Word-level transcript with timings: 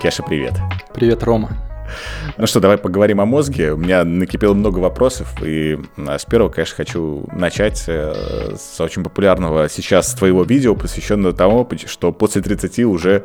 Кеша, 0.00 0.22
привет. 0.22 0.54
Привет, 0.94 1.22
Рома. 1.24 1.50
Ну 2.38 2.46
что, 2.46 2.58
давай 2.58 2.78
поговорим 2.78 3.20
о 3.20 3.26
мозге. 3.26 3.72
У 3.72 3.76
меня 3.76 4.02
накипело 4.02 4.54
много 4.54 4.78
вопросов, 4.78 5.30
и 5.44 5.78
а, 5.98 6.18
с 6.18 6.24
первого, 6.24 6.48
конечно, 6.48 6.76
хочу 6.76 7.28
начать 7.32 7.84
э, 7.86 8.54
с 8.58 8.80
очень 8.80 9.04
популярного 9.04 9.68
сейчас 9.68 10.14
твоего 10.14 10.42
видео, 10.44 10.74
посвященного 10.74 11.34
тому, 11.34 11.68
что 11.84 12.12
после 12.12 12.40
30 12.40 12.78
уже 12.84 13.24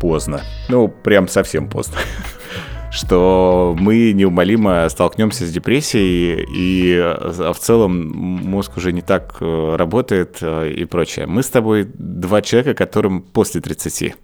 поздно. 0.00 0.40
Ну, 0.68 0.88
прям 0.88 1.28
совсем 1.28 1.68
поздно. 1.68 1.98
что 2.90 3.76
мы 3.78 4.10
неумолимо 4.12 4.88
столкнемся 4.88 5.46
с 5.46 5.52
депрессией, 5.52 6.44
и 6.52 6.98
а, 6.98 7.52
в 7.52 7.58
целом 7.60 8.08
мозг 8.08 8.76
уже 8.76 8.92
не 8.92 9.02
так 9.02 9.36
э, 9.38 9.76
работает 9.76 10.38
э, 10.40 10.72
и 10.72 10.84
прочее. 10.86 11.26
Мы 11.26 11.44
с 11.44 11.50
тобой 11.50 11.84
два 11.94 12.42
человека, 12.42 12.74
которым 12.74 13.22
после 13.22 13.60
30. 13.60 14.16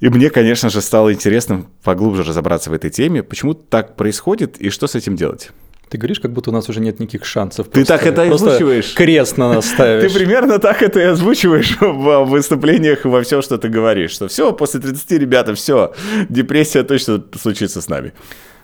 И 0.00 0.08
мне, 0.08 0.30
конечно 0.30 0.70
же, 0.70 0.80
стало 0.80 1.12
интересно 1.12 1.66
поглубже 1.82 2.22
разобраться 2.22 2.70
в 2.70 2.72
этой 2.72 2.90
теме, 2.90 3.22
почему 3.22 3.54
так 3.54 3.96
происходит 3.96 4.60
и 4.60 4.70
что 4.70 4.86
с 4.86 4.94
этим 4.94 5.16
делать. 5.16 5.50
Ты 5.88 5.98
говоришь, 5.98 6.18
как 6.18 6.32
будто 6.32 6.50
у 6.50 6.52
нас 6.52 6.68
уже 6.68 6.80
нет 6.80 6.98
никаких 6.98 7.24
шансов. 7.24 7.68
Ты 7.68 7.84
так 7.84 8.04
это 8.06 8.24
и 8.24 8.28
озвучиваешь. 8.28 8.94
Крест 8.94 9.36
на 9.36 9.54
нас 9.54 9.66
ставишь. 9.66 10.10
Ты 10.10 10.18
примерно 10.18 10.58
так 10.58 10.82
это 10.82 10.98
и 10.98 11.04
озвучиваешь 11.04 11.76
в 11.80 12.24
выступлениях 12.24 13.04
во 13.04 13.22
всем, 13.22 13.42
что 13.42 13.58
ты 13.58 13.68
говоришь. 13.68 14.10
Что 14.10 14.28
все, 14.28 14.52
после 14.52 14.80
30, 14.80 15.10
ребята, 15.12 15.54
все, 15.54 15.94
депрессия 16.28 16.82
точно 16.82 17.22
случится 17.40 17.80
с 17.80 17.88
нами. 17.88 18.12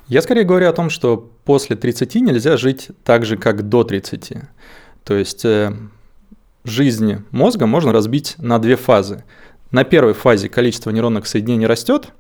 Я 0.08 0.22
скорее 0.22 0.42
говорю 0.42 0.68
о 0.68 0.72
том, 0.72 0.90
что 0.90 1.30
после 1.44 1.76
30 1.76 2.16
нельзя 2.16 2.56
жить 2.56 2.88
так 3.04 3.24
же, 3.24 3.36
как 3.36 3.68
до 3.68 3.84
30. 3.84 4.32
То 5.04 5.14
есть 5.14 5.44
э, 5.44 5.72
жизнь 6.64 7.18
мозга 7.30 7.66
можно 7.66 7.92
разбить 7.92 8.34
на 8.38 8.58
две 8.58 8.74
фазы. 8.74 9.22
На 9.70 9.84
первой 9.84 10.14
фазе 10.14 10.48
количество 10.48 10.90
нейронных 10.90 11.26
соединений 11.26 11.66
растет, 11.66 12.12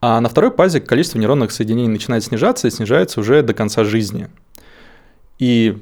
а 0.00 0.20
на 0.20 0.28
второй 0.28 0.50
фазе 0.50 0.80
количество 0.80 1.18
нейронных 1.18 1.52
соединений 1.52 1.88
начинает 1.88 2.24
снижаться 2.24 2.66
и 2.66 2.70
снижается 2.70 3.20
уже 3.20 3.42
до 3.42 3.54
конца 3.54 3.84
жизни. 3.84 4.28
И 5.38 5.78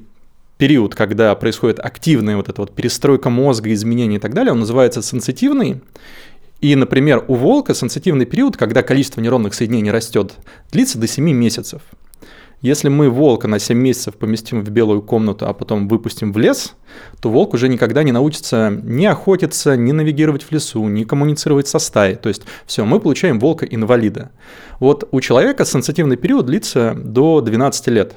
период, 0.59 0.95
когда 0.95 1.35
происходит 1.35 1.81
активная 1.81 2.37
вот 2.37 2.49
эта 2.49 2.61
вот 2.61 2.75
перестройка 2.75 3.31
мозга, 3.31 3.73
изменения 3.73 4.17
и 4.17 4.21
так 4.21 4.35
далее, 4.35 4.53
он 4.53 4.61
называется 4.61 5.03
сенситивный. 5.03 5.81
И, 6.61 6.75
например, 6.75 7.25
у 7.29 7.35
волка 7.35 7.75
сенситивный 7.75 8.27
период, 8.27 8.57
когда 8.57 8.83
количество 8.83 9.21
нейронных 9.21 9.55
соединений 9.55 9.93
растет, 9.93 10.35
длится 10.73 10.99
до 10.99 11.07
7 11.07 11.25
месяцев– 11.31 11.83
если 12.61 12.89
мы 12.89 13.09
волка 13.09 13.47
на 13.47 13.59
7 13.59 13.79
месяцев 13.79 14.17
поместим 14.17 14.63
в 14.63 14.71
белую 14.71 15.01
комнату, 15.03 15.47
а 15.47 15.53
потом 15.53 15.87
выпустим 15.87 16.33
в 16.33 16.39
лес, 16.39 16.75
то 17.21 17.31
волк 17.31 17.55
уже 17.55 17.69
никогда 17.69 18.03
не 18.03 18.11
научится 18.11 18.71
ни 18.83 19.05
охотиться, 19.05 19.77
ни 19.77 19.93
навигировать 19.93 20.43
в 20.43 20.51
лесу, 20.51 20.89
ни 20.89 21.05
коммуницировать 21.05 21.69
со 21.69 21.79
стаей. 21.79 22.17
То 22.17 22.29
есть 22.29 22.43
все, 22.67 22.85
мы 22.85 22.99
получаем 22.99 23.39
волка-инвалида. 23.39 24.31
Вот 24.81 25.09
у 25.13 25.21
человека 25.21 25.65
сенситивный 25.65 26.17
период 26.17 26.47
длится 26.47 26.95
до 26.97 27.41
12 27.41 27.87
лет. 27.89 28.15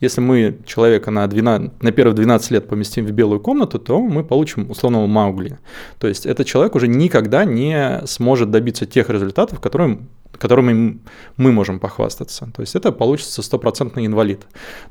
Если 0.00 0.20
мы 0.20 0.58
человека 0.64 1.10
на, 1.10 1.26
12, 1.26 1.82
на 1.82 1.92
первые 1.92 2.14
12 2.14 2.50
лет 2.52 2.68
поместим 2.68 3.04
в 3.04 3.10
белую 3.10 3.40
комнату, 3.40 3.78
то 3.78 4.00
мы 4.00 4.22
получим 4.22 4.70
условного 4.70 5.06
Маугли. 5.06 5.58
То 5.98 6.06
есть 6.06 6.24
этот 6.24 6.46
человек 6.46 6.76
уже 6.76 6.86
никогда 6.86 7.44
не 7.44 8.02
сможет 8.06 8.50
добиться 8.50 8.86
тех 8.86 9.10
результатов, 9.10 9.60
которые 9.60 9.98
которыми 10.32 11.00
мы 11.36 11.52
можем 11.52 11.80
похвастаться. 11.80 12.50
То 12.54 12.62
есть 12.62 12.74
это 12.74 12.92
получится 12.92 13.42
стопроцентный 13.42 14.06
инвалид. 14.06 14.42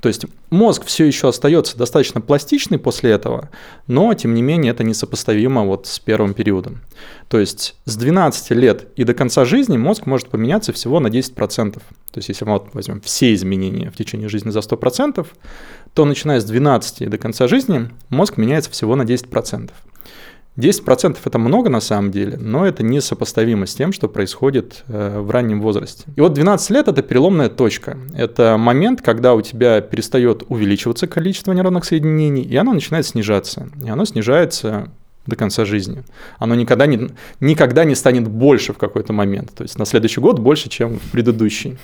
То 0.02 0.10
есть 0.10 0.26
мозг 0.50 0.86
все 0.86 1.06
еще 1.06 1.30
остается 1.30 1.78
достаточно 1.78 2.22
пластичный 2.22 2.80
после 2.80 3.12
этого, 3.12 3.50
но 3.88 4.14
тем 4.14 4.34
не 4.34 4.42
менее 4.42 4.72
это 4.72 4.84
несопоставимо 4.84 5.64
вот 5.64 5.88
с 5.88 6.00
первым 6.00 6.34
периодом. 6.34 6.82
То 7.30 7.40
есть 7.40 7.76
с 7.86 7.96
12 7.96 8.52
лет 8.52 8.88
и 8.96 9.04
до 9.04 9.14
конца 9.14 9.46
жизни 9.46 9.78
мозг 9.78 10.06
может 10.06 10.30
поменяться 10.30 10.74
всего 10.74 11.00
на 11.00 11.08
10%. 11.08 11.74
То 11.74 11.82
есть 12.16 12.30
если 12.30 12.46
мы 12.46 12.54
вот 12.54 12.74
возьмем 12.74 13.02
все 13.02 13.34
изменения 13.34 13.92
в 13.92 13.96
течение 13.96 14.30
жизни 14.30 14.50
за 14.50 14.60
100%, 14.60 15.26
то 15.94 16.06
начиная 16.06 16.40
с 16.40 16.46
12 16.46 17.02
и 17.02 17.06
до 17.08 17.18
конца 17.18 17.48
жизни 17.48 17.90
мозг 18.10 18.38
меняется 18.38 18.72
всего 18.72 18.96
на 18.96 19.04
10%. 19.04 19.72
10% 20.58 21.18
это 21.24 21.38
много 21.38 21.70
на 21.70 21.80
самом 21.80 22.12
деле, 22.12 22.38
но 22.38 22.66
это 22.66 22.84
несопоставимо 22.84 23.68
с 23.68 23.76
тем, 23.76 23.94
что 23.94 24.08
происходит 24.10 24.84
э, 24.88 25.20
в 25.20 25.30
раннем 25.30 25.62
возрасте. 25.62 26.06
И 26.16 26.22
вот 26.22 26.34
12 26.34 26.70
лет 26.72 26.88
это 26.88 27.04
переломная 27.04 27.50
точка. 27.50 27.98
Это 28.16 28.58
момент, 28.58 29.02
когда 29.04 29.36
у 29.36 29.42
тебя 29.42 29.82
перестает 29.82 30.44
увеличиваться 30.50 31.06
количество 31.06 31.54
нейронных 31.54 31.86
соединений, 31.86 32.42
и 32.42 32.56
оно 32.56 32.74
начинает 32.74 33.06
снижаться. 33.06 33.70
И 33.86 33.90
оно 33.90 34.06
снижается 34.06 34.90
до 35.28 35.36
конца 35.36 35.66
жизни. 35.66 36.04
Оно 36.40 36.56
никогда 36.56 36.88
не, 36.88 37.10
никогда 37.40 37.84
не 37.84 37.94
станет 37.94 38.28
больше 38.28 38.74
в 38.74 38.78
какой-то 38.78 39.14
момент. 39.14 39.54
То 39.54 39.64
есть 39.64 39.78
на 39.78 39.86
следующий 39.86 40.22
год 40.22 40.40
больше, 40.40 40.70
чем 40.70 40.98
в 41.00 41.12
предыдущий. 41.12 41.78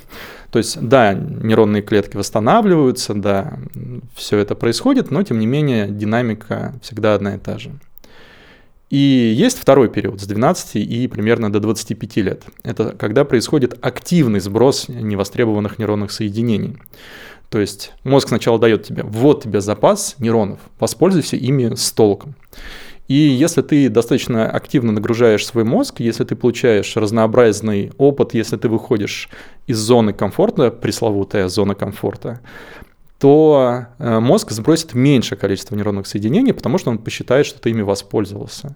То 0.50 0.58
есть, 0.58 0.80
да, 0.82 1.14
нейронные 1.14 1.82
клетки 1.82 2.18
восстанавливаются, 2.18 3.14
да, 3.14 3.60
все 4.16 4.38
это 4.38 4.56
происходит, 4.56 5.12
но 5.12 5.22
тем 5.24 5.40
не 5.40 5.46
менее 5.46 5.88
динамика 5.90 6.74
всегда 6.82 7.16
одна 7.16 7.36
и 7.36 7.38
та 7.38 7.60
же. 7.60 7.72
И 8.94 9.34
есть 9.36 9.58
второй 9.58 9.90
период 9.90 10.22
с 10.22 10.28
12 10.28 10.76
и 10.76 11.08
примерно 11.08 11.52
до 11.52 11.60
25 11.60 12.18
лет. 12.18 12.44
Это 12.62 12.96
когда 12.96 13.26
происходит 13.26 13.76
активный 13.84 14.40
сброс 14.40 14.88
невостребованных 14.88 15.80
нейронных 15.80 16.12
соединений. 16.12 16.78
То 17.50 17.60
есть 17.60 17.92
мозг 18.04 18.28
сначала 18.28 18.60
дает 18.60 18.84
тебе, 18.84 19.02
вот 19.02 19.42
тебе 19.42 19.62
запас 19.62 20.14
нейронов, 20.20 20.60
воспользуйся 20.80 21.38
ими 21.38 21.74
с 21.74 21.92
толком. 21.92 22.36
И 23.08 23.16
если 23.16 23.64
ты 23.64 23.90
достаточно 23.90 24.48
активно 24.48 24.92
нагружаешь 24.92 25.44
свой 25.44 25.64
мозг, 25.64 26.00
если 26.00 26.24
ты 26.24 26.36
получаешь 26.36 26.96
разнообразный 26.96 27.92
опыт, 27.98 28.36
если 28.36 28.58
ты 28.58 28.70
выходишь 28.70 29.28
из 29.66 29.80
зоны 29.80 30.14
комфорта, 30.14 30.70
пресловутая 30.70 31.48
зона 31.48 31.74
комфорта, 31.74 32.42
то 33.24 33.86
э, 34.00 34.20
мозг 34.20 34.52
сбросит 34.52 34.94
меньшее 34.94 35.40
количество 35.40 35.78
нейронных 35.78 36.08
соединений, 36.08 36.52
потому 36.52 36.78
что 36.78 36.90
он 36.90 36.98
посчитает, 36.98 37.46
что 37.46 37.58
ты 37.58 37.70
ими 37.70 37.82
воспользовался. 37.82 38.76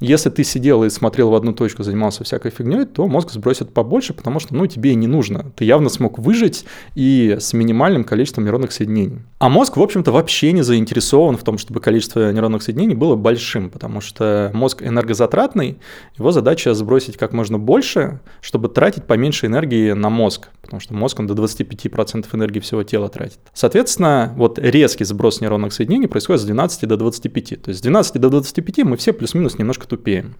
Если 0.00 0.30
ты 0.30 0.44
сидел 0.44 0.84
и 0.84 0.90
смотрел 0.90 1.30
в 1.30 1.34
одну 1.34 1.52
точку, 1.52 1.82
занимался 1.82 2.22
всякой 2.22 2.52
фигней, 2.52 2.84
то 2.84 3.08
мозг 3.08 3.30
сбросит 3.30 3.74
побольше, 3.74 4.14
потому 4.14 4.38
что, 4.38 4.54
ну, 4.54 4.66
тебе 4.68 4.92
и 4.92 4.94
не 4.94 5.08
нужно. 5.08 5.52
Ты 5.56 5.64
явно 5.64 5.88
смог 5.88 6.20
выжить 6.20 6.64
и 6.94 7.36
с 7.40 7.52
минимальным 7.52 8.04
количеством 8.04 8.44
нейронных 8.44 8.70
соединений. 8.70 9.22
А 9.40 9.48
мозг, 9.48 9.76
в 9.76 9.82
общем-то, 9.82 10.12
вообще 10.12 10.52
не 10.52 10.62
заинтересован 10.62 11.36
в 11.36 11.42
том, 11.42 11.58
чтобы 11.58 11.80
количество 11.80 12.30
нейронных 12.30 12.62
соединений 12.62 12.94
было 12.94 13.16
большим, 13.16 13.70
потому 13.70 14.00
что 14.00 14.52
мозг 14.54 14.82
энергозатратный, 14.84 15.78
его 16.16 16.30
задача 16.30 16.74
сбросить 16.74 17.16
как 17.16 17.32
можно 17.32 17.58
больше, 17.58 18.20
чтобы 18.40 18.68
тратить 18.68 19.04
поменьше 19.04 19.46
энергии 19.46 19.92
на 19.92 20.10
мозг, 20.10 20.48
потому 20.62 20.78
что 20.80 20.94
мозг, 20.94 21.18
он 21.18 21.26
до 21.26 21.34
25% 21.34 22.26
энергии 22.34 22.60
всего 22.60 22.84
тела 22.84 23.08
тратит. 23.08 23.40
Соответственно, 23.52 24.32
вот 24.36 24.60
резкий 24.60 25.04
сброс 25.04 25.40
нейронных 25.40 25.72
соединений 25.72 26.06
происходит 26.06 26.42
с 26.42 26.44
12 26.44 26.88
до 26.88 26.96
25. 26.96 27.62
То 27.62 27.70
есть 27.70 27.80
с 27.80 27.82
12 27.82 28.20
до 28.20 28.28
25 28.30 28.78
мы 28.84 28.96
все 28.96 29.12
плюс-минус 29.12 29.58
немножко 29.58 29.87
тупеем. 29.88 30.36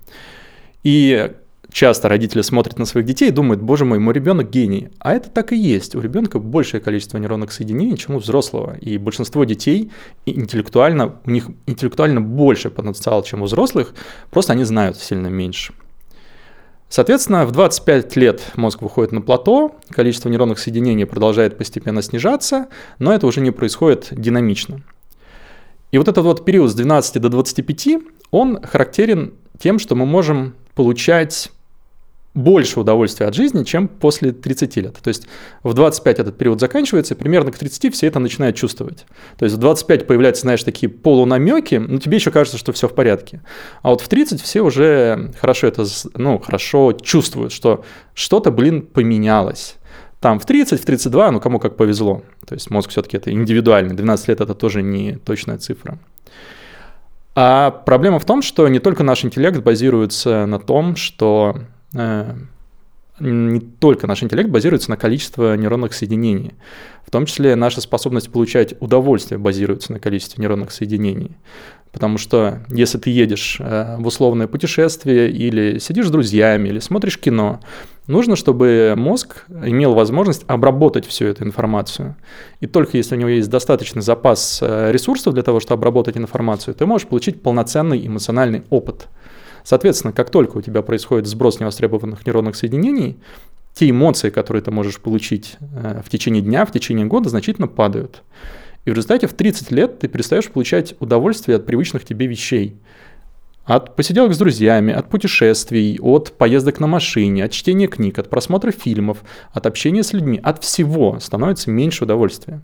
И 0.84 1.32
часто 1.70 2.08
родители 2.08 2.42
смотрят 2.42 2.78
на 2.78 2.84
своих 2.84 3.06
детей 3.06 3.28
и 3.28 3.32
думают, 3.32 3.60
боже 3.60 3.84
мой, 3.84 3.98
мой 3.98 4.14
ребенок 4.14 4.50
гений. 4.50 4.88
А 4.98 5.14
это 5.14 5.30
так 5.30 5.52
и 5.52 5.56
есть. 5.56 5.94
У 5.94 6.00
ребенка 6.00 6.38
большее 6.38 6.80
количество 6.80 7.18
нейронных 7.18 7.52
соединений, 7.52 7.96
чем 7.96 8.14
у 8.14 8.18
взрослого. 8.18 8.76
И 8.78 8.98
большинство 8.98 9.44
детей 9.44 9.90
интеллектуально, 10.26 11.16
у 11.24 11.30
них 11.30 11.48
интеллектуально 11.66 12.20
больше 12.20 12.70
потенциал, 12.70 13.22
чем 13.22 13.42
у 13.42 13.44
взрослых, 13.44 13.94
просто 14.30 14.52
они 14.52 14.64
знают 14.64 14.96
сильно 14.96 15.28
меньше. 15.28 15.74
Соответственно, 16.88 17.44
в 17.44 17.52
25 17.52 18.16
лет 18.16 18.40
мозг 18.56 18.80
выходит 18.80 19.12
на 19.12 19.20
плато, 19.20 19.76
количество 19.90 20.30
нейронных 20.30 20.58
соединений 20.58 21.04
продолжает 21.04 21.58
постепенно 21.58 22.00
снижаться, 22.00 22.68
но 22.98 23.12
это 23.12 23.26
уже 23.26 23.42
не 23.42 23.50
происходит 23.50 24.08
динамично. 24.10 24.82
И 25.90 25.98
вот 25.98 26.08
этот 26.08 26.24
вот 26.24 26.44
период 26.44 26.70
с 26.70 26.74
12 26.74 27.20
до 27.20 27.28
25, 27.28 27.88
он 28.30 28.60
характерен 28.62 29.34
тем, 29.58 29.78
что 29.78 29.94
мы 29.94 30.06
можем 30.06 30.54
получать 30.74 31.50
больше 32.34 32.78
удовольствия 32.78 33.26
от 33.26 33.34
жизни, 33.34 33.64
чем 33.64 33.88
после 33.88 34.32
30 34.32 34.76
лет. 34.76 34.96
То 35.02 35.08
есть 35.08 35.26
в 35.62 35.74
25 35.74 36.20
этот 36.20 36.38
период 36.38 36.60
заканчивается, 36.60 37.14
и 37.14 37.16
примерно 37.16 37.50
к 37.50 37.58
30 37.58 37.92
все 37.94 38.06
это 38.06 38.20
начинают 38.20 38.54
чувствовать. 38.54 39.06
То 39.38 39.44
есть 39.44 39.56
в 39.56 39.58
25 39.58 40.06
появляются, 40.06 40.42
знаешь, 40.42 40.62
такие 40.62 40.88
полунамеки, 40.88 41.76
но 41.76 41.98
тебе 41.98 42.16
еще 42.16 42.30
кажется, 42.30 42.58
что 42.58 42.72
все 42.72 42.86
в 42.86 42.94
порядке. 42.94 43.42
А 43.82 43.90
вот 43.90 44.00
в 44.00 44.08
30 44.08 44.40
все 44.40 44.60
уже 44.60 45.32
хорошо 45.40 45.66
это, 45.66 45.84
ну, 46.14 46.38
хорошо 46.38 46.92
чувствуют, 46.92 47.52
что 47.52 47.84
что-то, 48.14 48.52
блин, 48.52 48.82
поменялось. 48.82 49.74
Там 50.20 50.38
в 50.38 50.46
30, 50.46 50.80
в 50.80 50.84
32, 50.84 51.32
ну 51.32 51.40
кому 51.40 51.58
как 51.58 51.76
повезло. 51.76 52.22
То 52.46 52.54
есть 52.54 52.70
мозг 52.70 52.90
все-таки 52.90 53.16
это 53.16 53.32
индивидуальный, 53.32 53.94
12 53.94 54.28
лет 54.28 54.40
это 54.40 54.54
тоже 54.54 54.82
не 54.82 55.16
точная 55.16 55.58
цифра. 55.58 55.98
А 57.40 57.70
проблема 57.70 58.18
в 58.18 58.24
том, 58.24 58.42
что 58.42 58.66
не 58.66 58.80
только 58.80 59.04
наш 59.04 59.24
интеллект 59.24 59.60
базируется 59.60 60.44
на 60.46 60.58
том, 60.58 60.96
что 60.96 61.56
э, 61.94 62.34
не 63.20 63.60
только 63.60 64.06
наш 64.06 64.22
интеллект 64.22 64.50
базируется 64.50 64.90
на 64.90 64.96
количестве 64.96 65.56
нейронных 65.56 65.92
соединений. 65.94 66.54
В 67.06 67.10
том 67.10 67.26
числе 67.26 67.56
наша 67.56 67.80
способность 67.80 68.30
получать 68.30 68.74
удовольствие 68.80 69.38
базируется 69.38 69.92
на 69.92 70.00
количестве 70.00 70.42
нейронных 70.42 70.70
соединений. 70.70 71.36
Потому 71.92 72.18
что 72.18 72.60
если 72.68 72.98
ты 72.98 73.10
едешь 73.10 73.56
э, 73.60 73.96
в 73.98 74.06
условное 74.06 74.46
путешествие 74.46 75.30
или 75.30 75.78
сидишь 75.78 76.08
с 76.08 76.10
друзьями, 76.10 76.68
или 76.68 76.80
смотришь 76.80 77.18
кино, 77.18 77.60
нужно, 78.06 78.36
чтобы 78.36 78.94
мозг 78.96 79.46
имел 79.48 79.94
возможность 79.94 80.44
обработать 80.48 81.06
всю 81.06 81.24
эту 81.26 81.44
информацию. 81.44 82.16
И 82.60 82.66
только 82.66 82.98
если 82.98 83.16
у 83.16 83.18
него 83.18 83.30
есть 83.30 83.48
достаточный 83.48 84.02
запас 84.02 84.60
э, 84.62 84.92
ресурсов 84.92 85.34
для 85.34 85.42
того, 85.42 85.60
чтобы 85.60 85.80
обработать 85.80 86.16
информацию, 86.16 86.74
ты 86.74 86.84
можешь 86.84 87.08
получить 87.08 87.42
полноценный 87.42 88.06
эмоциональный 88.06 88.64
опыт. 88.68 89.08
Соответственно, 89.68 90.14
как 90.14 90.30
только 90.30 90.56
у 90.56 90.62
тебя 90.62 90.80
происходит 90.80 91.26
сброс 91.26 91.60
невостребованных 91.60 92.24
нейронных 92.24 92.56
соединений, 92.56 93.18
те 93.74 93.90
эмоции, 93.90 94.30
которые 94.30 94.62
ты 94.62 94.70
можешь 94.70 94.98
получить 94.98 95.58
э, 95.60 96.00
в 96.02 96.08
течение 96.08 96.40
дня, 96.40 96.64
в 96.64 96.72
течение 96.72 97.04
года, 97.04 97.28
значительно 97.28 97.68
падают. 97.68 98.22
И 98.86 98.90
в 98.90 98.94
результате 98.94 99.26
в 99.26 99.34
30 99.34 99.70
лет 99.70 99.98
ты 99.98 100.08
перестаешь 100.08 100.48
получать 100.48 100.94
удовольствие 101.00 101.58
от 101.58 101.66
привычных 101.66 102.06
тебе 102.06 102.26
вещей. 102.26 102.78
От 103.66 103.94
посиделок 103.94 104.32
с 104.32 104.38
друзьями, 104.38 104.94
от 104.94 105.10
путешествий, 105.10 105.98
от 106.00 106.32
поездок 106.38 106.80
на 106.80 106.86
машине, 106.86 107.44
от 107.44 107.52
чтения 107.52 107.88
книг, 107.88 108.18
от 108.18 108.30
просмотра 108.30 108.70
фильмов, 108.70 109.18
от 109.52 109.66
общения 109.66 110.02
с 110.02 110.14
людьми, 110.14 110.40
от 110.42 110.64
всего 110.64 111.20
становится 111.20 111.70
меньше 111.70 112.04
удовольствия. 112.04 112.62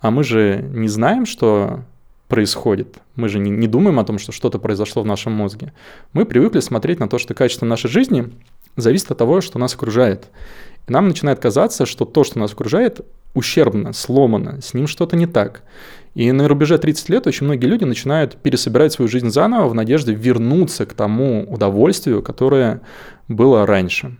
А 0.00 0.10
мы 0.10 0.24
же 0.24 0.68
не 0.72 0.88
знаем, 0.88 1.24
что 1.24 1.84
происходит. 2.32 2.96
Мы 3.14 3.28
же 3.28 3.38
не, 3.38 3.50
не 3.50 3.68
думаем 3.68 3.98
о 3.98 4.04
том, 4.04 4.18
что 4.18 4.32
что-то 4.32 4.58
произошло 4.58 5.02
в 5.02 5.06
нашем 5.06 5.34
мозге. 5.34 5.74
Мы 6.14 6.24
привыкли 6.24 6.60
смотреть 6.60 6.98
на 6.98 7.06
то, 7.06 7.18
что 7.18 7.34
качество 7.34 7.66
нашей 7.66 7.90
жизни 7.90 8.32
зависит 8.74 9.10
от 9.10 9.18
того, 9.18 9.42
что 9.42 9.58
нас 9.58 9.74
окружает. 9.74 10.28
И 10.88 10.92
нам 10.92 11.08
начинает 11.08 11.40
казаться, 11.40 11.84
что 11.84 12.06
то, 12.06 12.24
что 12.24 12.38
нас 12.38 12.54
окружает, 12.54 13.02
ущербно, 13.34 13.92
сломано, 13.92 14.62
с 14.62 14.72
ним 14.72 14.86
что-то 14.86 15.14
не 15.14 15.26
так. 15.26 15.62
И 16.14 16.32
на 16.32 16.48
рубеже 16.48 16.78
30 16.78 17.10
лет 17.10 17.26
очень 17.26 17.44
многие 17.44 17.66
люди 17.66 17.84
начинают 17.84 18.36
пересобирать 18.36 18.94
свою 18.94 19.10
жизнь 19.10 19.28
заново 19.28 19.68
в 19.68 19.74
надежде 19.74 20.14
вернуться 20.14 20.86
к 20.86 20.94
тому 20.94 21.44
удовольствию, 21.44 22.22
которое 22.22 22.80
было 23.28 23.66
раньше. 23.66 24.16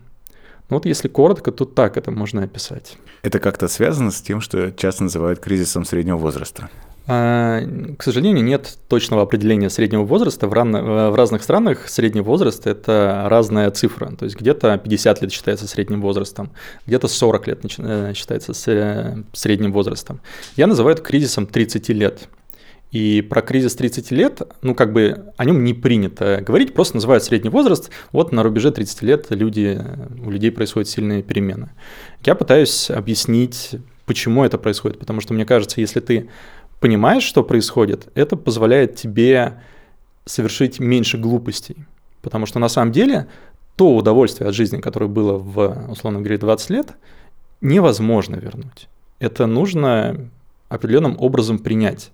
Ну 0.69 0.77
вот 0.77 0.85
если 0.85 1.07
коротко, 1.07 1.51
то 1.51 1.65
так 1.65 1.97
это 1.97 2.11
можно 2.11 2.43
описать. 2.43 2.95
Это 3.23 3.39
как-то 3.39 3.67
связано 3.67 4.11
с 4.11 4.21
тем, 4.21 4.39
что 4.39 4.71
часто 4.71 5.03
называют 5.03 5.39
кризисом 5.39 5.83
среднего 5.83 6.17
возраста? 6.17 6.69
А, 7.05 7.61
к 7.97 8.03
сожалению, 8.03 8.43
нет 8.43 8.77
точного 8.87 9.23
определения 9.23 9.69
среднего 9.69 10.03
возраста. 10.03 10.47
В, 10.47 10.53
ран... 10.53 10.71
в 10.71 11.15
разных 11.15 11.43
странах 11.43 11.89
средний 11.89 12.21
возраст– 12.21 12.65
это 12.67 13.25
разная 13.27 13.69
цифра. 13.71 14.15
То 14.15 14.25
есть 14.25 14.39
где-то 14.39 14.77
50 14.77 15.21
лет 15.21 15.31
считается 15.31 15.67
средним 15.67 16.01
возрастом, 16.01 16.51
где-то 16.87 17.07
40 17.07 17.47
лет 17.47 17.61
э, 17.77 18.13
считается 18.15 18.53
средним 19.33 19.73
возрастом. 19.73 20.21
Я 20.55 20.67
называю 20.67 20.95
это 20.95 21.03
кризисом 21.03 21.45
30 21.45 21.89
лет. 21.89 22.29
И 22.93 23.21
про 23.21 23.41
кризис 23.41 23.75
30 23.75 24.11
лет, 24.11 24.41
ну, 24.61 24.75
как 24.75 24.93
бы 24.93 25.25
о 25.35 25.45
нем 25.45 25.63
не 25.63 25.73
принято 25.73 26.43
говорить, 26.45 26.75
просто 26.75 26.97
называют 26.97 27.23
средний 27.23 27.49
возраст. 27.49 27.89
Вот 28.11 28.31
на 28.31 28.43
рубеже 28.43 28.71
30 28.71 29.01
лет 29.01 29.25
люди, 29.31 29.81
у 30.23 30.29
людей 30.29 30.51
происходят 30.51 30.87
сильные 30.87 31.23
перемены. 31.23 31.71
Я 32.23 32.35
пытаюсь 32.35 32.91
объяснить, 32.91 33.71
почему 34.05 34.45
это 34.45 34.59
происходит, 34.59 34.99
потому 34.99 35.21
что 35.21 35.33
мне 35.33 35.43
кажется, 35.43 35.81
если 35.81 36.01
ты 36.01 36.29
понимаешь, 36.83 37.23
что 37.23 37.43
происходит, 37.43 38.09
это 38.13 38.35
позволяет 38.35 38.95
тебе 38.95 39.61
совершить 40.25 40.81
меньше 40.81 41.17
глупостей. 41.17 41.77
Потому 42.21 42.45
что 42.45 42.59
на 42.59 42.67
самом 42.67 42.91
деле 42.91 43.27
то 43.77 43.95
удовольствие 43.95 44.49
от 44.49 44.53
жизни, 44.53 44.81
которое 44.81 45.07
было 45.07 45.37
в, 45.37 45.87
условно 45.89 46.19
говоря, 46.19 46.37
20 46.37 46.69
лет, 46.71 46.87
невозможно 47.61 48.35
вернуть. 48.35 48.89
Это 49.19 49.45
нужно 49.45 50.29
определенным 50.67 51.15
образом 51.19 51.57
принять. 51.57 52.11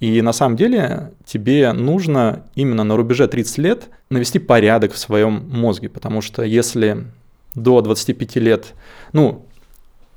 И 0.00 0.20
на 0.22 0.32
самом 0.32 0.56
деле 0.56 1.12
тебе 1.24 1.72
нужно 1.72 2.46
именно 2.56 2.82
на 2.82 2.96
рубеже 2.96 3.28
30 3.28 3.58
лет 3.58 3.90
навести 4.08 4.40
порядок 4.40 4.92
в 4.92 4.98
своем 4.98 5.48
мозге, 5.52 5.88
потому 5.88 6.20
что 6.20 6.42
если 6.42 7.06
до 7.54 7.80
25 7.80 8.36
лет, 8.36 8.74
ну, 9.12 9.46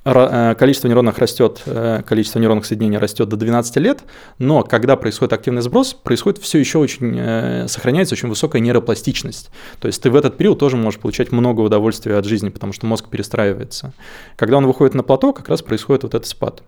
количество 0.04 0.88
нейронных 0.88 1.18
растет, 1.18 1.62
э, 1.66 2.02
количество 2.06 2.40
нейронных 2.40 2.66
соединений 2.66 2.98
растет 2.98 3.30
до 3.30 3.38
12 3.38 3.78
лет, 3.78 4.02
но 4.38 4.64
когда 4.64 4.98
происходит 4.98 5.32
активный 5.32 5.62
сброс, 5.62 5.94
происходит 5.94 6.42
все 6.42 6.60
еще 6.60 6.80
очень, 6.80 7.16
э, 7.18 7.68
сохраняется 7.70 8.16
очень 8.16 8.28
высокая 8.28 8.62
нейропластичность. 8.62 9.50
То 9.80 9.88
есть 9.88 10.02
ты 10.02 10.10
в 10.10 10.16
этот 10.16 10.36
период 10.36 10.60
тоже 10.60 10.76
можешь 10.76 11.00
получать 11.00 11.32
много 11.32 11.62
удовольствия 11.62 12.18
от 12.18 12.26
жизни, 12.26 12.50
потому 12.50 12.74
что 12.74 12.86
мозг 12.86 13.08
перестраивается. 13.10 13.94
Когда 14.36 14.58
он 14.58 14.68
выходит 14.68 14.94
на 14.94 15.04
плато, 15.04 15.32
как 15.32 15.48
раз 15.48 15.62
происходит 15.62 16.04
вот 16.04 16.14
этот 16.16 16.28
спад. 16.28 16.64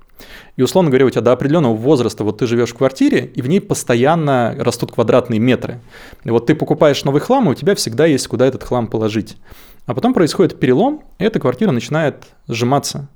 И 0.56 0.62
условно 0.62 0.90
говоря, 0.90 1.06
у 1.06 1.10
тебя 1.10 1.22
до 1.22 1.34
определенного 1.34 1.76
возраста, 1.76 2.24
вот 2.24 2.38
ты 2.38 2.48
живешь 2.48 2.70
в 2.70 2.78
квартире, 2.78 3.26
и 3.36 3.42
в 3.42 3.50
ней 3.50 3.60
постоянно 3.60 4.56
растут 4.58 4.94
квадратные 4.94 5.42
метры. 5.42 5.82
И 6.24 6.30
вот 6.30 6.46
ты 6.46 6.56
покупаешь 6.56 7.04
новый 7.04 7.20
хлам, 7.20 7.50
и 7.50 7.52
у 7.52 7.54
тебя 7.54 7.76
всегда 7.76 8.06
есть 8.06 8.28
куда 8.30 8.48
этот 8.48 8.64
хлам 8.64 8.88
положить. 8.88 9.36
А 9.86 9.94
потом 9.94 10.14
происходит 10.14 10.60
перелом, 10.60 11.04
и 11.20 11.24
эта 11.24 11.40
квартира 11.40 11.72
начинает 11.72 12.26
сжиматься. 12.48 13.08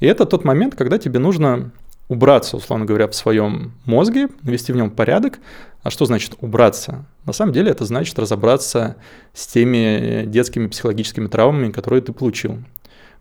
И 0.00 0.06
это 0.06 0.26
тот 0.26 0.44
момент, 0.44 0.74
когда 0.74 0.98
тебе 0.98 1.18
нужно 1.18 1.70
убраться, 2.08 2.56
условно 2.56 2.84
говоря, 2.84 3.08
в 3.08 3.14
своем 3.14 3.72
мозге, 3.84 4.28
навести 4.42 4.72
в 4.72 4.76
нем 4.76 4.90
порядок. 4.90 5.38
А 5.82 5.90
что 5.90 6.04
значит 6.04 6.34
убраться? 6.40 7.04
На 7.24 7.32
самом 7.32 7.52
деле 7.52 7.70
это 7.70 7.84
значит 7.84 8.18
разобраться 8.18 8.96
с 9.34 9.46
теми 9.46 10.24
детскими 10.26 10.66
психологическими 10.66 11.28
травмами, 11.28 11.70
которые 11.70 12.02
ты 12.02 12.12
получил. 12.12 12.58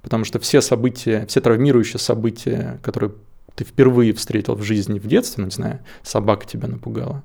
Потому 0.01 0.24
что 0.24 0.40
все 0.40 0.62
события, 0.62 1.25
все 1.28 1.42
травмирующие 1.42 2.00
события, 2.00 2.80
которые 2.84 3.12
ты 3.56 3.63
впервые 3.63 4.13
встретил 4.13 4.56
в 4.56 4.63
жизни 4.63 5.00
в 5.00 5.08
детстве, 5.08 5.42
ну, 5.42 5.46
не 5.46 5.51
знаю, 5.51 5.80
собака 6.04 6.46
тебя 6.46 6.68
напугала, 6.68 7.24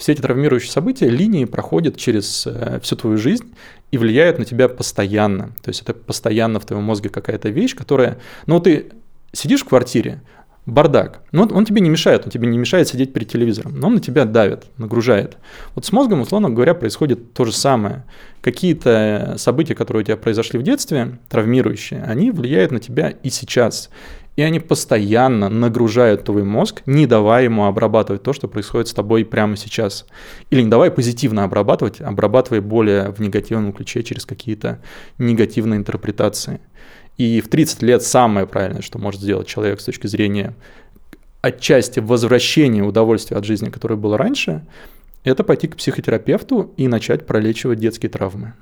все 0.00 0.12
эти 0.12 0.22
травмирующие 0.22 0.72
события, 0.72 1.08
линии 1.10 1.44
проходят 1.44 1.96
через 1.96 2.46
э, 2.46 2.80
всю 2.82 2.96
твою 2.96 3.18
жизнь 3.18 3.54
и 3.90 3.98
влияют 3.98 4.38
на 4.38 4.46
тебя 4.46 4.68
постоянно. 4.68 5.52
То 5.62 5.68
есть 5.68 5.82
это 5.82 5.92
постоянно 5.92 6.58
в 6.58 6.64
твоем 6.64 6.84
мозге 6.84 7.10
какая-то 7.10 7.50
вещь, 7.50 7.76
которая... 7.76 8.18
Ну, 8.46 8.60
ты 8.60 8.92
сидишь 9.32 9.60
в 9.60 9.66
квартире, 9.66 10.22
бардак. 10.64 11.22
Но 11.32 11.42
он, 11.42 11.52
он 11.52 11.64
тебе 11.66 11.82
не 11.82 11.90
мешает, 11.90 12.24
он 12.24 12.30
тебе 12.30 12.48
не 12.48 12.56
мешает 12.56 12.88
сидеть 12.88 13.12
перед 13.12 13.28
телевизором, 13.28 13.78
но 13.78 13.88
он 13.88 13.94
на 13.94 14.00
тебя 14.00 14.24
давит, 14.24 14.64
нагружает. 14.78 15.36
Вот 15.74 15.84
с 15.84 15.92
мозгом, 15.92 16.22
условно 16.22 16.48
говоря, 16.48 16.72
происходит 16.72 17.34
то 17.34 17.44
же 17.44 17.52
самое. 17.52 18.04
Какие-то 18.40 19.34
события, 19.36 19.74
которые 19.74 20.02
у 20.02 20.04
тебя 20.04 20.16
произошли 20.16 20.58
в 20.58 20.62
детстве, 20.62 21.18
травмирующие, 21.28 22.02
они 22.04 22.30
влияют 22.30 22.72
на 22.72 22.78
тебя 22.78 23.10
и 23.10 23.28
сейчас 23.28 23.90
и 24.40 24.42
они 24.42 24.58
постоянно 24.58 25.50
нагружают 25.50 26.24
твой 26.24 26.44
мозг, 26.44 26.80
не 26.86 27.06
давая 27.06 27.44
ему 27.44 27.66
обрабатывать 27.66 28.22
то, 28.22 28.32
что 28.32 28.48
происходит 28.48 28.88
с 28.88 28.94
тобой 28.94 29.26
прямо 29.26 29.54
сейчас. 29.54 30.06
Или 30.48 30.62
не 30.62 30.70
давай 30.70 30.90
позитивно 30.90 31.44
обрабатывать, 31.44 32.00
обрабатывая 32.00 32.62
более 32.62 33.10
в 33.10 33.20
негативном 33.20 33.74
ключе 33.74 34.02
через 34.02 34.24
какие-то 34.24 34.80
негативные 35.18 35.76
интерпретации. 35.76 36.62
И 37.18 37.42
в 37.42 37.48
30 37.48 37.82
лет 37.82 38.02
самое 38.02 38.46
правильное, 38.46 38.80
что 38.80 38.98
может 38.98 39.20
сделать 39.20 39.46
человек 39.46 39.78
с 39.78 39.84
точки 39.84 40.06
зрения 40.06 40.56
отчасти 41.42 42.00
возвращения 42.00 42.82
удовольствия 42.82 43.36
от 43.36 43.44
жизни, 43.44 43.68
которое 43.68 43.96
было 43.96 44.16
раньше, 44.16 44.66
это 45.22 45.44
пойти 45.44 45.68
к 45.68 45.76
психотерапевту 45.76 46.72
и 46.78 46.88
начать 46.88 47.26
пролечивать 47.26 47.78
детские 47.78 48.08
травмы. 48.08 48.54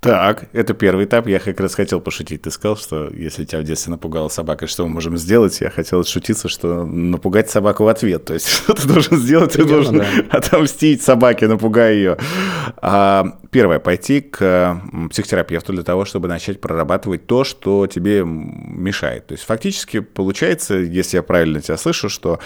Так, 0.00 0.46
это 0.54 0.72
первый 0.72 1.04
этап. 1.04 1.26
Я 1.26 1.38
как 1.40 1.60
раз 1.60 1.74
хотел 1.74 2.00
пошутить. 2.00 2.42
Ты 2.42 2.50
сказал, 2.50 2.76
что 2.76 3.10
если 3.10 3.44
тебя 3.44 3.60
в 3.60 3.64
детстве 3.64 3.90
напугала 3.90 4.28
собака, 4.28 4.66
что 4.66 4.86
мы 4.86 4.94
можем 4.94 5.18
сделать? 5.18 5.60
Я 5.60 5.68
хотел 5.68 6.02
шутиться, 6.04 6.48
что 6.48 6.84
напугать 6.84 7.50
собаку 7.50 7.84
в 7.84 7.88
ответ. 7.88 8.24
То 8.24 8.34
есть, 8.34 8.48
что 8.48 8.72
ты 8.72 8.88
должен 8.88 9.18
сделать? 9.18 9.52
Ты 9.52 9.64
должен 9.64 9.98
да. 9.98 10.06
отомстить 10.30 11.02
собаке, 11.02 11.48
напугая 11.48 11.92
ее. 11.92 12.16
А, 12.78 13.38
первое, 13.50 13.78
пойти 13.78 14.22
к 14.22 14.80
психотерапевту 15.10 15.74
для 15.74 15.82
того, 15.82 16.06
чтобы 16.06 16.28
начать 16.28 16.62
прорабатывать 16.62 17.26
то, 17.26 17.44
что 17.44 17.86
тебе 17.86 18.24
мешает. 18.24 19.26
То 19.26 19.34
есть, 19.34 19.44
фактически, 19.44 20.00
получается, 20.00 20.76
если 20.76 21.18
я 21.18 21.22
правильно 21.22 21.60
тебя 21.60 21.76
слышу, 21.76 22.08
что 22.08 22.38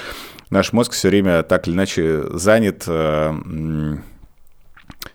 наш 0.50 0.72
мозг 0.72 0.92
все 0.92 1.08
время 1.08 1.44
так 1.44 1.68
или 1.68 1.74
иначе 1.74 2.24
занят 2.32 2.82
э, 2.88 3.32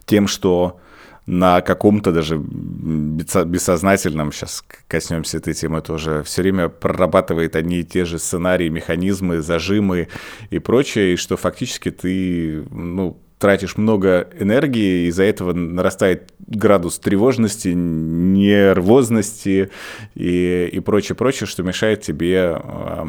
тем, 0.06 0.28
что 0.28 0.80
на 1.29 1.62
каком-то 1.62 2.12
даже 2.12 2.38
бессознательном, 2.39 4.31
сейчас 4.31 4.63
коснемся 4.88 5.38
этой 5.38 5.53
темы 5.53 5.81
тоже, 5.81 6.24
все 6.24 6.41
время 6.41 6.69
прорабатывает 6.69 7.55
одни 7.55 7.81
и 7.81 7.83
те 7.83 8.03
же 8.03 8.17
сценарии, 8.17 8.67
механизмы, 8.69 9.41
зажимы 9.41 10.07
и 10.50 10.57
прочее, 10.57 11.13
и 11.13 11.17
что 11.17 11.38
фактически 11.38 11.91
ты, 11.91 12.63
ну, 12.71 13.19
тратишь 13.38 13.77
много 13.77 14.27
энергии, 14.39 15.07
из-за 15.07 15.24
этого 15.24 15.53
нарастает 15.53 16.33
градус 16.39 16.98
тревожности, 16.98 17.67
нервозности 17.75 19.69
и, 20.15 20.69
и 20.74 20.79
прочее, 20.79 21.15
прочее, 21.15 21.45
что 21.45 21.62
мешает 21.62 22.01
тебе 22.01 22.55
а, 22.55 23.07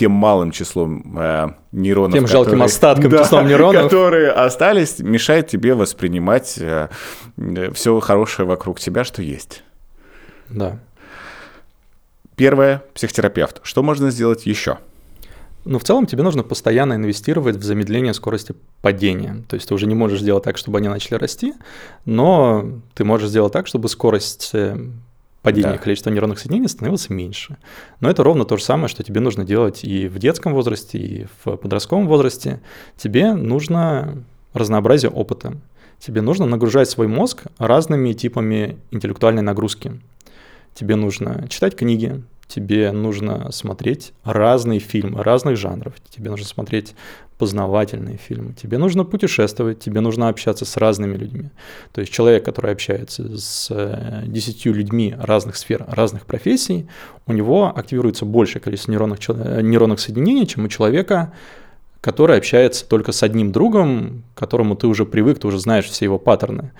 тем 0.00 0.12
малым 0.12 0.50
числом 0.50 1.18
э, 1.18 1.48
нейронов, 1.72 2.14
тем 2.14 2.24
которые, 2.24 2.44
жалким 2.44 2.62
остатком 2.62 3.10
да, 3.10 3.22
числом 3.22 3.46
нейронов, 3.46 3.82
которые 3.82 4.30
остались, 4.30 4.98
мешает 4.98 5.48
тебе 5.48 5.74
воспринимать 5.74 6.56
э, 6.58 6.88
все 7.74 8.00
хорошее 8.00 8.48
вокруг 8.48 8.80
тебя, 8.80 9.04
что 9.04 9.20
есть. 9.20 9.62
Да. 10.48 10.78
Первое 12.34 12.82
психотерапевт. 12.94 13.60
Что 13.62 13.82
можно 13.82 14.10
сделать 14.10 14.46
еще? 14.46 14.78
Но 15.66 15.78
в 15.78 15.84
целом 15.84 16.06
тебе 16.06 16.22
нужно 16.22 16.44
постоянно 16.44 16.94
инвестировать 16.94 17.56
в 17.56 17.62
замедление 17.62 18.14
скорости 18.14 18.54
падения. 18.80 19.44
То 19.50 19.56
есть 19.56 19.68
ты 19.68 19.74
уже 19.74 19.86
не 19.86 19.94
можешь 19.94 20.20
сделать 20.20 20.44
так, 20.44 20.56
чтобы 20.56 20.78
они 20.78 20.88
начали 20.88 21.16
расти, 21.16 21.52
но 22.06 22.64
ты 22.94 23.04
можешь 23.04 23.28
сделать 23.28 23.52
так, 23.52 23.66
чтобы 23.66 23.90
скорость 23.90 24.52
падения 25.42 25.72
да. 25.72 25.78
количества 25.78 26.10
нейронных 26.10 26.38
соединений 26.38 26.68
становилось 26.68 27.08
меньше. 27.10 27.56
Но 28.00 28.10
это 28.10 28.22
ровно 28.22 28.44
то 28.44 28.56
же 28.56 28.64
самое, 28.64 28.88
что 28.88 29.02
тебе 29.02 29.20
нужно 29.20 29.44
делать 29.44 29.84
и 29.84 30.08
в 30.08 30.18
детском 30.18 30.52
возрасте, 30.52 30.98
и 30.98 31.26
в 31.44 31.56
подростковом 31.56 32.06
возрасте. 32.06 32.60
Тебе 32.96 33.34
нужно 33.34 34.24
разнообразие 34.52 35.10
опыта. 35.10 35.56
Тебе 35.98 36.22
нужно 36.22 36.46
нагружать 36.46 36.88
свой 36.88 37.08
мозг 37.08 37.44
разными 37.58 38.12
типами 38.12 38.78
интеллектуальной 38.90 39.42
нагрузки. 39.42 40.00
Тебе 40.74 40.96
нужно 40.96 41.46
читать 41.48 41.76
книги, 41.76 42.22
тебе 42.46 42.90
нужно 42.92 43.52
смотреть 43.52 44.12
разные 44.24 44.80
фильмы 44.80 45.22
разных 45.22 45.56
жанров, 45.56 45.94
тебе 46.08 46.30
нужно 46.30 46.46
смотреть 46.46 46.94
познавательные 47.40 48.18
фильмы, 48.18 48.52
тебе 48.52 48.76
нужно 48.76 49.04
путешествовать, 49.04 49.80
тебе 49.80 50.00
нужно 50.00 50.28
общаться 50.28 50.66
с 50.66 50.76
разными 50.76 51.16
людьми. 51.16 51.48
То 51.92 52.02
есть 52.02 52.12
человек, 52.12 52.44
который 52.44 52.72
общается 52.72 53.38
с 53.38 53.68
э, 53.70 54.24
десятью 54.26 54.74
людьми 54.74 55.16
разных 55.18 55.56
сфер, 55.56 55.86
разных 55.88 56.26
профессий, 56.26 56.86
у 57.26 57.32
него 57.32 57.72
активируется 57.74 58.26
большее 58.26 58.60
количество 58.60 58.92
нейронных, 58.92 59.26
нейронных 59.26 60.00
соединений, 60.00 60.46
чем 60.46 60.66
у 60.66 60.68
человека, 60.68 61.32
который 62.02 62.36
общается 62.36 62.86
только 62.86 63.12
с 63.12 63.22
одним 63.22 63.52
другом, 63.52 64.22
к 64.34 64.38
которому 64.38 64.76
ты 64.76 64.86
уже 64.86 65.06
привык, 65.06 65.38
ты 65.38 65.46
уже 65.46 65.58
знаешь 65.58 65.86
все 65.86 66.04
его 66.04 66.18
паттерны. 66.18 66.72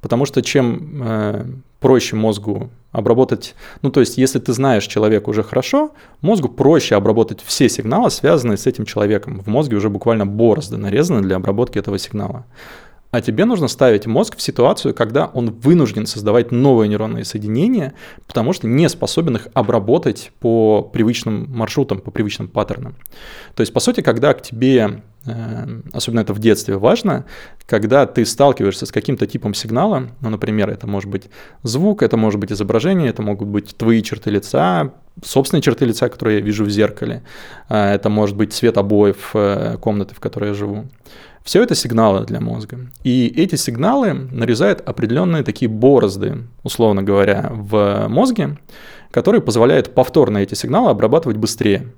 Потому 0.00 0.26
что 0.26 0.42
чем 0.42 1.02
э, 1.02 1.44
проще 1.84 2.16
мозгу 2.16 2.70
обработать, 2.92 3.54
ну 3.82 3.90
то 3.90 4.00
есть 4.00 4.16
если 4.16 4.38
ты 4.38 4.54
знаешь 4.54 4.86
человека 4.86 5.28
уже 5.28 5.42
хорошо, 5.42 5.90
мозгу 6.22 6.48
проще 6.48 6.94
обработать 6.94 7.42
все 7.44 7.68
сигналы, 7.68 8.10
связанные 8.10 8.56
с 8.56 8.66
этим 8.66 8.86
человеком. 8.86 9.40
В 9.40 9.48
мозге 9.48 9.76
уже 9.76 9.90
буквально 9.90 10.24
борозды 10.24 10.78
нарезаны 10.78 11.20
для 11.20 11.36
обработки 11.36 11.78
этого 11.78 11.98
сигнала. 11.98 12.46
А 13.10 13.20
тебе 13.20 13.44
нужно 13.44 13.68
ставить 13.68 14.06
мозг 14.06 14.38
в 14.38 14.40
ситуацию, 14.40 14.94
когда 14.94 15.26
он 15.26 15.50
вынужден 15.50 16.06
создавать 16.06 16.52
новые 16.52 16.88
нейронные 16.88 17.26
соединения, 17.26 17.92
потому 18.26 18.54
что 18.54 18.66
не 18.66 18.88
способен 18.88 19.36
их 19.36 19.48
обработать 19.52 20.32
по 20.40 20.80
привычным 20.80 21.46
маршрутам, 21.50 21.98
по 21.98 22.10
привычным 22.10 22.48
паттернам. 22.48 22.94
То 23.54 23.60
есть, 23.60 23.74
по 23.74 23.80
сути, 23.80 24.00
когда 24.00 24.32
к 24.32 24.40
тебе 24.40 25.02
особенно 25.92 26.20
это 26.20 26.32
в 26.34 26.38
детстве 26.38 26.76
важно, 26.76 27.24
когда 27.66 28.06
ты 28.06 28.24
сталкиваешься 28.24 28.86
с 28.86 28.92
каким-то 28.92 29.26
типом 29.26 29.54
сигнала, 29.54 30.10
ну, 30.20 30.30
например, 30.30 30.70
это 30.70 30.86
может 30.86 31.10
быть 31.10 31.24
звук, 31.62 32.02
это 32.02 32.16
может 32.16 32.40
быть 32.40 32.52
изображение, 32.52 33.08
это 33.08 33.22
могут 33.22 33.48
быть 33.48 33.76
твои 33.76 34.02
черты 34.02 34.30
лица, 34.30 34.92
собственные 35.22 35.62
черты 35.62 35.84
лица, 35.84 36.08
которые 36.08 36.38
я 36.38 36.44
вижу 36.44 36.64
в 36.64 36.70
зеркале, 36.70 37.22
э, 37.68 37.94
это 37.94 38.08
может 38.08 38.36
быть 38.36 38.52
цвет 38.52 38.76
обоев 38.76 39.30
э, 39.34 39.76
комнаты, 39.80 40.14
в 40.14 40.20
которой 40.20 40.48
я 40.48 40.54
живу. 40.54 40.86
Все 41.44 41.62
это 41.62 41.74
сигналы 41.74 42.24
для 42.24 42.40
мозга. 42.40 42.78
И 43.02 43.32
эти 43.36 43.56
сигналы 43.56 44.14
нарезают 44.14 44.80
определенные 44.80 45.42
такие 45.42 45.68
борозды, 45.70 46.38
условно 46.62 47.02
говоря, 47.02 47.50
в 47.52 48.06
мозге, 48.08 48.56
которые 49.10 49.42
позволяют 49.42 49.94
повторно 49.94 50.38
эти 50.38 50.54
сигналы 50.54 50.90
обрабатывать 50.90 51.36
быстрее. 51.36 51.92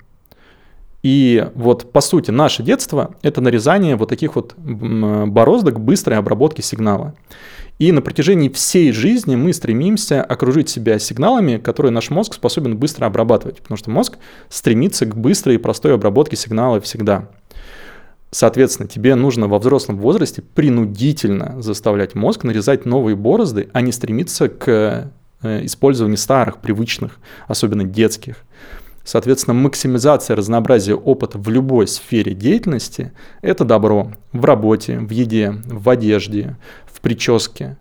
И 1.07 1.47
вот, 1.55 1.93
по 1.93 2.01
сути, 2.01 2.33
наше 2.33 2.65
детство— 2.65 3.15
это 3.23 3.41
нарезание 3.41 3.95
вот 3.95 4.09
таких 4.09 4.35
вот 4.35 4.57
бороздок 4.57 5.79
быстрой 5.79 6.19
обработки 6.19 6.63
сигнала. 6.63 7.15
И 7.79 7.93
на 7.93 8.03
протяжении 8.03 8.49
всей 8.49 8.91
жизни 8.91 9.37
мы 9.37 9.53
стремимся 9.53 10.21
окружить 10.21 10.69
себя 10.69 10.99
сигналами, 10.99 11.59
которые 11.59 11.93
наш 11.93 12.11
мозг 12.11 12.35
способен 12.35 12.77
быстро 12.77 13.07
обрабатывать, 13.07 13.59
потому 13.59 13.79
что 13.79 13.89
мозг 13.89 14.19
стремится 14.49 15.07
к 15.07 15.17
быстрой 15.17 15.55
и 15.55 15.59
простой 15.59 15.95
обработке 15.95 16.35
сигнала 16.35 16.81
всегда. 16.81 17.29
Соответственно, 18.33 18.89
тебе 18.89 19.15
нужно 19.15 19.47
во 19.47 19.61
взрослом 19.61 19.99
возрасте 19.99 20.43
принудительно 20.43 21.63
заставлять 21.63 22.17
мозг 22.17 22.43
нарезать 22.43 22.85
новые 22.85 23.15
борозды, 23.15 23.69
а 23.73 23.81
не 23.81 23.93
стремиться 23.93 24.49
к 24.49 25.13
э, 25.43 25.65
использованию 25.67 26.19
старых, 26.19 26.59
привычных, 26.59 27.21
особенно 27.47 27.85
детских. 27.85 28.39
Соответственно, 29.07 29.55
максимизация 29.55 30.35
разнообразия 30.35 30.97
опыта 30.97 31.39
в 31.39 31.49
любой 31.49 31.87
сфере 31.87 32.35
деятельности– 32.35 33.13
это 33.41 33.65
добро 33.65 34.11
в 34.33 34.45
работе, 34.45 34.99
в 34.99 35.11
еде, 35.11 35.55
в 35.65 35.89
одежде, 35.89 36.57
в 36.93 37.01
прическе. 37.01 37.77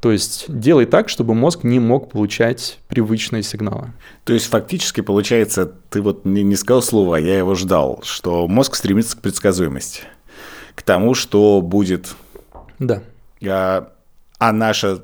То 0.00 0.10
есть 0.10 0.46
делай 0.48 0.86
так, 0.86 1.10
чтобы 1.10 1.34
мозг 1.34 1.64
не 1.64 1.80
мог 1.80 2.10
получать 2.10 2.78
привычные 2.88 3.42
сигналы. 3.42 3.92
То 4.24 4.32
есть 4.32 4.46
фактически 4.46 5.02
получается, 5.02 5.70
ты 5.90 6.00
вот 6.00 6.24
не, 6.24 6.42
не 6.42 6.56
сказал 6.56 6.80
слово, 6.80 7.18
а 7.18 7.20
я 7.20 7.36
его 7.36 7.54
ждал, 7.54 8.00
что 8.02 8.48
мозг 8.48 8.74
стремится 8.76 9.18
к 9.18 9.20
предсказуемости, 9.20 10.04
к 10.74 10.82
тому, 10.82 11.12
что 11.12 11.60
будет. 11.60 12.16
Да. 12.78 13.02
А, 13.46 13.92
а 14.38 14.52
наша 14.52 15.02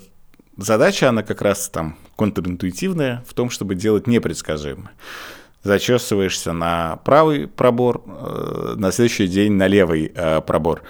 задача, 0.56 1.10
она 1.10 1.22
как 1.22 1.42
раз 1.42 1.68
там 1.68 1.98
контринтуитивная 2.16 3.22
в 3.28 3.34
том, 3.34 3.50
чтобы 3.50 3.74
делать 3.74 4.06
непредсказуемо. 4.06 4.90
Зачесываешься 5.62 6.52
на 6.52 6.96
правый 7.04 7.46
пробор, 7.46 8.02
э, 8.06 8.74
на 8.76 8.92
следующий 8.92 9.26
день 9.26 9.52
на 9.52 9.66
левый 9.66 10.10
э, 10.14 10.40
пробор. 10.40 10.82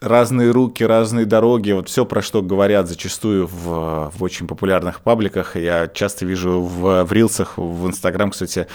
Разные 0.00 0.52
руки, 0.52 0.84
разные 0.84 1.26
дороги, 1.26 1.72
вот 1.72 1.88
все, 1.88 2.06
про 2.06 2.22
что 2.22 2.40
говорят 2.40 2.86
зачастую 2.86 3.48
в, 3.48 4.12
в 4.14 4.22
очень 4.22 4.46
популярных 4.46 5.00
пабликах. 5.00 5.56
Я 5.56 5.88
часто 5.88 6.24
вижу 6.24 6.60
в, 6.60 7.02
в 7.02 7.12
рилсах, 7.12 7.54
в 7.58 7.88
Инстаграм, 7.88 8.30
кстати, 8.30 8.68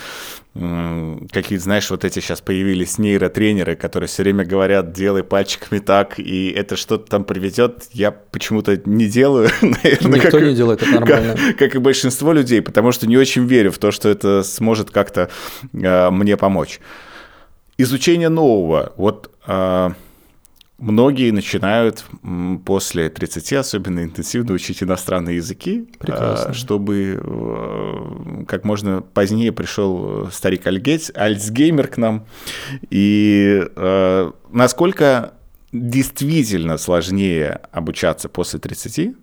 какие 0.54 1.58
знаешь, 1.60 1.90
вот 1.90 2.04
эти 2.04 2.20
сейчас 2.20 2.42
появились 2.42 2.98
нейротренеры, 2.98 3.78
которые 3.78 4.10
все 4.10 4.24
время 4.24 4.44
говорят, 4.44 4.92
делай 4.92 5.24
пальчиками 5.24 5.80
так, 5.80 6.20
и 6.20 6.50
это 6.50 6.76
что-то 6.76 7.10
там 7.10 7.24
приведет. 7.24 7.86
Я 7.94 8.12
почему-то 8.12 8.82
не 8.84 9.06
делаю, 9.06 9.50
наверное. 9.62 10.16
Никто 10.16 10.40
как, 10.40 10.44
не 10.44 10.56
делает, 10.56 10.84
это 10.84 10.92
нормально. 11.00 11.36
Как, 11.38 11.58
как 11.58 11.76
и 11.76 11.78
большинство 11.78 12.34
людей, 12.34 12.62
потому 12.62 12.92
что 12.92 13.08
не 13.08 13.16
очень 13.16 13.46
верю 13.46 13.72
в 13.72 13.78
то, 13.78 13.92
что 13.92 14.10
это 14.10 14.44
сможет 14.44 14.92
как-то 14.92 15.30
э, 15.72 16.10
мне 16.10 16.36
помочь. 16.36 16.82
Изучение 17.78 18.28
нового. 18.28 18.92
Вот 18.98 19.32
э, 19.48 19.92
Многие 20.80 21.32
начинают 21.32 22.04
после 22.66 23.10
30 23.10 23.54
особенно 23.54 24.04
интенсивно 24.04 24.54
учить 24.54 24.82
иностранные 24.82 25.38
языки, 25.38 25.88
Прекрасно. 26.00 26.50
А, 26.50 26.54
чтобы 26.54 27.22
э, 27.24 28.44
как 28.48 28.66
можно 28.66 29.02
позднее 29.02 29.52
пришел 29.52 30.30
старик 30.32 30.66
Альгейс, 30.66 31.12
Альцгеймер 31.16 31.88
к 31.88 31.98
нам. 31.98 32.26
И 32.90 33.64
э, 33.76 34.32
насколько 34.52 35.34
действительно 35.72 36.78
сложнее 36.78 37.62
обучаться 37.72 38.28
после 38.28 38.60
30, 38.60 39.16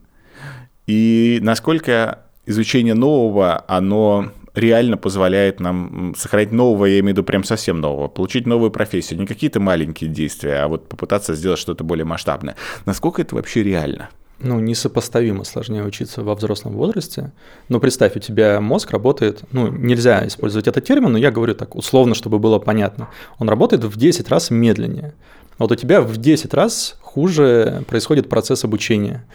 и 0.87 1.39
насколько 1.43 2.21
изучение 2.47 2.95
нового, 2.95 3.65
оно 3.69 4.33
реально 4.61 4.97
позволяет 4.97 5.61
нам 5.61 6.15
сохранить 6.17 6.53
нового, 6.53 6.85
я 6.87 7.01
имею 7.01 7.15
в 7.15 7.19
виду 7.19 7.25
прям 7.25 7.45
совсем 7.45 7.81
нового, 7.81 8.09
получить 8.09 8.47
новую 8.47 8.71
профессию, 8.71 9.19
не 9.19 9.27
какие-то 9.27 9.61
маленькие 9.61 10.11
действия, 10.11 10.63
а 10.63 10.69
вот 10.69 10.89
попытаться 10.89 11.35
сделать 11.35 11.59
что-то 11.59 11.85
более 11.85 12.05
масштабное. 12.05 12.57
Насколько 12.87 13.23
это 13.23 13.35
вообще 13.35 13.63
реально? 13.63 14.11
ну, 14.43 14.59
несопоставимо 14.59 15.45
сложнее 15.45 15.85
учиться 15.85 16.23
во 16.23 16.35
взрослом 16.35 16.73
возрасте. 16.73 17.33
Но 17.69 17.79
представь, 17.79 18.17
у 18.17 18.21
тебя 18.21 18.61
мозг 18.61 18.91
работает, 18.91 19.43
ну, 19.53 19.69
нельзя 19.69 20.27
использовать 20.27 20.67
этот 20.67 20.85
термин, 20.85 21.13
но 21.13 21.19
я 21.19 21.31
говорю 21.31 21.55
так 21.55 21.77
условно, 21.77 22.15
чтобы 22.15 22.39
было 22.39 22.59
понятно. 22.59 23.09
Он 23.39 23.49
работает 23.49 23.85
в 23.85 23.97
10 23.97 24.29
раз 24.31 24.51
медленнее. 24.51 25.15
Вот 25.59 25.73
у 25.73 25.77
тебя 25.77 26.01
в 26.01 26.17
10 26.17 26.55
раз 26.55 26.97
хуже 27.03 27.85
происходит 27.87 28.29
процесс 28.29 28.65
обучения. 28.65 29.27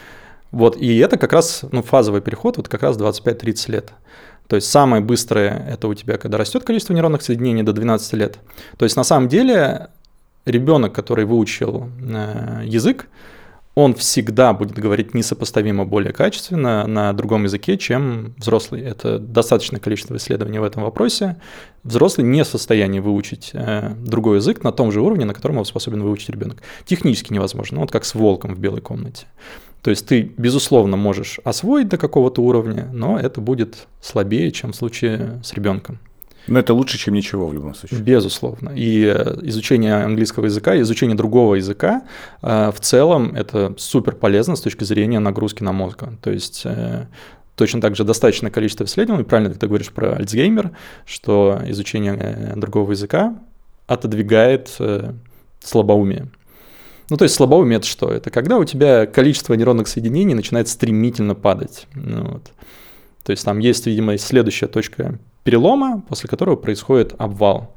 Вот, 0.52 0.78
и 0.78 0.98
это 0.98 1.18
как 1.18 1.34
раз, 1.34 1.64
ну, 1.72 1.84
фазовый 1.84 2.22
переход, 2.22 2.58
вот 2.58 2.68
как 2.68 2.84
раз 2.84 2.98
25-30 2.98 3.72
лет. 3.72 3.92
То 4.48 4.56
есть 4.56 4.70
самое 4.70 5.02
быстрое 5.02 5.66
это 5.70 5.88
у 5.88 5.94
тебя, 5.94 6.18
когда 6.18 6.38
растет 6.38 6.64
количество 6.64 6.94
нейронных 6.94 7.22
соединений 7.22 7.64
до 7.64 7.74
12 7.74 8.14
лет. 8.14 8.40
То 8.78 8.86
есть 8.86 8.96
на 8.96 9.04
самом 9.04 9.28
деле 9.28 9.90
ребенок, 10.46 10.94
который 10.94 11.26
выучил 11.26 11.90
э, 12.02 12.62
язык, 12.66 13.08
он 13.76 13.94
всегда 13.94 14.54
будет 14.54 14.80
говорить 14.80 15.14
несопоставимо 15.14 15.86
более 15.86 16.14
качественно 16.14 16.88
на 16.88 17.12
другом 17.12 17.44
языке, 17.44 17.78
чем 17.78 18.34
взрослый. 18.38 18.82
Это 18.82 19.20
достаточное 19.20 19.82
количество 19.82 20.16
исследований 20.16 20.60
в 20.60 20.64
этом 20.64 20.84
вопросе. 20.84 21.36
Взрослый 21.84 22.26
не 22.26 22.44
в 22.44 22.48
состоянии 22.48 23.02
выучить 23.02 23.52
э, 23.54 23.94
другой 24.00 24.38
язык 24.38 24.64
на 24.64 24.72
том 24.72 24.94
же 24.94 25.02
уровне, 25.02 25.26
на 25.26 25.34
котором 25.34 25.58
он 25.58 25.66
способен 25.66 26.02
выучить 26.02 26.30
ребенок. 26.30 26.64
Технически 26.86 27.34
невозможно, 27.34 27.82
вот 27.82 27.92
как 27.92 28.06
с 28.06 28.16
волком 28.16 28.56
в 28.56 28.60
белой 28.60 28.82
комнате. 28.82 29.28
То 29.82 29.92
есть 29.92 30.08
ты, 30.08 30.32
безусловно, 30.38 30.96
можешь 30.96 31.40
освоить 31.44 31.90
до 31.90 31.98
какого-то 31.98 32.42
уровня, 32.42 32.90
но 32.94 33.20
это 33.20 33.42
будет 33.42 33.88
слабее, 34.02 34.52
чем 34.52 34.72
в 34.72 34.76
случае 34.76 35.42
с 35.44 35.54
ребенком. 35.54 36.00
Но 36.48 36.60
это 36.60 36.74
лучше, 36.74 36.98
чем 36.98 37.14
ничего 37.14 37.48
в 37.48 37.54
любом 37.54 37.74
случае. 37.76 38.02
Безусловно. 38.02 38.70
И 38.76 39.04
э, 39.06 39.40
изучение 39.44 39.96
английского 40.04 40.46
языка, 40.46 40.80
изучение 40.82 41.16
другого 41.16 41.56
языка 41.56 42.04
э, 42.42 42.72
в 42.72 42.80
целом 42.80 43.36
это 43.36 43.74
супер 43.78 44.16
полезно 44.16 44.56
с 44.56 44.62
точки 44.62 44.84
зрения 44.84 45.20
нагрузки 45.20 45.64
на 45.64 45.72
мозг. 45.72 46.04
То 46.22 46.32
есть 46.32 46.62
э, 46.66 47.08
точно 47.56 47.82
так 47.82 47.96
же 47.96 48.04
достаточное 48.04 48.52
количество 48.52 48.84
исследований, 48.84 49.24
правильно 49.24 49.54
ты 49.54 49.68
говоришь 49.68 49.92
про 49.92 50.16
Альцгеймер, 50.16 50.72
что 51.06 51.62
изучение 51.66 52.54
другого 52.56 52.92
языка 52.92 53.36
отодвигает 53.88 54.78
слабоумие. 55.64 56.30
Ну, 57.10 57.18
то 57.18 57.24
есть 57.24 57.36
слабоумие 57.36 57.78
это 57.78 57.88
что? 57.88 58.10
Это 58.12 58.30
когда 58.32 58.58
у 58.58 58.66
тебя 58.66 59.06
количество 59.06 59.54
нейронных 59.54 59.88
соединений 59.88 60.34
начинает 60.34 60.68
стремительно 60.68 61.36
падать. 61.36 61.88
Ну, 61.94 62.32
вот. 62.34 62.52
То 63.24 63.32
есть 63.32 63.46
там 63.46 63.60
есть, 63.60 63.86
видимо, 63.86 64.18
следующая 64.18 64.68
точка 64.68 65.20
перелома, 65.46 66.04
после 66.10 66.28
которого 66.28 66.56
происходит 66.56 67.14
обвал. 67.20 67.74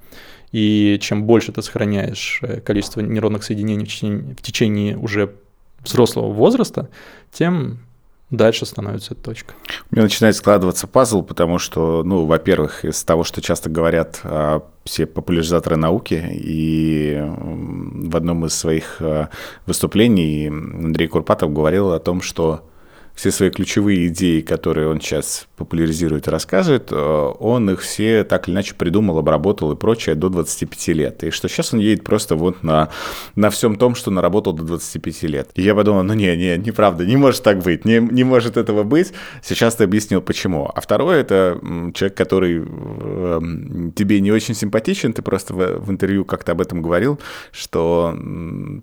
И 0.50 0.98
чем 1.02 1.24
больше 1.24 1.52
ты 1.52 1.60
сохраняешь 1.62 2.40
э, 2.42 2.60
количество 2.60 3.00
нейронных 3.00 3.44
соединений 3.44 3.84
в 3.84 3.88
течение, 3.88 4.34
в 4.34 4.42
течение 4.42 4.96
уже 4.96 5.34
взрослого 5.84 6.32
возраста, 6.32 6.88
тем 7.30 7.80
дальше 8.30 8.64
становится 8.64 9.12
эта 9.12 9.22
точка. 9.22 9.52
У 9.90 9.94
меня 9.94 10.04
начинает 10.04 10.34
складываться 10.36 10.86
пазл, 10.86 11.22
потому 11.22 11.58
что, 11.58 12.02
ну, 12.04 12.24
во-первых, 12.24 12.86
из 12.86 13.04
того, 13.04 13.22
что 13.22 13.42
часто 13.42 13.68
говорят 13.68 14.20
а, 14.24 14.62
все 14.84 15.04
популяризаторы 15.04 15.76
науки, 15.76 16.24
и 16.32 17.22
в 17.22 18.16
одном 18.16 18.46
из 18.46 18.54
своих 18.54 18.96
а, 19.00 19.28
выступлений 19.66 20.48
Андрей 20.48 21.08
Курпатов 21.08 21.52
говорил 21.52 21.92
о 21.92 22.00
том, 22.00 22.22
что 22.22 22.67
все 23.18 23.32
свои 23.32 23.50
ключевые 23.50 24.06
идеи, 24.06 24.42
которые 24.42 24.86
он 24.86 25.00
сейчас 25.00 25.48
популяризирует 25.56 26.28
и 26.28 26.30
рассказывает, 26.30 26.92
э, 26.92 27.32
он 27.40 27.68
их 27.68 27.80
все 27.80 28.22
так 28.22 28.46
или 28.46 28.54
иначе 28.54 28.76
придумал, 28.76 29.18
обработал 29.18 29.72
и 29.72 29.76
прочее 29.76 30.14
до 30.14 30.28
25 30.28 30.88
лет. 30.94 31.24
И 31.24 31.30
что 31.30 31.48
сейчас 31.48 31.74
он 31.74 31.80
едет 31.80 32.04
просто 32.04 32.36
вот 32.36 32.62
на, 32.62 32.90
на 33.34 33.50
всем 33.50 33.74
том, 33.74 33.96
что 33.96 34.12
наработал 34.12 34.52
до 34.52 34.62
25 34.62 35.22
лет. 35.24 35.50
И 35.56 35.62
я 35.62 35.74
подумал, 35.74 36.04
ну 36.04 36.14
не, 36.14 36.36
не, 36.36 36.56
неправда, 36.58 37.04
не 37.04 37.16
может 37.16 37.42
так 37.42 37.58
быть, 37.58 37.84
не, 37.84 37.98
не 37.98 38.22
может 38.22 38.56
этого 38.56 38.84
быть. 38.84 39.12
Сейчас 39.42 39.74
ты 39.74 39.82
объяснил, 39.82 40.22
почему. 40.22 40.70
А 40.72 40.80
второе, 40.80 41.20
это 41.20 41.58
человек, 41.94 42.16
который 42.16 42.62
э, 42.64 43.40
тебе 43.96 44.20
не 44.20 44.30
очень 44.30 44.54
симпатичен, 44.54 45.12
ты 45.12 45.22
просто 45.22 45.54
в, 45.54 45.78
в 45.80 45.90
интервью 45.90 46.24
как-то 46.24 46.52
об 46.52 46.60
этом 46.60 46.82
говорил, 46.82 47.18
что 47.50 48.16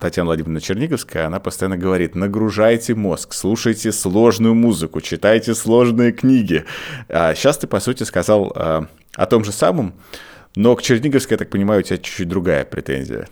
Татьяна 0.01 0.25
Владимировна 0.25 0.59
Черниговская, 0.59 1.27
она 1.27 1.39
постоянно 1.39 1.77
говорит, 1.77 2.15
нагружайте 2.15 2.95
мозг, 2.95 3.31
слушайте 3.31 3.93
сложные 3.93 4.24
сложную 4.25 4.55
музыку, 4.55 5.01
читайте 5.01 5.53
сложные 5.53 6.11
книги. 6.11 6.65
А 7.09 7.35
сейчас 7.35 7.59
ты, 7.59 7.67
по 7.67 7.79
сути, 7.79 8.01
сказал 8.01 8.51
а, 8.55 8.87
о 9.13 9.25
том 9.27 9.43
же 9.43 9.51
самом, 9.51 9.93
но 10.55 10.75
к 10.75 10.81
Черниговской, 10.81 11.35
я 11.35 11.37
так 11.37 11.51
понимаю, 11.51 11.81
у 11.81 11.83
тебя 11.83 11.97
чуть-чуть 11.97 12.27
другая 12.27 12.65
претензия. 12.65 13.27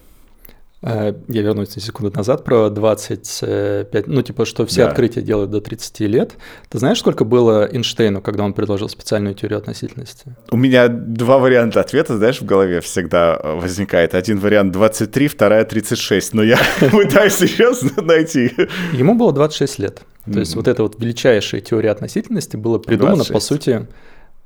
Э, 0.83 1.13
я 1.29 1.41
вернусь 1.41 1.75
на 1.75 1.81
секунду 1.81 2.15
назад 2.15 2.43
про 2.43 2.69
25, 2.69 4.07
ну 4.07 4.21
типа, 4.21 4.45
что 4.45 4.65
все 4.65 4.83
да. 4.83 4.89
открытия 4.89 5.21
делают 5.21 5.49
до 5.49 5.61
30 5.61 5.99
лет. 6.01 6.33
Ты 6.69 6.77
знаешь, 6.79 6.99
сколько 6.99 7.23
было 7.23 7.69
Эйнштейну, 7.71 8.21
когда 8.21 8.43
он 8.43 8.53
предложил 8.53 8.89
специальную 8.89 9.33
теорию 9.33 9.59
относительности? 9.59 10.35
У 10.51 10.57
меня 10.57 10.89
два 10.89 11.37
варианта 11.37 11.79
ответа, 11.79 12.17
знаешь, 12.17 12.41
в 12.41 12.45
голове 12.45 12.81
всегда 12.81 13.39
возникает. 13.41 14.13
Один 14.13 14.39
вариант 14.39 14.73
23, 14.73 15.29
вторая 15.29 15.63
36, 15.63 16.33
но 16.33 16.43
я 16.43 16.59
пытаюсь 16.91 17.35
сейчас 17.35 17.81
найти. 17.95 18.51
Ему 18.91 19.15
было 19.15 19.31
26 19.31 19.79
лет. 19.79 20.01
То 20.31 20.39
есть 20.39 20.55
вот 20.55 20.67
эта 20.67 20.83
вот 20.83 20.99
величайшая 20.99 21.61
теория 21.61 21.91
относительности 21.91 22.57
была 22.57 22.79
придумана, 22.79 23.23
по 23.23 23.39
сути, 23.39 23.87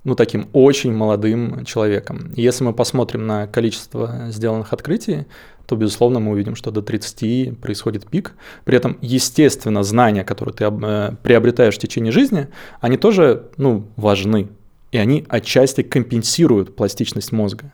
ну, 0.04 0.16
таким 0.16 0.48
очень 0.54 0.94
молодым 0.94 1.66
человеком. 1.66 2.32
Если 2.36 2.64
мы 2.64 2.74
посмотрим 2.74 3.28
на 3.28 3.46
количество 3.48 4.28
сделанных 4.30 4.72
открытий, 4.72 5.26
то, 5.68 5.76
безусловно, 5.76 6.20
мы 6.20 6.32
увидим, 6.32 6.56
что 6.56 6.72
до 6.72 6.82
30 6.82 7.60
происходит 7.60 8.10
пик. 8.10 8.34
При 8.64 8.78
этом, 8.78 8.98
естественно, 9.02 9.84
знания, 9.84 10.24
которые 10.24 10.56
ты 10.56 10.66
э, 10.66 11.12
приобретаешь 11.22 11.76
в 11.76 11.80
течение 11.80 12.12
жизни, 12.12 12.48
они 12.80 12.98
тоже 12.98 13.44
ну, 13.58 13.86
важны. 13.98 14.48
И 14.92 14.98
они 14.98 15.26
отчасти 15.28 15.84
компенсируют 15.84 16.76
пластичность 16.76 17.32
мозга 17.32 17.74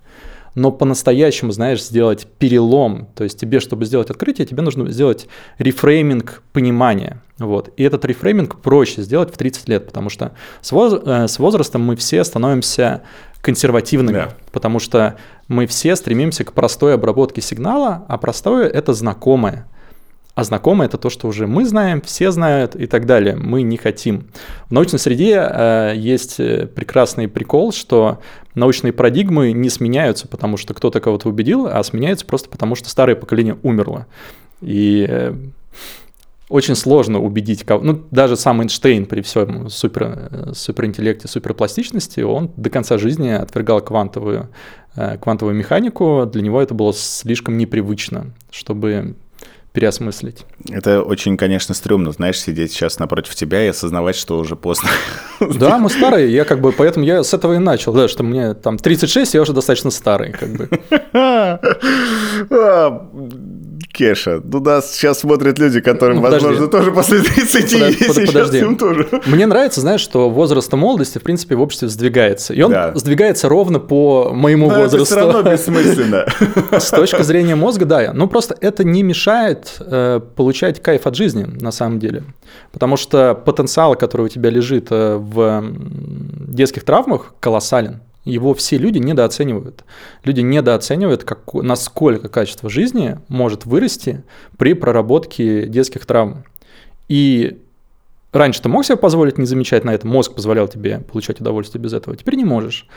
но 0.56 0.72
по-настоящему, 0.72 1.52
знаешь, 1.52 1.84
сделать 1.84 2.28
перелом, 2.38 3.08
то 3.16 3.24
есть 3.24 3.40
тебе, 3.40 3.60
чтобы 3.60 3.86
сделать 3.86 4.10
открытие, 4.10 4.46
тебе 4.46 4.62
нужно 4.62 4.92
сделать 4.92 5.28
рефрейминг 5.58 6.44
понимания. 6.52 7.22
Вот. 7.40 7.74
И 7.76 7.84
этот 7.84 8.06
рефрейминг 8.06 8.62
проще 8.62 9.02
сделать 9.02 9.34
в 9.34 9.38
30 9.38 9.70
лет, 9.70 9.88
потому 9.88 10.10
что 10.10 10.34
с, 10.62 10.72
воз... 10.72 11.02
Э, 11.06 11.28
с 11.28 11.40
возрастом 11.40 11.82
мы 11.82 11.96
все 11.96 12.24
становимся 12.24 13.02
консервативными, 13.44 14.16
да. 14.16 14.30
потому 14.54 14.80
что 14.80 15.18
мы 15.50 15.68
все 15.68 15.98
стремимся 15.98 16.46
к 16.46 16.54
простой 16.54 16.94
обработке 16.94 17.42
сигнала, 17.42 18.06
а 18.08 18.18
простое— 18.18 18.68
это 18.70 18.94
знакомое. 18.94 19.68
А 20.34 20.46
знакомое 20.46 20.88
это 20.88 20.98
то, 20.98 21.10
что 21.10 21.28
уже 21.28 21.46
мы 21.46 21.66
знаем, 21.66 22.02
все 22.02 22.32
знают 22.32 22.74
и 22.78 22.88
так 22.88 23.06
далее. 23.06 23.36
Мы 23.36 23.62
не 23.62 23.76
хотим. 23.76 24.30
В 24.70 24.72
научной 24.72 24.98
среде 24.98 25.36
э, 25.36 25.94
есть 25.98 26.40
э, 26.40 26.68
прекрасный 26.68 27.28
прикол, 27.28 27.74
что 27.74 28.22
научные 28.56 28.94
парадигмы 28.94 29.52
не 29.52 29.70
сменяются, 29.70 30.26
потому 30.26 30.56
что 30.56 30.74
кто-то 30.74 31.02
кого-то 31.02 31.28
убедил, 31.28 31.68
а 31.68 31.84
сменяются 31.84 32.26
просто 32.26 32.50
потому, 32.50 32.76
что 32.76 32.90
старое 32.90 33.18
поколение 33.18 33.58
умерло. 33.62 34.08
И 34.62 35.06
э, 35.08 35.36
очень 36.54 36.76
сложно 36.76 37.20
убедить 37.20 37.64
кого 37.64 37.84
Ну, 37.84 38.04
даже 38.12 38.36
сам 38.36 38.62
Эйнштейн 38.62 39.08
при 39.08 39.22
всем 39.22 39.70
супер, 39.70 40.04
э, 40.04 40.52
суперинтеллекте, 40.54 41.28
суперпластичности, 41.28 42.22
он 42.22 42.52
до 42.58 42.70
конца 42.70 43.00
жизни 43.00 43.30
отвергал 43.30 43.82
квантовую, 43.82 44.50
э, 44.96 45.18
квантовую 45.18 45.56
механику. 45.56 46.30
Для 46.32 46.44
него 46.44 46.62
это 46.62 46.76
было 46.76 46.94
слишком 46.94 47.58
непривычно, 47.58 48.36
чтобы 48.52 49.16
переосмыслить. 49.72 50.46
Это 50.70 51.02
очень, 51.02 51.38
конечно, 51.38 51.74
стрёмно, 51.74 52.12
знаешь, 52.12 52.40
сидеть 52.40 52.72
сейчас 52.72 53.00
напротив 53.00 53.34
тебя 53.34 53.66
и 53.66 53.70
осознавать, 53.70 54.16
что 54.16 54.38
уже 54.38 54.56
поздно. 54.56 54.90
Да, 55.60 55.80
мы 55.80 55.90
старые, 55.90 56.32
я 56.32 56.46
как 56.46 56.62
бы, 56.62 56.72
поэтому 56.72 57.04
я 57.04 57.24
с 57.24 57.34
этого 57.34 57.56
и 57.56 57.58
начал, 57.58 57.94
да, 57.94 58.08
что 58.08 58.24
мне 58.24 58.54
там 58.54 58.78
36, 58.78 59.34
я 59.34 59.42
уже 59.42 59.54
достаточно 59.54 59.90
старый, 59.90 60.32
как 60.32 60.50
бы. 60.50 60.70
Кеша, 63.94 64.42
ну 64.44 64.60
нас 64.60 64.96
сейчас 64.96 65.20
смотрят 65.20 65.60
люди, 65.60 65.80
которым, 65.80 66.18
ну, 66.18 66.24
возможно, 66.24 66.68
тоже 66.72 66.92
после 66.92 67.20
30 67.22 67.72
есть, 67.72 68.26
подожди. 68.26 68.58
им 68.58 68.76
тоже. 68.76 69.08
Мне 69.28 69.46
нравится, 69.46 69.82
знаешь, 69.82 70.02
что 70.02 70.32
возраст 70.32 70.74
молодости, 70.74 71.20
в 71.20 71.22
принципе, 71.22 71.56
в 71.56 71.62
обществе 71.62 71.90
сдвигается. 71.90 72.56
И 72.56 72.62
он 72.64 72.72
да. 72.72 72.92
сдвигается 72.96 73.48
ровно 73.50 73.80
по 73.80 74.32
моему 74.34 74.68
Но 74.68 74.78
возрасту. 74.80 74.98
Это 74.98 75.06
все 75.06 75.16
равно 75.16 75.42
бессмысленно. 75.52 76.26
С 76.72 76.90
точки 76.90 77.22
зрения 77.22 77.56
мозга, 77.56 77.86
да. 77.86 78.12
Ну, 78.14 78.28
просто 78.28 78.58
это 78.60 78.84
не 78.84 79.04
мешает 79.04 79.76
э, 79.80 80.20
получать 80.36 80.82
кайф 80.82 81.06
от 81.06 81.16
жизни, 81.16 81.44
на 81.62 81.72
самом 81.72 82.00
деле. 82.00 82.24
Потому 82.72 82.98
что 82.98 83.36
потенциал, 83.36 83.96
который 83.96 84.26
у 84.26 84.30
тебя 84.30 84.50
лежит 84.50 84.88
э, 84.90 85.18
в 85.18 85.64
детских 86.48 86.84
травмах, 86.84 87.36
колоссален. 87.40 88.02
Его 88.26 88.54
все 88.54 88.78
люди 88.78 89.00
недооценивают. 89.00 89.84
Люди 90.24 90.42
недооценивают, 90.42 91.24
как, 91.24 91.54
насколько 91.54 92.30
качество 92.30 92.70
жизни 92.70 93.20
может 93.28 93.66
вырасти 93.66 94.24
при 94.58 94.74
проработке 94.74 95.68
детских 95.68 96.06
травм. 96.06 96.46
И 97.10 97.60
раньше 98.32 98.62
ты 98.62 98.70
мог 98.70 98.86
себе 98.86 98.96
позволить 98.96 99.38
не 99.38 99.46
замечать 99.46 99.84
на 99.84 99.94
это, 99.94 100.08
мозг 100.08 100.34
позволял 100.34 100.68
тебе 100.68 101.00
получать 101.00 101.42
удовольствие 101.42 101.82
без 101.82 101.94
этого, 101.94 102.16
теперь 102.16 102.36
не 102.36 102.46
можешь. 102.46 102.88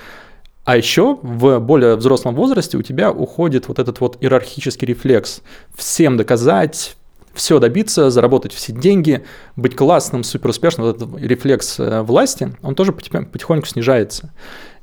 А 0.65 0.77
еще 0.77 1.19
в 1.23 1.61
более 1.61 1.97
взрослом 1.97 2.35
возрасте 2.35 2.77
у 2.77 2.83
тебя 2.83 3.13
уходит 3.13 3.69
вот 3.69 3.79
этот 3.79 4.01
вот 4.01 4.19
иерархический 4.21 4.87
рефлекс. 4.87 5.43
Всем 5.77 6.17
доказать, 6.17 6.97
все 7.35 7.61
добиться, 7.61 8.11
заработать 8.11 8.53
все 8.53 8.73
деньги, 8.73 9.25
быть 9.55 9.77
классным, 9.77 10.25
суперуспешным, 10.25 10.87
вот 10.87 10.97
этот 10.97 11.21
рефлекс 11.21 11.79
э, 11.79 12.03
власти, 12.03 12.57
он 12.63 12.75
тоже 12.75 12.93
потихоньку 12.93 13.67
снижается. 13.67 14.33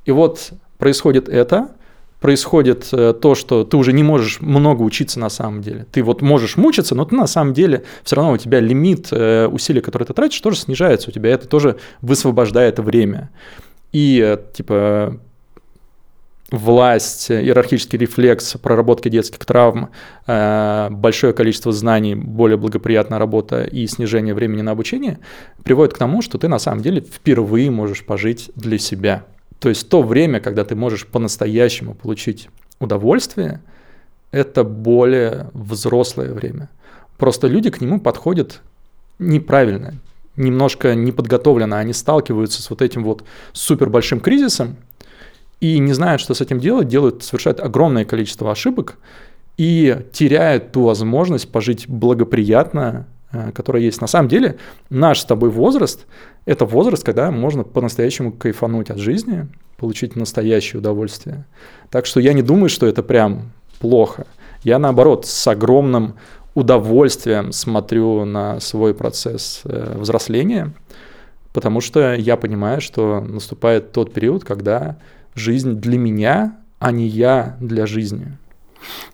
И 0.06 0.12
вот 0.12 0.52
происходит 0.78 1.30
это, 1.30 1.70
происходит 2.24 2.88
э, 2.94 3.14
то, 3.22 3.36
что 3.36 3.66
ты 3.66 3.76
уже 3.76 3.92
не 3.92 4.02
можешь 4.02 4.40
много 4.40 4.82
учиться 4.82 5.20
на 5.20 5.28
самом 5.28 5.62
деле. 5.62 5.86
Ты 5.92 6.02
вот 6.04 6.22
можешь 6.22 6.56
мучиться, 6.56 6.96
но 6.96 7.04
ты 7.04 7.16
на 7.16 7.28
самом 7.28 7.54
деле 7.54 7.84
все 8.06 8.16
равно 8.16 8.32
у 8.32 8.38
тебя 8.38 8.62
лимит 8.62 9.10
э, 9.12 9.48
усилий, 9.48 9.82
которые 9.82 10.08
ты 10.08 10.14
тратишь, 10.14 10.40
тоже 10.40 10.58
снижается 10.58 11.10
у 11.10 11.12
тебя. 11.12 11.32
Это 11.32 11.50
тоже 11.50 11.76
высвобождает 12.02 12.80
время. 12.80 13.30
И 13.92 14.22
э, 14.26 14.38
типа 14.54 15.20
власть, 16.50 17.30
иерархический 17.30 18.00
рефлекс 18.00 18.54
проработки 18.54 19.10
детских 19.10 19.44
травм, 19.44 19.90
большое 20.28 21.34
количество 21.34 21.72
знаний, 21.72 22.14
более 22.14 22.58
благоприятная 22.58 23.18
работа 23.18 23.64
и 23.64 23.88
снижение 23.88 24.36
времени 24.36 24.62
на 24.62 24.72
обучение 24.72 25.18
приводит 25.64 25.96
к 25.96 25.98
тому, 25.98 26.22
что 26.22 26.38
ты 26.38 26.48
на 26.48 26.60
самом 26.60 26.84
деле 26.84 27.02
впервые 27.02 27.72
можешь 27.72 28.06
пожить 28.06 28.52
для 28.56 28.78
себя. 28.78 29.26
То 29.64 29.70
есть 29.70 29.88
то 29.88 30.04
время, 30.04 30.42
когда 30.42 30.66
ты 30.66 30.76
можешь 30.76 31.08
по-настоящему 31.08 31.94
получить 31.94 32.50
удовольствие, 32.82 33.62
это 34.32 34.66
более 34.66 35.52
взрослое 35.54 36.34
время. 36.34 36.70
Просто 37.18 37.48
люди 37.48 37.70
к 37.70 37.80
нему 37.80 38.02
подходят 38.02 38.60
неправильно, 39.20 39.94
немножко 40.36 40.96
неподготовленно. 40.96 41.80
Они 41.80 41.94
сталкиваются 41.94 42.62
с 42.62 42.70
вот 42.70 42.82
этим 42.82 43.06
вот 43.06 43.24
супер 43.54 43.90
большим 43.90 44.20
кризисом 44.20 44.76
и 45.62 45.80
не 45.80 45.94
знают, 45.94 46.20
что 46.20 46.34
с 46.34 46.42
этим 46.42 46.60
делать, 46.60 46.90
делают, 46.90 47.24
совершают 47.24 47.62
огромное 47.62 48.04
количество 48.04 48.52
ошибок 48.52 48.98
и 49.56 49.98
теряют 50.12 50.74
ту 50.74 50.84
возможность 50.84 51.50
пожить 51.50 51.88
благоприятно 51.88 53.08
которая 53.54 53.84
есть. 53.84 54.02
На 54.02 54.08
самом 54.08 54.30
деле 54.30 54.58
наш 54.90 55.20
с 55.20 55.26
тобой 55.26 55.50
возраст– 55.50 56.06
это 56.46 56.66
возраст, 56.66 57.04
когда 57.04 57.32
можно 57.32 57.64
по-настоящему 57.64 58.32
кайфануть 58.32 58.90
от 58.90 58.98
жизни, 58.98 59.48
получить 59.78 60.16
настоящее 60.16 60.80
удовольствие. 60.80 61.46
Так 61.90 62.06
что 62.06 62.20
я 62.20 62.34
не 62.34 62.42
думаю, 62.42 62.70
что 62.70 62.86
это 62.86 63.04
прям 63.04 63.52
плохо. 63.80 64.28
Я, 64.64 64.80
наоборот, 64.80 65.26
с 65.26 65.48
огромным 65.48 66.16
удовольствием 66.54 67.52
смотрю 67.52 68.26
на 68.26 68.60
свой 68.60 68.94
процесс 68.94 69.62
э, 69.66 69.98
взросления, 69.98 70.74
потому 71.52 71.82
что 71.82 72.14
я 72.14 72.38
понимаю, 72.38 72.82
что 72.82 73.22
наступает 73.22 73.92
тот 73.92 74.14
период, 74.14 74.44
когда 74.44 74.98
жизнь 75.36 75.74
для 75.74 75.98
меня, 75.98 76.58
а 76.80 76.92
не 76.92 77.08
я 77.08 77.58
для 77.60 77.86
жизни. 77.86 78.38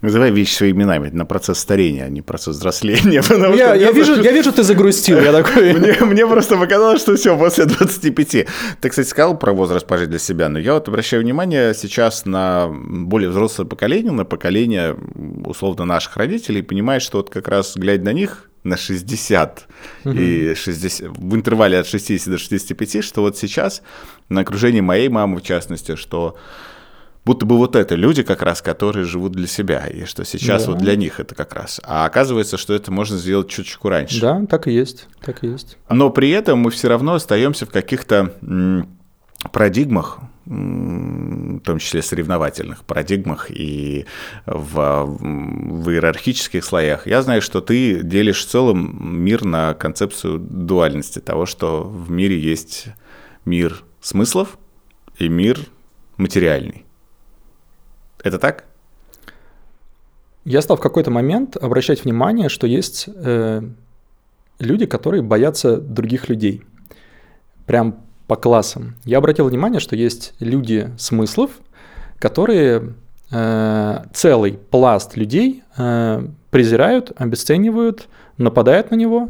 Называй 0.02 0.32
вещи 0.32 0.56
своими 0.56 0.80
именами. 0.80 1.10
На 1.10 1.26
процесс 1.26 1.60
старения, 1.60 2.06
а 2.06 2.10
не 2.10 2.22
процесс 2.22 2.56
взросления. 2.56 3.22
Я, 3.56 3.76
я, 3.76 3.92
вижу, 3.92 4.22
я 4.22 4.32
вижу, 4.32 4.52
ты 4.52 4.64
загрустил. 4.64 5.20
Я 5.20 5.32
такой... 5.32 5.74
мне, 5.80 5.94
мне 6.02 6.28
просто 6.28 6.58
показалось, 6.58 7.02
что 7.02 7.16
все, 7.16 7.38
после 7.38 7.66
25. 7.66 8.48
Ты, 8.82 8.90
кстати, 8.90 9.08
сказал 9.08 9.38
про 9.38 9.54
возраст 9.54 9.86
пожить 9.88 10.10
для 10.10 10.20
себя, 10.20 10.50
но 10.50 10.60
я 10.60 10.74
вот 10.74 10.88
обращаю 10.88 11.24
внимание 11.24 11.74
сейчас 11.74 12.26
на 12.26 12.70
более 12.70 13.30
взрослое 13.30 13.66
поколение, 13.66 14.12
на 14.12 14.26
поколение, 14.26 14.96
условно, 15.46 15.86
наших 15.86 16.18
родителей, 16.18 16.60
и 16.60 16.64
понимаешь, 16.64 17.04
что 17.04 17.18
вот 17.18 17.30
как 17.30 17.48
раз, 17.48 17.76
глядя 17.76 18.04
на 18.06 18.14
них, 18.14 18.50
на 18.64 18.78
60 18.78 19.68
угу. 20.06 20.14
и 20.14 20.54
60, 20.56 21.18
в 21.18 21.36
интервале 21.36 21.80
от 21.80 21.88
60 21.88 22.30
до 22.30 22.38
65, 22.38 23.04
что 23.04 23.22
вот 23.22 23.38
сейчас 23.38 23.82
на 24.28 24.42
окружении 24.42 24.82
моей 24.82 25.10
мамы, 25.10 25.38
в 25.38 25.42
частности, 25.42 25.96
что 25.96 26.36
будто 27.26 27.46
бы 27.46 27.58
вот 27.58 27.76
это 27.76 27.96
люди 27.96 28.24
как 28.24 28.42
раз, 28.42 28.62
которые 28.62 29.06
живут 29.06 29.34
для 29.34 29.48
себя, 29.48 29.86
и 29.88 30.06
что 30.06 30.26
сейчас 30.26 30.66
да. 30.66 30.72
вот 30.72 30.80
для 30.80 30.96
них 30.96 31.20
это 31.20 31.36
как 31.36 31.54
раз. 31.54 31.80
А 31.84 32.06
оказывается, 32.06 32.58
что 32.58 32.74
это 32.74 32.92
можно 32.92 33.18
сделать 33.18 33.50
чуть-чуть 33.50 33.84
раньше. 33.84 34.22
Да, 34.22 34.46
так 34.50 34.68
и 34.68 34.72
есть, 34.72 35.08
так 35.22 35.44
и 35.44 35.48
есть. 35.48 35.78
Но 35.90 36.10
при 36.10 36.30
этом 36.30 36.60
мы 36.60 36.72
все 36.72 36.88
равно 36.88 37.14
остаемся 37.14 37.66
в 37.66 37.70
каких-то 37.70 38.34
парадигмах, 39.52 40.20
в 40.46 41.60
том 41.60 41.78
числе 41.78 42.02
соревновательных 42.02 42.84
парадигмах 42.84 43.52
и 43.52 44.06
в, 44.48 45.06
в 45.06 45.90
иерархических 45.92 46.66
слоях. 46.66 47.06
Я 47.06 47.22
знаю, 47.22 47.42
что 47.42 47.62
ты 47.62 48.02
делишь 48.02 48.44
в 48.44 48.50
целом 48.50 49.22
мир 49.24 49.46
на 49.46 49.76
концепцию 49.76 50.40
дуальности, 50.40 51.20
того, 51.20 51.46
что 51.46 51.84
в 51.84 52.10
мире 52.10 52.40
есть 52.40 52.88
мир 53.46 53.84
смыслов 54.02 54.58
и 55.20 55.30
мир 55.30 55.60
материальный. 56.18 56.86
Это 58.24 58.40
так? 58.40 58.66
Я 60.46 60.62
стал 60.62 60.78
в 60.78 60.82
какой-то 60.82 61.12
момент 61.12 61.58
обращать 61.58 62.04
внимание, 62.04 62.50
что 62.50 62.66
есть 62.68 63.06
э, 63.08 63.62
люди, 64.60 64.86
которые 64.86 65.22
боятся 65.22 65.78
других 65.78 66.30
людей. 66.30 66.64
Прям 67.66 68.04
по 68.28 68.36
классам. 68.36 68.96
Я 69.06 69.18
обратил 69.18 69.48
внимание, 69.48 69.80
что 69.80 69.96
есть 69.96 70.34
люди 70.40 70.92
смыслов, 70.98 71.52
которые 72.20 72.94
э, 73.32 74.04
целый 74.14 74.54
пласт 74.54 75.18
людей 75.18 75.64
э, 75.78 76.28
презирают, 76.52 77.12
обесценивают, 77.16 78.08
нападают 78.38 78.92
на 78.92 78.96
него. 78.96 79.30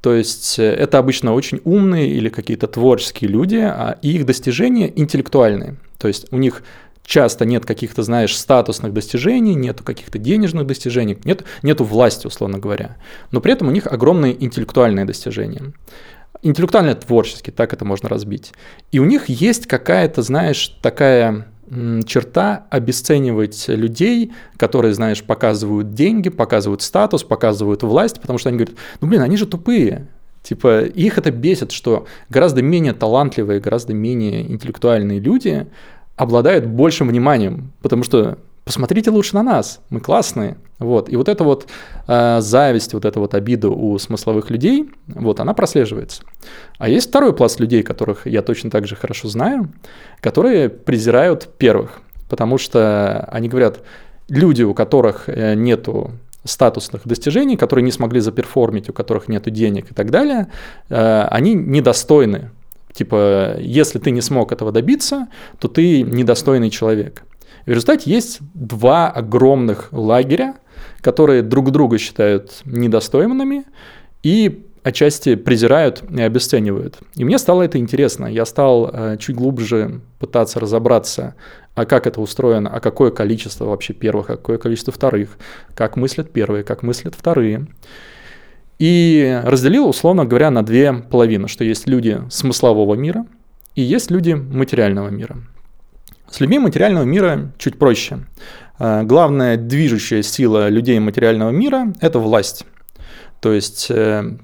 То 0.00 0.14
есть 0.14 0.58
э, 0.58 0.64
это 0.64 0.98
обычно 0.98 1.34
очень 1.34 1.60
умные 1.64 2.08
или 2.10 2.28
какие-то 2.28 2.66
творческие 2.66 3.30
люди, 3.30 3.56
а 3.56 3.98
их 4.02 4.26
достижения 4.26 4.92
интеллектуальные. 4.94 5.76
То 5.98 6.08
есть 6.08 6.32
у 6.32 6.38
них 6.38 6.62
часто 7.10 7.44
нет 7.44 7.66
каких-то, 7.66 8.04
знаешь, 8.04 8.36
статусных 8.36 8.92
достижений, 8.92 9.56
нету 9.56 9.82
каких-то 9.82 10.18
денежных 10.18 10.64
достижений, 10.64 11.18
нет, 11.24 11.42
нету 11.62 11.82
власти, 11.82 12.28
условно 12.28 12.60
говоря. 12.60 12.98
Но 13.32 13.40
при 13.40 13.52
этом 13.52 13.66
у 13.66 13.72
них 13.72 13.88
огромные 13.88 14.42
интеллектуальные 14.42 15.04
достижения. 15.06 15.72
Интеллектуально-творчески, 16.42 17.50
так 17.50 17.72
это 17.72 17.84
можно 17.84 18.08
разбить. 18.08 18.52
И 18.92 19.00
у 19.00 19.04
них 19.04 19.28
есть 19.28 19.66
какая-то, 19.66 20.22
знаешь, 20.22 20.68
такая 20.82 21.48
черта 22.06 22.66
обесценивать 22.70 23.66
людей, 23.66 24.32
которые, 24.56 24.94
знаешь, 24.94 25.24
показывают 25.24 25.94
деньги, 25.94 26.28
показывают 26.28 26.80
статус, 26.80 27.24
показывают 27.24 27.82
власть, 27.82 28.20
потому 28.20 28.38
что 28.38 28.50
они 28.50 28.58
говорят, 28.58 28.76
ну 29.00 29.08
блин, 29.08 29.22
они 29.22 29.36
же 29.36 29.46
тупые, 29.46 30.06
Типа, 30.42 30.84
их 30.84 31.18
это 31.18 31.30
бесит, 31.30 31.70
что 31.70 32.06
гораздо 32.30 32.62
менее 32.62 32.94
талантливые, 32.94 33.60
гораздо 33.60 33.92
менее 33.92 34.40
интеллектуальные 34.50 35.20
люди 35.20 35.66
обладают 36.20 36.66
большим 36.66 37.08
вниманием, 37.08 37.72
потому 37.80 38.04
что 38.04 38.36
посмотрите 38.64 39.10
лучше 39.10 39.34
на 39.34 39.42
нас, 39.42 39.80
мы 39.88 40.00
классные. 40.00 40.58
Вот. 40.78 41.08
И 41.08 41.16
вот 41.16 41.30
эта 41.30 41.44
вот 41.44 41.66
э, 42.06 42.40
зависть, 42.42 42.92
вот 42.92 43.06
эта 43.06 43.18
вот 43.18 43.34
обида 43.34 43.70
у 43.70 43.98
смысловых 43.98 44.50
людей, 44.50 44.90
вот 45.06 45.40
она 45.40 45.54
прослеживается. 45.54 46.22
А 46.78 46.90
есть 46.90 47.08
второй 47.08 47.34
пласт 47.34 47.58
людей, 47.58 47.82
которых 47.82 48.26
я 48.26 48.42
точно 48.42 48.70
так 48.70 48.86
же 48.86 48.96
хорошо 48.96 49.28
знаю, 49.28 49.72
которые 50.20 50.68
презирают 50.68 51.48
первых, 51.56 52.02
потому 52.28 52.58
что 52.58 53.26
они 53.32 53.48
говорят, 53.48 53.80
люди, 54.28 54.62
у 54.62 54.74
которых 54.74 55.26
э, 55.26 55.54
нету 55.54 56.10
статусных 56.44 57.06
достижений, 57.06 57.56
которые 57.56 57.82
не 57.82 57.92
смогли 57.92 58.20
заперформить, 58.20 58.90
у 58.90 58.92
которых 58.92 59.28
нет 59.28 59.50
денег 59.50 59.90
и 59.90 59.94
так 59.94 60.10
далее, 60.10 60.48
э, 60.90 61.22
они 61.30 61.54
недостойны 61.54 62.50
Типа, 62.92 63.56
если 63.58 63.98
ты 63.98 64.10
не 64.10 64.20
смог 64.20 64.52
этого 64.52 64.72
добиться, 64.72 65.28
то 65.58 65.68
ты 65.68 66.02
недостойный 66.02 66.70
человек. 66.70 67.22
В 67.66 67.68
результате 67.68 68.10
есть 68.10 68.38
два 68.54 69.10
огромных 69.10 69.88
лагеря, 69.92 70.56
которые 71.00 71.42
друг 71.42 71.70
друга 71.70 71.98
считают 71.98 72.62
недостойными 72.64 73.64
и 74.22 74.66
отчасти 74.82 75.34
презирают 75.34 76.02
и 76.10 76.22
обесценивают. 76.22 76.98
И 77.14 77.24
мне 77.24 77.38
стало 77.38 77.62
это 77.62 77.78
интересно. 77.78 78.26
Я 78.26 78.46
стал 78.46 78.90
э, 78.92 79.16
чуть 79.18 79.36
глубже 79.36 80.00
пытаться 80.18 80.58
разобраться, 80.58 81.34
а 81.74 81.84
как 81.84 82.06
это 82.06 82.20
устроено, 82.20 82.70
а 82.70 82.80
какое 82.80 83.10
количество 83.10 83.66
вообще 83.66 83.92
первых, 83.92 84.30
а 84.30 84.36
какое 84.36 84.58
количество 84.58 84.92
вторых, 84.92 85.36
как 85.74 85.96
мыслят 85.96 86.30
первые, 86.30 86.64
как 86.64 86.82
мыслят 86.82 87.14
вторые. 87.14 87.66
И 88.80 89.38
разделил, 89.44 89.86
условно 89.86 90.24
говоря, 90.24 90.50
на 90.50 90.62
две 90.62 90.94
половины, 90.94 91.48
что 91.48 91.64
есть 91.64 91.86
люди 91.86 92.22
смыслового 92.30 92.94
мира 92.94 93.26
и 93.74 93.82
есть 93.82 94.10
люди 94.10 94.32
материального 94.32 95.10
мира. 95.10 95.36
С 96.30 96.40
людьми 96.40 96.58
материального 96.58 97.04
мира 97.04 97.52
чуть 97.58 97.78
проще. 97.78 98.20
Э, 98.78 99.02
главная 99.02 99.58
движущая 99.58 100.22
сила 100.22 100.70
людей 100.70 100.98
материального 100.98 101.50
мира– 101.50 101.92
это 102.00 102.20
власть. 102.20 102.64
То 103.40 103.52
есть 103.52 103.90
э, 103.90 104.38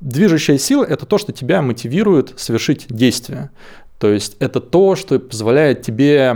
движущая 0.00 0.56
сила– 0.56 0.84
это 0.88 1.04
то, 1.04 1.18
что 1.18 1.32
тебя 1.32 1.60
мотивирует 1.60 2.32
совершить 2.40 2.86
действие. 2.88 3.50
То 3.98 4.10
есть 4.10 4.38
это 4.38 4.60
то, 4.60 4.96
что 4.96 5.18
позволяет 5.18 5.82
тебе 5.82 6.34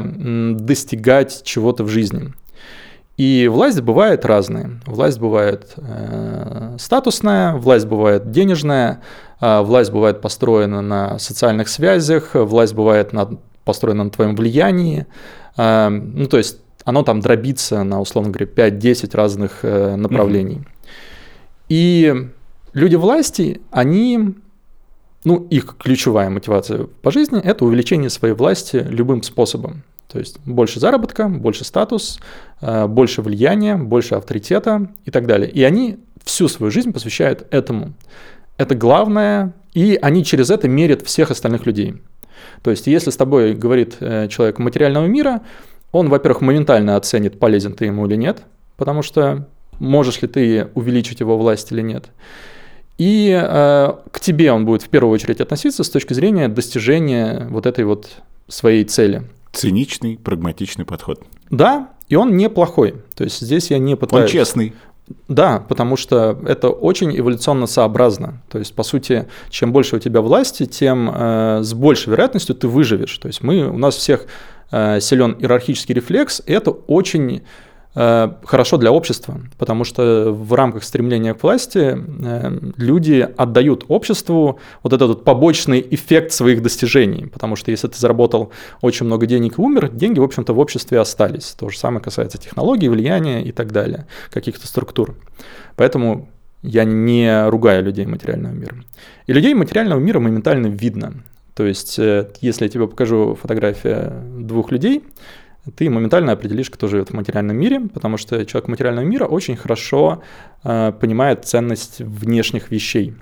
достигать 0.55 1.43
чего-то 1.45 1.83
в 1.83 1.89
жизни. 1.89 2.35
И 3.19 3.49
власть 3.49 3.81
бывает 3.81 4.25
разная. 4.25 4.81
Власть 4.87 5.19
бывает 5.19 5.75
э, 5.77 6.77
статусная, 6.79 7.57
власть 7.57 7.87
бывает 7.87 8.31
денежная, 8.31 9.03
э, 9.41 9.61
власть 9.63 9.91
бывает 9.91 10.21
построена 10.21 10.83
на 10.83 11.19
социальных 11.19 11.69
связях, 11.69 12.31
власть 12.35 12.75
бывает 12.75 13.13
на, 13.13 13.29
построена 13.65 14.05
на 14.05 14.11
твоем 14.11 14.37
влиянии. 14.37 15.07
Э, 15.57 15.89
ну, 15.89 16.29
то 16.29 16.39
есть 16.39 16.61
оно 16.85 17.03
там 17.03 17.21
дробится 17.21 17.83
на, 17.83 18.01
условно 18.01 18.31
говоря, 18.31 18.47
5-10 18.71 19.17
разных 19.17 19.59
э, 19.63 19.97
направлений. 19.97 20.59
Mm-hmm. 20.59 21.65
И 21.71 22.31
люди 22.73 22.95
власти, 22.95 23.61
они, 23.73 24.37
ну, 25.25 25.45
их 25.51 25.77
ключевая 25.77 26.31
мотивация 26.31 26.85
по 26.85 27.11
жизни– 27.11 27.41
это 27.43 27.65
увеличение 27.65 28.11
своей 28.11 28.35
власти 28.35 28.77
любым 28.77 29.25
способом. 29.25 29.83
То 30.09 30.19
есть 30.19 30.41
больше 30.47 30.81
заработка, 30.81 31.29
больше 31.29 31.65
статус, 31.65 32.19
э, 32.61 32.87
больше 32.87 33.23
влияния, 33.23 33.77
больше 33.77 34.15
авторитета 34.15 34.89
и 35.05 35.11
так 35.11 35.27
далее. 35.27 35.51
И 35.51 35.63
они 35.63 35.99
всю 36.25 36.49
свою 36.49 36.71
жизнь 36.71 36.93
посвящают 36.93 37.47
этому. 37.51 37.93
Это 38.57 38.75
главное, 38.75 39.53
и 39.75 39.99
они 40.01 40.25
через 40.25 40.51
это 40.51 40.67
мерят 40.67 41.07
всех 41.07 41.31
остальных 41.31 41.67
людей. 41.67 42.03
То 42.63 42.71
есть 42.71 42.87
если 42.87 43.11
с 43.11 43.17
тобой 43.17 43.55
говорит 43.55 43.97
э, 44.01 44.29
человек 44.29 44.59
материального 44.59 45.07
мира, 45.07 45.43
он, 45.93 46.09
во-первых, 46.09 46.41
моментально 46.41 46.97
оценит, 46.97 47.39
полезен 47.39 47.75
ты 47.75 47.87
ему 47.87 48.07
или 48.07 48.17
нет, 48.17 48.43
потому 48.77 49.03
что 49.03 49.47
можешь 49.79 50.23
ли 50.23 50.29
ты 50.29 50.69
увеличить 50.75 51.21
его 51.21 51.39
власть 51.39 51.71
или 51.73 51.83
нет. 51.83 52.07
И 52.99 53.31
э, 53.31 53.93
к 54.11 54.21
тебе 54.21 54.53
он 54.53 54.65
будет 54.65 54.83
в 54.83 54.89
первую 54.89 55.13
очередь 55.13 55.41
относиться 55.41 55.85
с 55.85 55.91
точки 55.91 56.15
зрения 56.15 56.49
достижения 56.49 57.47
вот 57.49 57.67
этой 57.67 57.85
вот 57.85 58.09
своей 58.49 58.85
цели. 58.85 59.23
Циничный, 59.59 60.19
прагматичный 60.19 60.85
подход. 60.85 61.23
Да, 61.51 61.91
и 62.09 62.17
он 62.17 62.37
неплохой. 62.37 62.97
То 63.15 63.25
есть 63.25 63.41
здесь 63.41 63.71
я 63.71 63.79
не 63.79 63.97
пытаюсь... 63.97 64.25
Он 64.25 64.29
честный. 64.31 64.75
Да, 65.27 65.65
потому 65.69 65.97
что 65.97 66.39
это 66.47 66.69
очень 66.69 67.19
эволюционно 67.19 67.67
сообразно. 67.67 68.43
То 68.51 68.59
есть, 68.59 68.75
по 68.75 68.83
сути, 68.83 69.27
чем 69.51 69.73
больше 69.73 69.97
у 69.97 69.99
тебя 69.99 70.21
власти, 70.21 70.67
тем 70.67 71.11
э, 71.13 71.61
с 71.63 71.73
большей 71.73 72.11
вероятностью 72.11 72.55
ты 72.55 72.69
выживешь. 72.69 73.17
То 73.19 73.29
есть 73.29 73.43
мы, 73.43 73.69
у 73.69 73.79
нас 73.79 73.97
всех 73.97 74.27
э, 74.71 75.01
силен 75.01 75.37
иерархический 75.39 75.95
рефлекс, 75.95 76.43
и 76.45 76.53
это 76.53 76.71
очень 76.71 77.43
хорошо 78.45 78.77
для 78.77 78.93
общества, 78.93 79.41
потому 79.59 79.83
что 79.83 80.31
в 80.33 80.55
рамках 80.55 80.85
стремления 80.85 81.35
к 81.35 81.43
власти 81.43 81.97
э, 81.97 82.59
люди 82.77 83.29
отдают 83.37 83.85
обществу 83.89 84.61
вот 84.85 84.93
этот 84.93 85.09
вот 85.09 85.25
побочный 85.25 85.85
эффект 85.91 86.33
своих 86.33 86.63
достижений, 86.63 87.27
потому 87.27 87.57
что 87.57 87.73
если 87.73 87.89
ты 87.89 87.99
заработал 87.99 88.53
очень 88.83 89.07
много 89.07 89.27
денег 89.27 89.59
и 89.59 89.61
умер, 89.61 89.91
деньги, 89.91 90.21
в 90.21 90.23
общем-то, 90.23 90.53
в 90.53 90.61
обществе 90.61 91.01
остались. 91.01 91.57
То 91.59 91.71
же 91.71 91.79
самое 91.79 92.01
касается 92.01 92.39
технологий, 92.39 92.89
влияния 92.89 93.43
и 93.43 93.51
так 93.51 93.73
далее, 93.73 94.07
каких-то 94.31 94.69
структур. 94.69 95.17
Поэтому 95.75 96.29
я 96.63 96.85
не 96.85 97.49
ругаю 97.49 97.83
людей 97.83 98.07
материального 98.07 98.53
мира. 98.53 98.77
И 99.27 99.33
людей 99.33 99.55
материального 99.55 99.99
мира 99.99 100.21
моментально 100.21 100.69
видно. 100.69 101.15
То 101.55 101.67
есть, 101.67 101.99
э, 101.99 102.29
если 102.41 102.67
я 102.67 102.69
тебе 102.69 102.87
покажу 102.87 103.35
фотографию 103.35 104.23
двух 104.39 104.71
людей, 104.71 105.03
ты 105.77 105.91
моментально 105.91 106.33
определишь, 106.33 106.71
кто 106.71 106.89
живет 106.89 107.11
в 107.11 107.15
материальном 107.15 107.57
мире, 107.57 107.81
потому 107.93 108.17
что 108.17 108.45
человек 108.47 108.69
материального 108.69 109.05
мира 109.05 109.27
очень 109.27 109.57
хорошо 109.57 110.23
э, 110.65 110.93
понимает 110.93 111.45
ценность 111.45 112.01
внешних 112.01 112.71
вещей. 112.71 113.15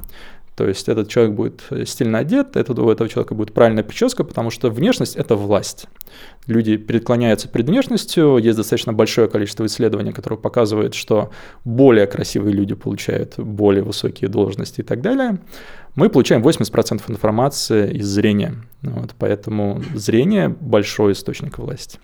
То 0.56 0.66
есть 0.66 0.88
этот 0.88 1.10
человек 1.10 1.34
будет 1.34 1.62
стильно 1.86 2.18
одет, 2.18 2.56
этот, 2.56 2.78
у 2.78 2.88
этого 2.88 3.10
человека 3.10 3.34
будет 3.34 3.52
правильная 3.52 3.84
прическа, 3.84 4.24
потому 4.24 4.50
что 4.50 4.70
внешность– 4.70 5.14
это 5.16 5.36
власть. 5.36 5.86
Люди 6.46 6.78
преклоняются 6.78 7.46
перед 7.46 7.68
внешностью, 7.68 8.38
есть 8.38 8.56
достаточно 8.56 8.94
большое 8.94 9.28
количество 9.28 9.66
исследований, 9.66 10.12
которые 10.12 10.38
показывают, 10.38 10.94
что 10.94 11.30
более 11.64 12.06
красивые 12.06 12.54
люди 12.54 12.74
получают 12.74 13.38
более 13.38 13.82
высокие 13.82 14.30
должности 14.30 14.80
и 14.80 14.84
так 14.84 15.02
далее. 15.02 15.38
Мы 15.96 16.10
получаем 16.10 16.42
80% 16.42 17.02
информации 17.08 17.90
из 17.90 18.06
зрения, 18.06 18.54
вот, 18.82 19.14
поэтому 19.18 19.82
зрение– 19.94 20.48
большой 20.60 21.12
источник 21.12 21.58
власти. 21.58 21.98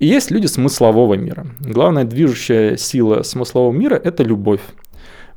И 0.00 0.06
есть 0.06 0.32
люди 0.32 0.46
смыслового 0.46 1.14
мира. 1.14 1.46
Главная 1.60 2.04
движущая 2.04 2.76
сила 2.76 3.22
смыслового 3.22 3.72
мира– 3.72 3.94
это 4.04 4.24
любовь. 4.24 4.60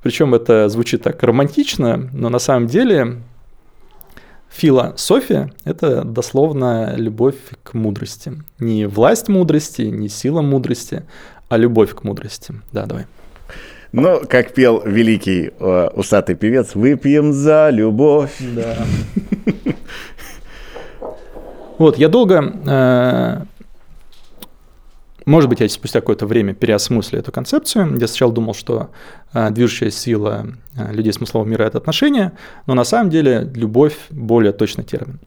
Причем 0.02 0.34
это 0.34 0.70
звучит 0.70 1.04
так 1.04 1.22
романтично, 1.22 2.10
но 2.12 2.30
на 2.30 2.40
самом 2.40 2.66
деле 2.66 3.22
философия– 4.50 5.54
это 5.64 6.04
дословно 6.04 6.96
любовь 6.96 7.38
к 7.62 7.76
мудрости. 7.76 8.34
Не 8.58 8.88
власть 8.88 9.30
мудрости, 9.30 9.84
не 9.84 10.10
сила 10.10 10.42
мудрости, 10.42 11.04
а 11.48 11.58
любовь 11.58 11.94
к 11.94 12.04
мудрости. 12.04 12.56
Да, 12.72 12.88
давай. 12.88 13.06
Ну, 13.92 14.22
как 14.28 14.54
пел 14.54 14.82
великий 14.86 15.52
э, 15.60 15.90
усатый 15.94 16.36
певец, 16.36 16.76
выпьем 16.76 17.34
за 17.34 17.70
любовь. 17.70 18.36
Да. 18.40 18.78
Вот, 21.78 21.98
я 21.98 22.10
долго 22.10 22.54
э, 22.68 23.42
может 25.26 25.50
быть, 25.50 25.60
я 25.60 25.70
спустя 25.70 26.00
какое-то 26.00 26.26
время 26.26 26.54
переосмыслю 26.54 27.20
эту 27.20 27.32
концепцию. 27.32 27.98
Я 28.00 28.08
сначала 28.08 28.34
думал, 28.34 28.54
что 28.54 28.90
э, 29.34 29.52
движущая 29.52 29.92
сила 29.92 30.48
э, 30.76 30.92
людей 30.94 31.14
смыслового 31.14 31.48
мира– 31.48 31.64
это 31.66 31.78
отношения, 31.78 32.34
но 32.66 32.74
на 32.74 32.84
самом 32.84 33.12
деле 33.12 33.50
любовь– 33.54 33.96
более 34.10 34.52
точный 34.52 34.84
термин. 34.84 35.20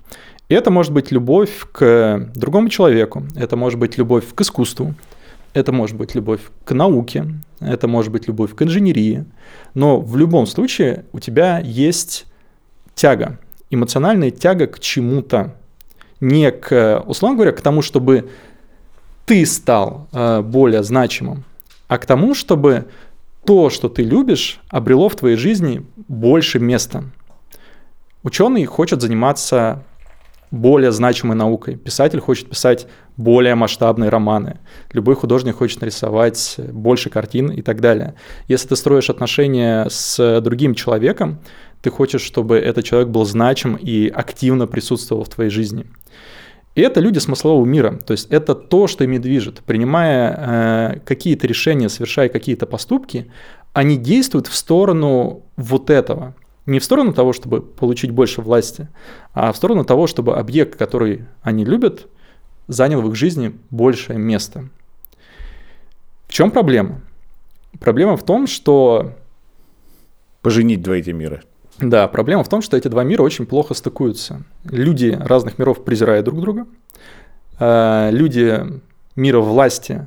И 0.49 0.55
это 0.55 0.71
может 0.71 0.93
быть 0.93 1.13
любовь 1.13 1.67
к 1.73 2.29
другому 2.35 2.69
человеку, 2.69 3.23
это 3.37 3.57
может 3.57 3.79
быть 3.79 3.97
любовь 3.97 4.25
к 4.35 4.41
искусству, 4.41 4.95
это 5.55 5.73
может 5.73 5.97
быть 5.97 6.15
любовь 6.15 6.41
к 6.65 6.75
науке, 6.75 7.27
это 7.61 7.89
может 7.89 8.13
быть 8.13 8.27
любовь 8.27 8.55
к 8.55 8.63
инженерии, 8.63 9.25
но 9.73 10.01
в 10.01 10.17
любом 10.17 10.47
случае 10.47 11.07
у 11.13 11.21
тебя 11.21 11.61
есть 11.61 12.27
тяга, 12.95 13.39
эмоциональная 13.71 14.31
тяга 14.31 14.67
к 14.67 14.81
чему-то, 14.81 15.55
не 16.21 16.51
к, 16.51 17.03
условно 17.07 17.37
говоря, 17.37 17.53
к 17.53 17.61
тому, 17.61 17.83
чтобы 17.83 18.31
ты 19.27 19.47
стал 19.47 20.09
э, 20.13 20.43
более 20.43 20.83
значимым, 20.83 21.45
а 21.89 21.99
к 21.99 22.07
тому, 22.07 22.35
чтобы 22.35 22.87
то, 23.47 23.71
что 23.71 23.89
ты 23.89 24.03
любишь, 24.03 24.61
обрело 24.69 25.09
в 25.09 25.17
твоей 25.17 25.37
жизни 25.37 25.87
больше 26.09 26.59
места. 26.59 27.05
Ученый 28.23 28.65
хочет 28.65 29.03
заниматься 29.03 29.83
более 30.51 30.93
значимой 30.93 31.37
наукой. 31.37 31.77
Писатель 31.77 32.21
хочет 32.21 32.49
писать 32.49 32.87
более 33.17 33.55
масштабные 33.55 34.11
романы. 34.11 34.59
Любой 34.93 35.15
художник 35.15 35.57
хочет 35.57 35.81
нарисовать 35.81 36.57
больше 36.59 37.11
картин 37.11 37.51
и 37.51 37.63
так 37.63 37.81
далее. 37.81 38.15
Если 38.49 38.69
ты 38.69 38.77
строишь 38.77 39.11
отношения 39.11 39.87
с 39.89 40.41
другим 40.41 40.75
человеком, 40.75 41.41
ты 41.81 41.91
хочешь, 41.91 42.23
чтобы 42.23 42.57
этот 42.57 42.85
человек 42.85 43.09
был 43.09 43.25
значим 43.25 43.77
и 43.77 44.09
активно 44.09 44.67
присутствовал 44.67 45.25
в 45.25 45.29
твоей 45.29 45.51
жизни. 45.51 45.87
И 46.75 46.81
это 46.81 46.99
люди 46.99 47.19
смыслового 47.19 47.65
мира, 47.65 48.01
то 48.05 48.13
есть 48.13 48.27
это 48.31 48.55
то, 48.57 48.89
что 48.89 49.05
ими 49.05 49.19
движет. 49.19 49.63
Принимая 49.65 50.97
э, 50.97 50.99
какие-то 51.05 51.47
решения, 51.47 51.89
совершая 51.89 52.29
какие-то 52.29 52.67
поступки, 52.67 53.31
они 53.73 53.97
действуют 53.97 54.49
в 54.49 54.57
сторону 54.57 55.45
вот 55.57 55.91
этого. 55.91 56.35
Не 56.67 56.81
в 56.81 56.85
сторону 56.85 57.13
того, 57.13 57.33
чтобы 57.33 57.61
получить 57.61 58.11
больше 58.11 58.41
власти, 58.41 58.89
а 59.35 59.53
в 59.53 59.57
сторону 59.57 59.85
того, 59.85 60.09
чтобы 60.09 60.37
объект, 60.37 60.77
который 60.77 61.27
они 61.43 61.65
любят, 61.65 62.09
занял 62.67 63.03
в 63.03 63.09
их 63.09 63.15
жизни 63.15 63.57
большее 63.71 64.19
место. 64.19 64.69
В 66.27 66.33
чем 66.33 66.51
проблема? 66.51 67.01
Проблема 67.81 68.17
в 68.17 68.25
том, 68.25 68.47
что... 68.47 69.13
Поженить 70.43 70.83
два 70.83 70.97
эти 70.97 71.11
мира. 71.11 71.43
Да, 71.79 72.07
проблема 72.07 72.45
в 72.45 72.49
том, 72.49 72.61
что 72.61 72.77
эти 72.77 72.89
два 72.89 73.03
мира 73.03 73.23
очень 73.23 73.47
плохо 73.47 73.75
стыкуются. 73.75 74.45
Люди 74.65 75.19
разных 75.19 75.59
миров 75.59 75.85
презирают 75.85 76.25
друг 76.27 76.41
друга. 76.41 76.67
Э, 77.59 78.11
люди 78.13 78.63
мира 79.17 79.41
власти 79.41 80.07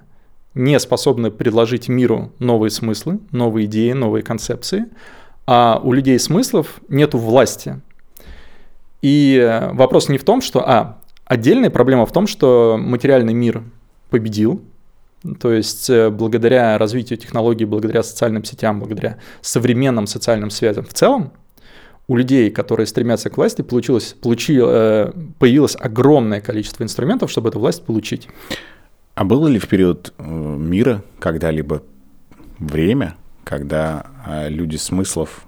не 0.54 0.80
способны 0.80 1.32
предложить 1.32 1.88
миру 1.88 2.32
новые 2.40 2.72
смыслы, 2.72 3.20
новые 3.32 3.66
идеи, 3.66 3.92
новые 3.92 4.24
концепции, 4.24 4.86
а 5.46 5.80
у 5.84 5.94
людей 5.94 6.20
смыслов 6.20 6.82
нет 6.90 7.14
власти. 7.14 7.82
И 9.02 9.70
вопрос 9.74 10.10
не 10.10 10.18
в 10.18 10.24
том, 10.24 10.42
что... 10.42 10.68
А, 10.68 10.98
отдельная 11.28 11.70
проблема 11.70 12.06
в 12.06 12.12
том, 12.12 12.28
что 12.28 12.78
материальный 12.80 13.34
мир 13.34 13.64
победил, 14.10 14.62
то 15.40 15.52
есть 15.52 15.90
э, 15.90 16.10
благодаря 16.10 16.78
развитию 16.78 17.18
технологий, 17.18 17.66
благодаря 17.66 18.04
социальным 18.04 18.44
сетям, 18.44 18.80
благодаря 18.80 19.18
современным 19.42 20.08
социальным 20.08 20.50
связям 20.50 20.86
в 20.86 20.94
целом, 20.94 21.34
у 22.08 22.16
людей, 22.16 22.50
которые 22.50 22.88
стремятся 22.88 23.30
к 23.30 23.36
власти, 23.36 23.62
получилось, 23.62 24.16
получи, 24.22 24.58
э, 24.62 25.12
появилось 25.40 25.76
огромное 25.78 26.40
количество 26.40 26.84
инструментов, 26.84 27.30
чтобы 27.30 27.50
эту 27.50 27.60
власть 27.60 27.84
получить. 27.84 28.30
А 29.16 29.24
было 29.24 29.48
ли 29.48 29.60
в 29.60 29.68
период 29.68 30.14
э, 30.18 30.24
мира 30.24 31.04
когда-либо 31.20 31.84
время, 32.60 33.16
когда 33.44 34.06
люди 34.48 34.78
смыслов 34.78 35.46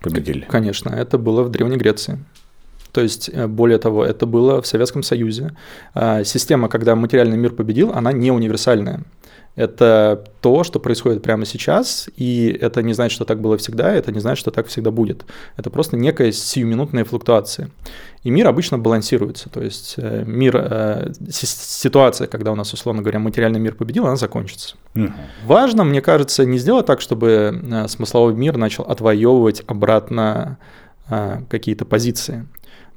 победили? 0.00 0.46
Конечно, 0.48 0.90
это 0.90 1.18
было 1.18 1.42
в 1.42 1.50
Древней 1.50 1.76
Греции. 1.76 2.18
То 2.92 3.00
есть, 3.00 3.34
более 3.34 3.78
того, 3.78 4.04
это 4.04 4.26
было 4.26 4.60
в 4.60 4.66
Советском 4.66 5.02
Союзе. 5.02 5.52
Система, 6.24 6.68
когда 6.68 6.96
материальный 6.96 7.36
мир 7.36 7.52
победил, 7.52 7.92
она 7.94 8.12
не 8.12 8.30
универсальная. 8.30 9.04
Это 9.56 10.24
то, 10.40 10.62
что 10.62 10.78
происходит 10.78 11.22
прямо 11.22 11.44
сейчас, 11.44 12.08
и 12.16 12.56
это 12.60 12.82
не 12.82 12.94
значит, 12.94 13.16
что 13.16 13.24
так 13.24 13.40
было 13.40 13.58
всегда, 13.58 13.92
это 13.92 14.12
не 14.12 14.20
значит, 14.20 14.40
что 14.40 14.52
так 14.52 14.68
всегда 14.68 14.90
будет. 14.92 15.24
Это 15.56 15.70
просто 15.70 15.96
некая 15.96 16.30
сиюминутная 16.30 17.04
флуктуация. 17.04 17.68
И 18.22 18.30
мир 18.30 18.46
обычно 18.46 18.78
балансируется, 18.78 19.48
то 19.50 19.60
есть 19.60 19.94
э, 19.96 20.24
мир, 20.24 20.56
э, 20.56 21.12
ситуация, 21.30 22.26
когда 22.28 22.52
у 22.52 22.54
нас, 22.54 22.72
условно 22.72 23.02
говоря, 23.02 23.18
материальный 23.18 23.58
мир 23.58 23.74
победил, 23.74 24.06
она 24.06 24.16
закончится. 24.16 24.76
Угу. 24.94 25.12
Важно, 25.46 25.84
мне 25.84 26.00
кажется, 26.00 26.44
не 26.44 26.58
сделать 26.58 26.86
так, 26.86 27.00
чтобы 27.00 27.60
э, 27.60 27.88
смысловой 27.88 28.34
мир 28.34 28.56
начал 28.56 28.84
отвоевывать 28.84 29.62
обратно 29.66 30.58
какие-то 31.48 31.84
позиции. 31.84 32.46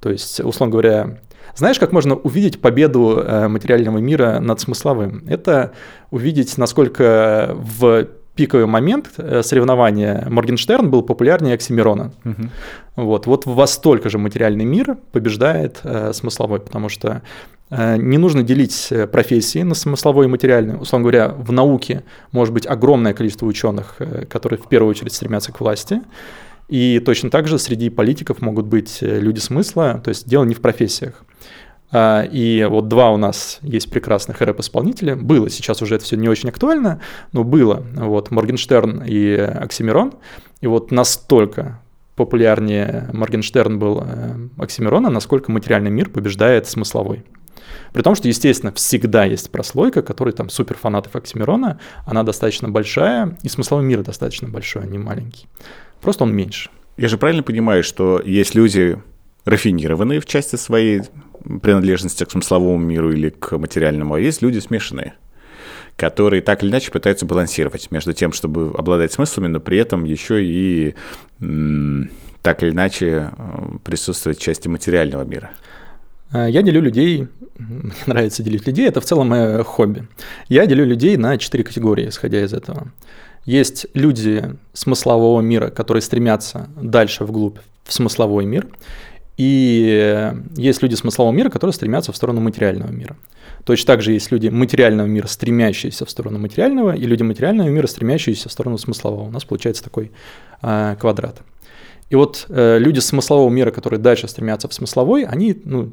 То 0.03 0.11
есть, 0.11 0.41
условно 0.41 0.73
говоря, 0.73 1.17
знаешь, 1.55 1.79
как 1.79 1.93
можно 1.93 2.15
увидеть 2.15 2.59
победу 2.59 3.23
э, 3.25 3.47
материального 3.47 3.99
мира 3.99 4.39
над 4.41 4.59
смысловым? 4.59 5.23
Это 5.29 5.71
увидеть, 6.11 6.57
насколько 6.57 7.55
в 7.55 8.07
пиковый 8.35 8.65
момент 8.65 9.11
э, 9.15 9.43
соревнования 9.43 10.27
Моргенштерн 10.29 10.89
был 10.89 11.03
популярнее 11.03 11.53
Оксимирона. 11.53 12.11
Угу. 12.25 13.03
Вот, 13.05 13.27
вот 13.27 13.45
во 13.45 13.65
столько 13.65 14.09
же 14.09 14.17
материальный 14.17 14.65
мир 14.65 14.97
побеждает 15.13 15.79
э, 15.83 16.11
смысловой, 16.11 16.59
потому 16.59 16.89
что 16.89 17.21
э, 17.69 17.95
не 17.95 18.17
нужно 18.17 18.43
делить 18.43 18.89
э, 18.91 19.07
профессии 19.07 19.63
на 19.63 19.73
смысловой 19.73 20.25
и 20.25 20.29
материальную. 20.29 20.79
Условно 20.79 21.03
говоря, 21.03 21.29
в 21.29 21.53
науке 21.53 22.03
может 22.33 22.53
быть 22.53 22.67
огромное 22.67 23.13
количество 23.13 23.45
ученых, 23.45 23.95
э, 23.99 24.25
которые 24.25 24.59
в 24.59 24.67
первую 24.67 24.89
очередь 24.89 25.13
стремятся 25.13 25.53
к 25.53 25.61
власти, 25.61 26.01
и 26.73 26.99
точно 26.99 27.29
так 27.29 27.47
же 27.47 27.59
среди 27.59 27.91
политиков 27.91 28.41
могут 28.41 28.65
быть 28.65 28.97
э, 29.03 29.19
люди 29.19 29.37
смысла, 29.37 30.01
то 30.03 30.09
есть 30.09 30.27
дело 30.27 30.43
не 30.43 30.55
в 30.55 30.59
профессиях. 30.59 31.23
А, 31.91 32.23
и 32.23 32.65
вот 32.67 32.87
два 32.87 33.11
у 33.11 33.17
нас 33.17 33.59
есть 33.61 33.91
прекрасных 33.91 34.41
рэп-исполнителя. 34.41 35.15
Было, 35.15 35.51
сейчас 35.51 35.83
уже 35.83 35.93
это 35.93 36.03
все 36.03 36.15
не 36.15 36.27
очень 36.27 36.49
актуально, 36.49 36.99
но 37.31 37.43
было. 37.43 37.85
Вот 37.93 38.31
Моргенштерн 38.31 39.03
и 39.05 39.35
Оксимирон. 39.35 40.13
И 40.61 40.65
вот 40.65 40.89
настолько 40.89 41.79
популярнее 42.15 43.07
Моргенштерн 43.13 43.77
был 43.77 44.03
э, 44.03 44.47
Оксимирона, 44.57 45.11
насколько 45.11 45.51
материальный 45.51 45.91
мир 45.91 46.09
побеждает 46.09 46.65
смысловой. 46.65 47.23
При 47.93 48.01
том, 48.01 48.15
что, 48.15 48.27
естественно, 48.27 48.73
всегда 48.73 49.25
есть 49.25 49.51
прослойка, 49.51 50.01
которая 50.01 50.33
там 50.33 50.49
супер 50.49 50.75
фанатов 50.75 51.15
Оксимирона, 51.15 51.79
она 52.07 52.23
достаточно 52.23 52.67
большая, 52.67 53.37
и 53.43 53.47
смысловой 53.47 53.85
мир 53.85 54.01
достаточно 54.01 54.49
большой, 54.49 54.81
а 54.81 54.87
не 54.87 54.97
маленький. 54.97 55.45
Просто 56.03 56.25
он 56.25 56.35
меньше. 56.35 56.69
Я 56.97 57.07
же 57.07 57.17
правильно 57.17 57.41
понимаю, 57.41 57.83
что 57.83 58.21
есть 58.23 58.53
люди 58.53 59.01
рафинированные 59.45 60.19
в 60.19 60.25
части 60.25 60.55
своей 60.55 61.01
принадлежности 61.61 62.23
к 62.23 62.31
смысловому 62.31 62.77
миру 62.77 63.11
или 63.11 63.29
к 63.29 63.57
материальному, 63.57 64.13
а 64.13 64.19
есть 64.19 64.41
люди 64.41 64.59
смешанные 64.59 65.15
которые 65.95 66.41
так 66.41 66.63
или 66.63 66.71
иначе 66.71 66.91
пытаются 66.91 67.25
балансировать 67.25 67.91
между 67.91 68.13
тем, 68.13 68.33
чтобы 68.33 68.73
обладать 68.75 69.13
смыслами, 69.13 69.47
но 69.47 69.59
при 69.59 69.77
этом 69.77 70.05
еще 70.05 70.43
и 70.43 70.95
так 72.41 72.63
или 72.63 72.71
иначе 72.71 73.29
э, 73.37 73.77
присутствовать 73.83 74.37
в 74.37 74.41
части 74.41 74.67
материального 74.67 75.23
мира. 75.23 75.51
Э, 76.33 76.47
я 76.49 76.61
делю 76.61 76.81
людей, 76.81 77.27
мне 77.57 77.93
нравится 78.05 78.43
делить 78.43 78.67
людей, 78.67 78.87
это 78.87 78.99
в 78.99 79.05
целом 79.05 79.29
мое 79.29 79.63
хобби. 79.63 80.07
Я 80.49 80.65
делю 80.65 80.85
людей 80.85 81.15
на 81.15 81.37
четыре 81.37 81.63
категории, 81.63 82.09
исходя 82.09 82.43
из 82.43 82.53
этого. 82.53 82.91
Есть 83.45 83.87
люди 83.93 84.55
смыслового 84.73 85.41
мира, 85.41 85.69
которые 85.69 86.01
стремятся 86.01 86.69
дальше 86.81 87.25
вглубь 87.25 87.57
в 87.83 87.93
смысловой 87.93 88.45
мир. 88.45 88.67
И 89.35 90.31
есть 90.55 90.81
люди 90.83 90.95
смыслового 90.95 91.33
мира, 91.33 91.49
которые 91.49 91.73
стремятся 91.73 92.11
в 92.11 92.15
сторону 92.15 92.39
материального 92.39 92.91
мира. 92.91 93.17
Точно 93.65 93.87
так 93.87 94.01
же 94.01 94.11
есть 94.11 94.31
люди 94.31 94.49
материального 94.49 95.07
мира, 95.07 95.27
стремящиеся 95.27 96.05
в 96.05 96.09
сторону 96.09 96.37
материального, 96.37 96.95
и 96.95 97.05
люди 97.05 97.23
материального 97.23 97.69
мира, 97.69 97.87
стремящиеся 97.87 98.49
в 98.49 98.51
сторону 98.51 98.77
смыслового. 98.77 99.23
У 99.27 99.31
нас 99.31 99.45
получается 99.45 99.83
такой 99.83 100.11
э, 100.61 100.95
квадрат. 100.99 101.41
И 102.09 102.15
вот 102.15 102.45
э, 102.49 102.77
люди 102.77 102.99
смыслового 102.99 103.49
мира, 103.49 103.71
которые 103.71 103.99
дальше 103.99 104.27
стремятся 104.27 104.67
в 104.67 104.73
смысловой, 104.73 105.23
они 105.23 105.59
ну, 105.63 105.91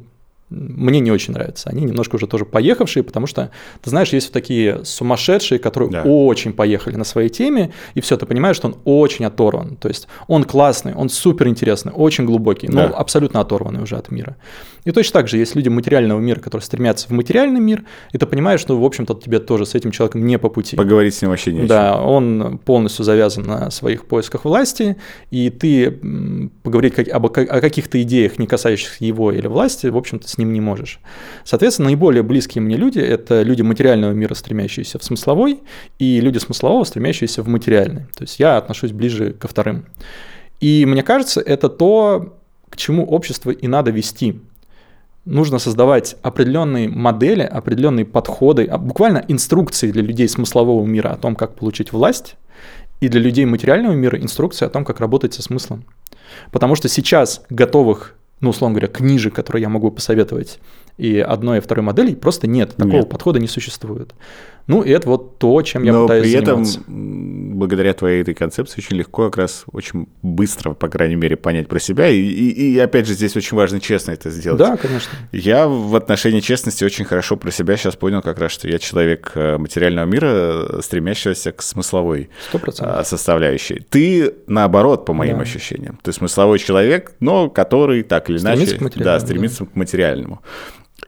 мне 0.51 0.99
не 0.99 1.11
очень 1.11 1.33
нравятся. 1.33 1.69
Они 1.69 1.85
немножко 1.85 2.15
уже 2.15 2.27
тоже 2.27 2.45
поехавшие, 2.45 3.03
потому 3.03 3.25
что, 3.25 3.51
ты 3.81 3.89
знаешь, 3.89 4.09
есть 4.09 4.31
такие 4.31 4.83
сумасшедшие, 4.83 5.59
которые 5.59 5.89
да. 5.89 6.03
очень 6.03 6.53
поехали 6.53 6.97
на 6.97 7.05
своей 7.05 7.29
теме, 7.29 7.71
и 7.95 8.01
все, 8.01 8.17
ты 8.17 8.25
понимаешь, 8.25 8.57
что 8.57 8.67
он 8.67 8.75
очень 8.83 9.25
оторван. 9.25 9.77
То 9.77 9.87
есть 9.87 10.07
он 10.27 10.43
классный, 10.43 10.93
он 10.93 11.09
супер 11.09 11.47
интересный, 11.47 11.93
очень 11.93 12.25
глубокий, 12.25 12.67
но 12.67 12.87
да. 12.87 12.93
абсолютно 12.93 13.39
оторванный 13.39 13.81
уже 13.81 13.95
от 13.95 14.11
мира. 14.11 14.35
И 14.83 14.91
точно 14.91 15.21
так 15.21 15.27
же 15.27 15.37
есть 15.37 15.55
люди 15.55 15.69
материального 15.69 16.19
мира, 16.19 16.39
которые 16.39 16.65
стремятся 16.65 17.07
в 17.07 17.11
материальный 17.11 17.59
мир, 17.59 17.83
и 18.11 18.17
ты 18.17 18.25
понимаешь, 18.25 18.59
что, 18.59 18.79
в 18.79 18.83
общем-то, 18.83 19.13
тебе 19.13 19.39
тоже 19.39 19.65
с 19.65 19.75
этим 19.75 19.91
человеком 19.91 20.25
не 20.25 20.37
по 20.37 20.49
пути. 20.49 20.75
Поговорить 20.75 21.15
с 21.15 21.21
ним 21.21 21.31
вообще 21.31 21.53
не 21.53 21.65
Да, 21.65 22.01
он 22.01 22.59
полностью 22.65 23.05
завязан 23.05 23.43
на 23.43 23.71
своих 23.71 24.05
поисках 24.05 24.43
власти, 24.45 24.97
и 25.29 25.49
ты 25.49 25.91
поговорить 26.63 26.97
об, 27.09 27.25
о 27.25 27.29
каких-то 27.29 28.01
идеях, 28.01 28.39
не 28.39 28.47
касающихся 28.47 29.05
его 29.05 29.31
или 29.31 29.47
власти, 29.47 29.87
в 29.87 29.97
общем-то, 29.97 30.27
с 30.27 30.37
ним 30.41 30.53
не 30.53 30.61
можешь. 30.61 30.99
Соответственно, 31.43 31.89
наиболее 31.89 32.23
близкие 32.23 32.61
мне 32.61 32.75
люди– 32.77 32.99
это 32.99 33.41
люди 33.43 33.61
материального 33.61 34.11
мира, 34.11 34.33
стремящиеся 34.33 34.99
в 34.99 35.03
смысловой, 35.03 35.61
и 35.99 36.19
люди 36.19 36.37
смыслового, 36.37 36.83
стремящиеся 36.83 37.43
в 37.43 37.47
материальный. 37.47 38.07
То 38.15 38.23
есть 38.23 38.39
я 38.39 38.57
отношусь 38.57 38.91
ближе 38.91 39.33
ко 39.33 39.47
вторым. 39.47 39.85
И 40.59 40.85
мне 40.85 41.03
кажется, 41.03 41.41
это 41.41 41.69
то, 41.69 42.37
к 42.69 42.77
чему 42.77 43.05
общество 43.05 43.51
и 43.51 43.67
надо 43.67 43.91
вести 43.91 44.41
нужно 45.25 45.59
создавать 45.59 46.15
определенные 46.21 46.89
модели, 46.89 47.43
определенные 47.43 48.05
подходы, 48.05 48.65
а 48.65 48.77
буквально 48.77 49.23
инструкции 49.27 49.91
для 49.91 50.01
людей 50.01 50.27
смыслового 50.27 50.85
мира 50.85 51.09
о 51.09 51.17
том, 51.17 51.35
как 51.35 51.55
получить 51.55 51.93
власть, 51.93 52.35
и 52.99 53.07
для 53.07 53.19
людей 53.19 53.45
материального 53.45 53.93
мира 53.93 54.19
инструкции 54.19 54.65
о 54.65 54.69
том, 54.69 54.85
как 54.85 54.99
работать 54.99 55.33
со 55.33 55.41
смыслом. 55.41 55.85
Потому 56.51 56.75
что 56.75 56.87
сейчас 56.87 57.43
готовых, 57.49 58.15
ну, 58.41 58.49
условно 58.49 58.79
говоря, 58.79 58.91
книжек, 58.91 59.33
которые 59.33 59.61
я 59.61 59.69
могу 59.69 59.91
посоветовать, 59.91 60.59
и 60.97 61.19
одной 61.19 61.59
и 61.59 61.61
второй 61.61 61.83
модели 61.83 62.15
просто 62.15 62.47
нет. 62.47 62.75
Такого 62.75 62.97
нет. 62.97 63.09
подхода 63.09 63.39
не 63.39 63.47
существует. 63.47 64.13
Ну, 64.67 64.81
и 64.81 64.89
это 64.91 65.09
вот 65.09 65.37
то, 65.39 65.61
чем 65.61 65.83
я 65.83 65.93
Но 65.93 66.03
пытаюсь 66.03 66.23
при 66.23 66.33
этом, 66.33 66.65
заниматься. 66.65 67.57
благодаря 67.57 67.93
твоей 67.93 68.21
этой 68.21 68.33
концепции, 68.33 68.79
очень 68.79 68.97
легко 68.97 69.25
как 69.25 69.37
раз 69.37 69.63
очень 69.71 70.07
быстро, 70.21 70.73
по 70.73 70.87
крайней 70.87 71.15
мере, 71.15 71.35
понять 71.35 71.67
про 71.67 71.79
себя. 71.79 72.07
И, 72.09 72.19
и, 72.19 72.73
и 72.73 72.79
опять 72.79 73.07
же, 73.07 73.13
здесь 73.13 73.35
очень 73.35 73.57
важно 73.57 73.79
честно 73.79 74.11
это 74.11 74.29
сделать. 74.29 74.59
Да, 74.59 74.77
конечно. 74.77 75.11
Я 75.31 75.67
в 75.67 75.95
отношении 75.95 76.39
честности 76.39 76.83
очень 76.83 77.05
хорошо 77.05 77.37
про 77.37 77.51
себя 77.51 77.77
сейчас 77.77 77.95
понял 77.95 78.21
как 78.21 78.39
раз, 78.39 78.51
что 78.51 78.67
я 78.67 78.79
человек 78.79 79.31
э, 79.35 79.57
материального 79.57 80.05
мира, 80.05 80.27
э, 80.27 80.79
стремящегося 80.83 81.51
к 81.51 81.61
смысловой 81.61 82.29
100%. 82.53 83.01
Э, 83.01 83.03
составляющей. 83.03 83.85
Ты, 83.89 84.33
наоборот, 84.47 85.05
по 85.05 85.13
моим 85.13 85.37
да. 85.37 85.43
ощущениям. 85.43 85.99
Ты 86.03 86.13
смысловой 86.13 86.59
человек, 86.59 87.13
но 87.19 87.49
который 87.49 88.03
так 88.03 88.29
или 88.29 88.37
стремится 88.37 88.77
иначе 88.77 88.99
к 88.99 89.03
да, 89.03 89.19
стремится 89.19 89.65
да. 89.65 89.71
к 89.71 89.75
материальному. 89.75 90.41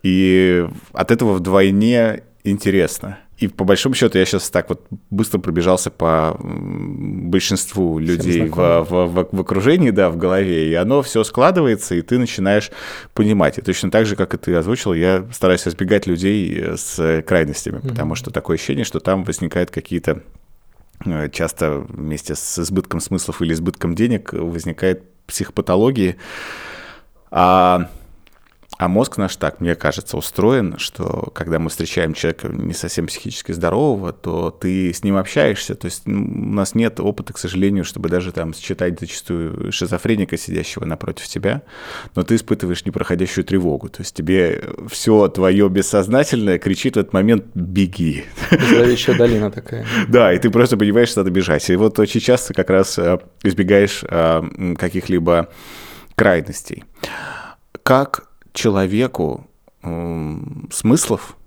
И 0.02 0.66
от 0.92 1.12
этого 1.12 1.34
вдвойне 1.34 2.24
интересно. 2.44 3.20
И 3.44 3.50
по 3.50 3.66
большому 3.66 3.94
счету 3.94 4.18
я 4.18 4.26
сейчас 4.26 4.50
так 4.50 4.70
вот 4.70 4.86
быстро 5.10 5.38
пробежался 5.38 5.92
по 5.92 6.38
большинству 6.40 8.00
людей 8.00 8.48
в, 8.48 8.56
в, 8.56 9.08
в, 9.08 9.28
в 9.34 9.42
окружении, 9.42 9.90
да, 9.90 10.10
в 10.10 10.16
голове, 10.16 10.70
и 10.70 10.74
оно 10.76 11.02
все 11.02 11.26
складывается, 11.26 11.94
и 11.96 12.02
ты 12.02 12.18
начинаешь 12.18 12.72
понимать. 13.14 13.58
И 13.58 13.62
точно 13.62 13.92
так 13.92 14.06
же, 14.06 14.16
как 14.16 14.34
и 14.34 14.38
ты 14.38 14.56
озвучил, 14.56 14.94
я 14.94 15.26
стараюсь 15.34 15.68
избегать 15.68 16.08
людей 16.08 16.78
с 16.78 17.22
крайностями, 17.28 17.80
mm-hmm. 17.80 17.90
потому 17.90 18.16
что 18.16 18.32
такое 18.32 18.56
ощущение, 18.56 18.86
что 18.86 19.02
там 19.02 19.26
возникают 19.26 19.72
какие-то 19.72 20.24
э, 21.06 21.30
часто 21.30 21.80
вместе 21.90 22.36
с 22.36 22.60
избытком 22.60 23.02
смыслов 23.02 23.42
или 23.42 23.52
избытком 23.52 23.94
денег 23.94 24.32
возникает 24.32 25.04
психопатологии. 25.28 26.16
А 27.30 27.90
а 28.78 28.88
мозг 28.88 29.18
наш 29.18 29.36
так, 29.36 29.62
мне 29.62 29.76
кажется, 29.76 30.18
устроен, 30.18 30.78
что 30.78 31.32
когда 31.34 31.60
мы 31.60 31.70
встречаем 31.70 32.14
человека 32.14 32.48
не 32.50 32.74
совсем 32.74 33.08
психически 33.08 33.52
здорового, 33.52 34.14
то 34.14 34.50
ты 34.50 34.92
с 34.92 35.04
ним 35.04 35.18
общаешься. 35.18 35.76
То 35.76 35.86
есть 35.86 36.08
у 36.08 36.12
нас 36.12 36.76
нет 36.76 37.00
опыта, 37.00 37.34
к 37.34 37.38
сожалению, 37.38 37.84
чтобы 37.84 38.10
даже 38.10 38.32
там 38.32 38.54
считать 38.54 39.00
зачастую 39.00 39.72
шизофреника, 39.72 40.38
сидящего 40.38 40.86
напротив 40.86 41.28
тебя, 41.28 41.62
но 42.16 42.24
ты 42.24 42.36
испытываешь 42.36 42.86
непроходящую 42.86 43.46
тревогу. 43.46 43.90
То 43.90 44.02
есть 44.02 44.16
тебе 44.16 44.64
все 44.90 45.28
твое 45.28 45.70
бессознательное 45.70 46.58
кричит 46.58 46.96
в 46.96 47.00
этот 47.00 47.14
момент 47.14 47.46
«беги». 47.54 48.26
Зловещая 48.50 49.18
долина 49.18 49.52
такая. 49.52 49.86
Да, 50.08 50.34
и 50.34 50.40
ты 50.40 50.50
просто 50.50 50.78
понимаешь, 50.78 51.10
что 51.10 51.22
надо 51.22 51.32
бежать. 51.32 51.70
И 51.70 51.76
вот 51.76 51.98
очень 52.00 52.20
часто 52.20 52.54
как 52.54 52.70
раз 52.70 52.98
э, 53.00 53.20
избегаешь 53.44 54.04
э, 54.08 54.76
каких-либо 54.78 55.50
крайностей. 56.16 56.84
Как 57.84 58.33
человеку 58.54 59.48
э, 59.82 60.36
смыслов 60.72 61.38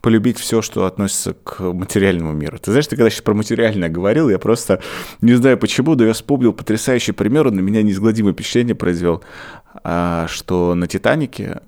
полюбить 0.00 0.38
все, 0.38 0.60
что 0.60 0.84
относится 0.84 1.32
к 1.32 1.60
материальному 1.60 2.32
миру. 2.32 2.58
Ты 2.58 2.72
знаешь, 2.72 2.86
ты 2.86 2.94
когда 2.94 3.08
сейчас 3.08 3.22
про 3.22 3.32
материальное 3.32 3.88
говорил, 3.88 4.28
я 4.28 4.38
просто 4.38 4.82
не 5.22 5.32
знаю 5.32 5.56
почему, 5.56 5.94
но 5.94 6.04
я 6.04 6.12
вспомнил 6.12 6.52
потрясающий 6.52 7.12
пример, 7.12 7.46
он 7.46 7.56
на 7.56 7.60
меня 7.60 7.82
неизгладимое 7.82 8.34
впечатление 8.34 8.74
произвел. 8.74 9.24
А, 9.82 10.26
что 10.28 10.74
на 10.74 10.86
«Титанике» 10.86 11.60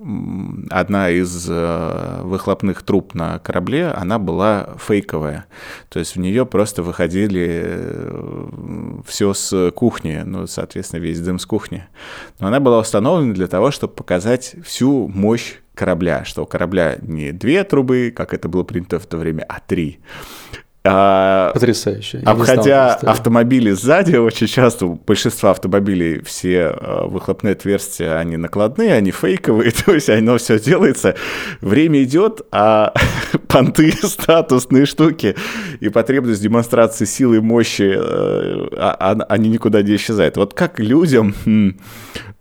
одна 0.71 1.11
из 1.11 1.47
э, 1.51 2.21
выхлопных 2.23 2.83
труб 2.83 3.14
на 3.14 3.40
корабле, 3.40 3.88
она 3.88 4.19
была 4.19 4.77
фейковая. 4.79 5.47
То 5.88 5.99
есть 5.99 6.14
в 6.14 6.21
нее 6.21 6.47
просто 6.47 6.83
выходили 6.83 7.62
э, 7.64 9.01
все 9.07 9.35
с 9.35 9.71
кухни, 9.73 10.23
ну, 10.25 10.47
соответственно, 10.47 11.01
весь 11.01 11.21
дым 11.21 11.38
с 11.38 11.47
кухни. 11.47 11.87
Но 12.38 12.47
она 12.47 12.61
была 12.61 12.79
установлена 12.79 13.35
для 13.35 13.49
того, 13.49 13.73
чтобы 13.73 13.95
показать 13.95 14.55
всю 14.64 15.09
мощь 15.09 15.57
корабля, 15.75 16.25
что 16.25 16.45
у 16.45 16.47
корабля 16.47 16.97
не 17.03 17.33
две 17.33 17.64
трубы, 17.64 18.12
как 18.14 18.35
это 18.35 18.49
было 18.49 18.62
принято 18.62 18.99
в 19.01 19.07
то 19.07 19.16
время, 19.16 19.45
а 19.49 19.59
три. 19.61 19.99
А, 20.88 21.53
Потрясающе. 21.53 22.20
Я 22.22 22.31
обходя 22.31 22.94
автомобили 22.94 23.70
сзади, 23.72 24.16
очень 24.16 24.46
часто 24.46 24.87
большинство 24.87 25.51
автомобилей 25.51 26.22
все 26.25 26.66
а, 26.68 27.07
выхлопные 27.07 27.53
отверстия, 27.53 28.18
они 28.18 28.37
накладные, 28.37 28.94
они 28.94 29.11
фейковые, 29.11 29.70
то 29.85 29.92
есть 29.92 30.09
оно 30.09 30.38
все 30.38 30.59
делается. 30.59 31.16
Время 31.61 32.03
идет, 32.03 32.42
а 32.53 32.92
понты, 33.49 33.92
статусные 34.03 34.87
штуки 34.87 35.37
и 35.81 35.88
потребность 35.88 36.42
демонстрации 36.42 37.05
силы 37.05 37.37
и 37.37 37.40
мощи, 37.40 37.94
э, 37.96 38.68
а, 38.77 39.16
они 39.29 39.49
никуда 39.49 39.83
не 39.83 39.96
исчезают. 39.96 40.37
Вот 40.37 40.55
как 40.55 40.79
людям 40.79 41.35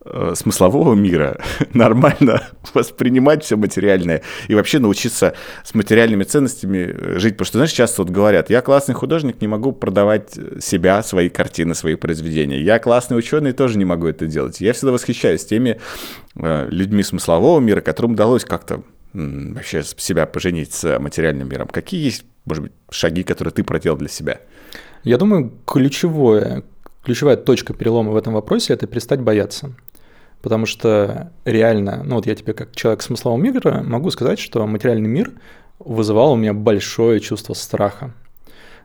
Э, 0.08 0.34
смыслового 0.36 0.94
мира 0.94 1.40
нормально 1.74 2.44
воспринимать 2.76 3.44
все 3.44 3.58
материальное 3.58 4.22
и 4.48 4.54
вообще 4.54 4.78
научиться 4.78 5.34
с 5.64 5.74
материальными 5.74 6.24
ценностями 6.24 6.78
э, 6.78 7.18
жить. 7.18 7.34
Потому 7.34 7.46
что, 7.48 7.58
знаешь, 7.58 7.72
часто 7.72 8.04
вот 8.04 8.12
говорят, 8.12 8.52
я 8.52 8.62
классный 8.62 8.94
художник, 8.94 9.42
не 9.42 9.48
могу 9.48 9.72
продавать 9.72 10.38
себя, 10.62 11.02
свои 11.02 11.30
картины, 11.30 11.74
свои 11.74 11.96
произведения. 11.96 12.62
Я 12.62 12.78
классный 12.78 13.18
ученый, 13.18 13.52
тоже 13.52 13.80
не 13.80 13.86
могу 13.86 14.06
это 14.06 14.28
делать. 14.28 14.62
Я 14.62 14.74
всегда 14.74 14.92
восхищаюсь 14.92 15.44
теми 15.44 15.80
э, 16.36 16.68
людьми 16.70 17.02
смыслового 17.02 17.60
мира, 17.60 17.82
которым 17.82 18.12
удалось 18.12 18.46
как-то 18.46 18.84
вообще 19.14 19.82
себя 19.82 20.28
поженить 20.28 20.72
с 20.72 21.00
материальным 21.00 21.50
миром. 21.50 21.68
Какие 21.68 22.04
есть, 22.04 22.26
может 22.46 22.66
быть, 22.66 22.74
шаги, 22.92 23.24
которые 23.24 23.54
ты 23.54 23.64
проделал 23.64 23.98
для 23.98 24.10
себя? 24.10 24.40
Я 25.04 25.18
думаю, 25.18 25.52
ключевое, 25.66 26.64
ключевая 27.04 27.38
точка 27.38 27.74
перелома 27.74 28.12
в 28.12 28.18
этом 28.18 28.34
вопросе– 28.34 28.74
это 28.76 28.86
перестать 28.86 29.22
бояться. 29.22 29.74
Потому 30.42 30.66
что 30.66 31.32
реально, 31.44 32.04
ну 32.04 32.16
вот 32.16 32.28
я 32.28 32.36
тебе 32.36 32.54
как 32.54 32.76
человек 32.76 33.02
смыслового 33.02 33.42
мира 33.42 33.84
могу 33.84 34.12
сказать, 34.12 34.40
что 34.40 34.66
материальный 34.68 35.10
мир 35.10 35.32
вызывал 35.80 36.34
у 36.34 36.36
меня 36.36 36.54
большое 36.54 37.20
чувство 37.20 37.54
страха. 37.54 38.14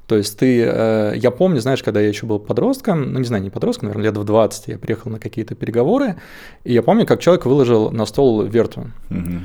То 0.06 0.16
есть 0.16 0.38
ты, 0.38 0.64
э, 0.64 1.12
я 1.16 1.30
помню, 1.30 1.60
знаешь, 1.60 1.84
когда 1.84 2.00
я 2.00 2.08
еще 2.08 2.26
был 2.26 2.40
подростком, 2.40 3.12
ну 3.12 3.20
не 3.20 3.24
знаю, 3.24 3.44
не 3.44 3.50
подростком, 3.50 3.88
наверное, 3.88 4.06
лет 4.10 4.16
в 4.16 4.24
20, 4.24 4.66
я 4.66 4.78
приехал 4.78 5.08
на 5.08 5.20
какие-то 5.20 5.54
переговоры, 5.54 6.16
и 6.64 6.72
я 6.72 6.82
помню, 6.82 7.06
как 7.06 7.20
человек 7.20 7.46
выложил 7.46 7.92
на 7.92 8.06
стол 8.06 8.42
верту. 8.42 8.90
Угу. 9.10 9.40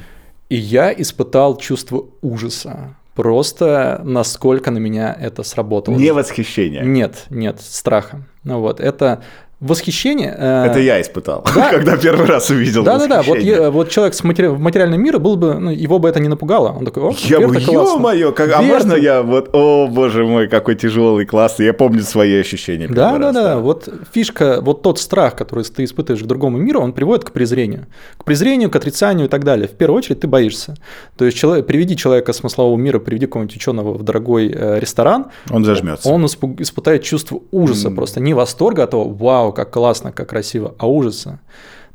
И 0.49 0.55
я 0.55 0.91
испытал 0.91 1.57
чувство 1.57 2.05
ужаса. 2.21 2.95
Просто 3.13 4.01
насколько 4.03 4.71
на 4.71 4.79
меня 4.79 5.13
это 5.13 5.43
сработало. 5.43 5.95
Не 5.95 6.11
восхищение. 6.11 6.83
Нет, 6.83 7.25
нет, 7.29 7.61
страха. 7.61 8.25
Ну 8.43 8.59
вот, 8.59 8.79
это 8.79 9.23
Восхищение. 9.66 10.36
Э, 10.38 10.66
Это 10.66 10.80
я 10.80 11.01
испытал, 11.01 11.43
да? 11.55 11.70
когда 11.72 11.97
первый 11.97 12.28
раз 12.28 12.49
увидел. 12.49 12.84
Да, 12.84 12.99
да, 12.99 13.07
да. 13.07 13.22
Вот, 13.24 13.39
вот 13.74 13.89
человек 13.89 14.13
с 14.13 14.24
матери... 14.24 14.47
в 14.47 14.59
материальном 14.59 15.01
мире 15.01 15.18
был 15.18 15.36
бы, 15.36 15.55
ну, 15.55 15.72
его 15.72 15.97
бы 15.99 16.07
это 16.07 16.20
не 16.20 16.28
напугало. 16.28 16.70
Он 16.70 16.86
такой, 16.86 17.03
о, 17.03 17.13
я 17.18 17.39
бы, 17.39 17.55
ё-моё, 17.55 18.32
как... 18.32 18.51
а 18.53 18.61
можно 18.61 18.93
я 18.93 19.24
вот, 19.24 19.49
о, 19.53 19.88
боже 19.88 20.24
мой, 20.24 20.47
какой 20.47 20.76
тяжелый, 20.76 21.26
классный. 21.26 21.66
Я 21.66 21.74
помню 21.74 22.03
свои 22.03 22.39
ощущения. 22.39 22.88
Да, 22.88 23.13
да, 23.13 23.18
раз, 23.18 23.34
да, 23.34 23.43
да. 23.43 23.57
Вот 23.57 23.89
фишка, 24.13 24.59
вот 24.61 24.84
тот 24.84 24.99
страх, 24.99 25.36
который 25.36 25.63
ты 25.63 25.84
испытываешь 25.84 26.24
к 26.24 26.28
другому 26.28 26.57
миру, 26.57 26.82
он 26.82 26.93
приводит 26.93 27.26
к 27.26 27.32
презрению. 27.32 27.88
К 28.18 28.24
презрению, 28.24 28.70
к 28.70 28.76
отрицанию 28.76 29.26
и 29.26 29.30
так 29.30 29.43
далее. 29.43 29.68
В 29.68 29.72
первую 29.72 29.97
очередь 29.97 30.20
ты 30.20 30.28
боишься. 30.28 30.76
То 31.18 31.26
есть 31.26 31.38
человек, 31.38 31.66
приведи 31.66 31.97
человека 31.97 32.34
с 32.34 32.38
смыслового 32.38 32.78
мира, 32.78 32.99
приведи 32.99 33.26
какого-нибудь 33.26 33.55
ученого 33.55 33.93
в 33.93 34.03
дорогой 34.03 34.51
э, 34.53 34.80
ресторан. 34.80 35.26
Он 35.49 35.66
зажмется. 35.66 36.09
Он 36.09 36.26
испытает 36.26 37.03
чувство 37.03 37.41
ужаса, 37.51 37.88
mm. 37.88 37.95
просто 37.95 38.20
не 38.20 38.36
восторга, 38.36 38.84
а 38.84 38.88
того, 38.88 39.09
вау, 39.09 39.54
как 39.55 39.71
классно, 39.71 40.11
как 40.11 40.29
красиво, 40.29 40.75
а 40.77 40.87
ужаса. 40.87 41.39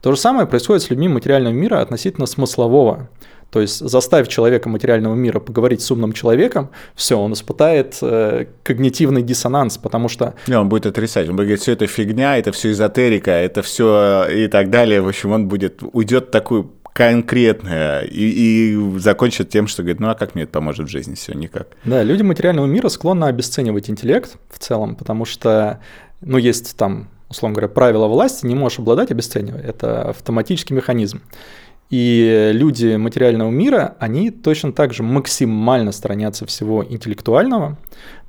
То 0.02 0.12
же 0.12 0.18
самое 0.18 0.46
происходит 0.46 0.82
с 0.82 0.90
людьми 0.90 1.08
материального 1.08 1.52
мира 1.52 1.80
относительно 1.80 2.26
смыслового. 2.26 3.08
То 3.50 3.60
есть 3.60 3.80
заставив 3.80 4.28
человека 4.28 4.68
материального 4.68 5.14
мира 5.14 5.40
поговорить 5.40 5.82
с 5.82 5.90
умным 5.90 6.12
человеком, 6.12 6.70
все, 6.94 7.18
он 7.18 7.32
испытает 7.32 7.98
э, 8.00 8.46
когнитивный 8.62 9.22
диссонанс, 9.22 9.76
потому 9.76 10.08
что... 10.08 10.34
Не, 10.46 10.56
он 10.56 10.68
будет 10.68 10.86
отрицать, 10.86 11.28
он 11.28 11.34
будет 11.34 11.46
говорить, 11.46 11.62
все 11.62 11.72
это 11.72 11.86
фигня, 11.88 12.38
это 12.38 12.52
все 12.52 12.70
эзотерика, 12.70 13.32
это 13.32 13.62
все 13.62 14.26
и 14.30 14.46
так 14.46 14.70
далее. 14.70 15.00
В 15.00 15.08
общем, 15.08 15.32
он 15.32 15.48
будет, 15.48 15.82
уйдет 15.92 16.30
такую 16.30 16.70
конкретное 16.92 18.02
и, 18.02 18.74
и 18.74 18.98
закончит 18.98 19.48
тем, 19.48 19.66
что 19.66 19.82
говорит, 19.82 20.00
ну 20.00 20.10
а 20.10 20.14
как 20.14 20.34
мне 20.34 20.44
это 20.44 20.52
поможет 20.52 20.86
в 20.86 20.90
жизни? 20.90 21.14
Все, 21.14 21.32
никак. 21.34 21.68
Да, 21.84 22.02
люди 22.02 22.22
материального 22.22 22.66
мира 22.66 22.88
склонны 22.88 23.24
обесценивать 23.24 23.90
интеллект 23.90 24.36
в 24.48 24.58
целом, 24.58 24.94
потому 24.94 25.24
что, 25.24 25.80
ну, 26.20 26.38
есть 26.38 26.76
там 26.76 27.08
условно 27.30 27.54
говоря, 27.54 27.68
правила 27.72 28.06
власти 28.06 28.44
не 28.44 28.54
можешь 28.54 28.80
обладать, 28.80 29.10
обесценивая. 29.10 29.62
Это 29.62 30.10
автоматический 30.10 30.74
механизм. 30.74 31.22
И 31.90 32.52
люди 32.54 32.94
материального 32.94 33.50
мира, 33.50 33.96
они 33.98 34.30
точно 34.30 34.72
так 34.72 34.94
же 34.94 35.02
максимально 35.02 35.90
сторонятся 35.90 36.46
всего 36.46 36.84
интеллектуального, 36.84 37.78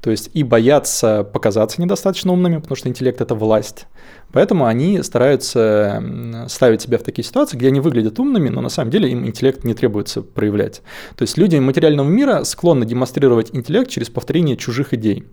то 0.01 0.09
есть 0.09 0.31
и 0.33 0.41
боятся 0.41 1.23
показаться 1.23 1.79
недостаточно 1.79 2.33
умными, 2.33 2.57
потому 2.57 2.75
что 2.75 2.89
интеллект– 2.89 3.21
это 3.21 3.35
власть. 3.35 3.85
Поэтому 4.33 4.65
они 4.65 5.03
стараются 5.03 6.03
ставить 6.47 6.81
себя 6.81 6.97
в 6.97 7.03
такие 7.03 7.23
ситуации, 7.23 7.55
где 7.55 7.67
они 7.67 7.79
выглядят 7.79 8.19
умными, 8.19 8.49
но 8.49 8.61
на 8.61 8.69
самом 8.69 8.89
деле 8.89 9.11
им 9.11 9.27
интеллект 9.27 9.63
не 9.63 9.75
требуется 9.75 10.23
проявлять. 10.23 10.81
То 11.15 11.21
есть 11.21 11.37
люди 11.37 11.57
материального 11.57 12.07
мира 12.07 12.43
склонны 12.45 12.85
демонстрировать 12.85 13.53
интеллект 13.53 13.91
через 13.91 14.09
повторение 14.09 14.57
чужих 14.57 14.95
идей. 14.95 15.25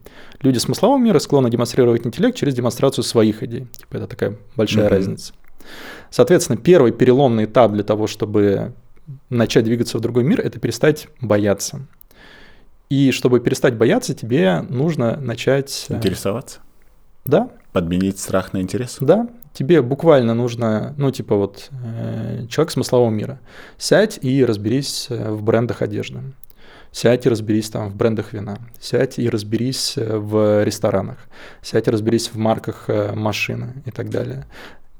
Люди 0.43 0.59
смыслового 0.59 0.99
мира 0.99 1.18
склонны 1.18 1.49
демонстрировать 1.49 2.07
интеллект 2.07 2.37
через 2.37 2.55
демонстрацию 2.55 3.05
своих 3.05 3.43
идей. 3.43 3.68
Типа 3.74 3.97
это 3.97 4.07
такая 4.07 4.37
большая 4.55 4.87
mm-hmm. 4.87 4.91
разница. 4.91 5.33
Соответственно, 6.11 6.59
первый 6.59 6.93
переломный 6.93 7.45
этап 7.45 7.73
для 7.73 7.85
того, 7.85 8.07
чтобы 8.07 8.73
начать 9.31 9.64
двигаться 9.64 9.99
в 9.99 10.01
другой 10.01 10.25
мир, 10.25 10.41
это 10.41 10.59
перестать 10.59 11.09
бояться. 11.21 11.87
И 12.89 13.11
чтобы 13.12 13.41
перестать 13.41 13.75
бояться, 13.75 14.14
тебе 14.14 14.62
нужно 14.62 15.16
начать... 15.16 15.87
Э, 15.89 15.97
Интересоваться? 15.97 16.61
Да. 17.25 17.51
Подменить 17.73 18.19
страх 18.19 18.53
на 18.55 18.62
интерес? 18.62 18.97
Да. 19.01 19.29
Тебе 19.53 19.83
буквально 19.83 20.35
нужно, 20.35 20.95
ну, 20.97 21.11
типа 21.11 21.37
вот, 21.37 21.69
э, 21.71 22.47
человек 22.49 22.71
смыслового 22.71 23.11
мира. 23.11 23.41
Сядь 23.77 24.19
и 24.23 24.45
разберись 24.45 25.09
э, 25.11 25.31
в 25.31 25.43
брендах 25.43 25.83
одежды. 25.83 26.21
Сядь 26.91 27.27
и 27.27 27.29
разберись 27.29 27.69
там 27.69 27.91
в 27.91 27.95
брендах 27.95 28.33
вина. 28.33 28.57
Сядь 28.81 29.19
и 29.19 29.29
разберись 29.29 29.95
в 29.97 30.64
ресторанах. 30.64 31.19
Сядь 31.61 31.87
и 31.87 31.91
разберись 31.91 32.29
в 32.29 32.39
марках 32.39 32.89
машины 33.14 33.83
и 33.85 33.91
так 33.91 34.09
далее. 34.09 34.47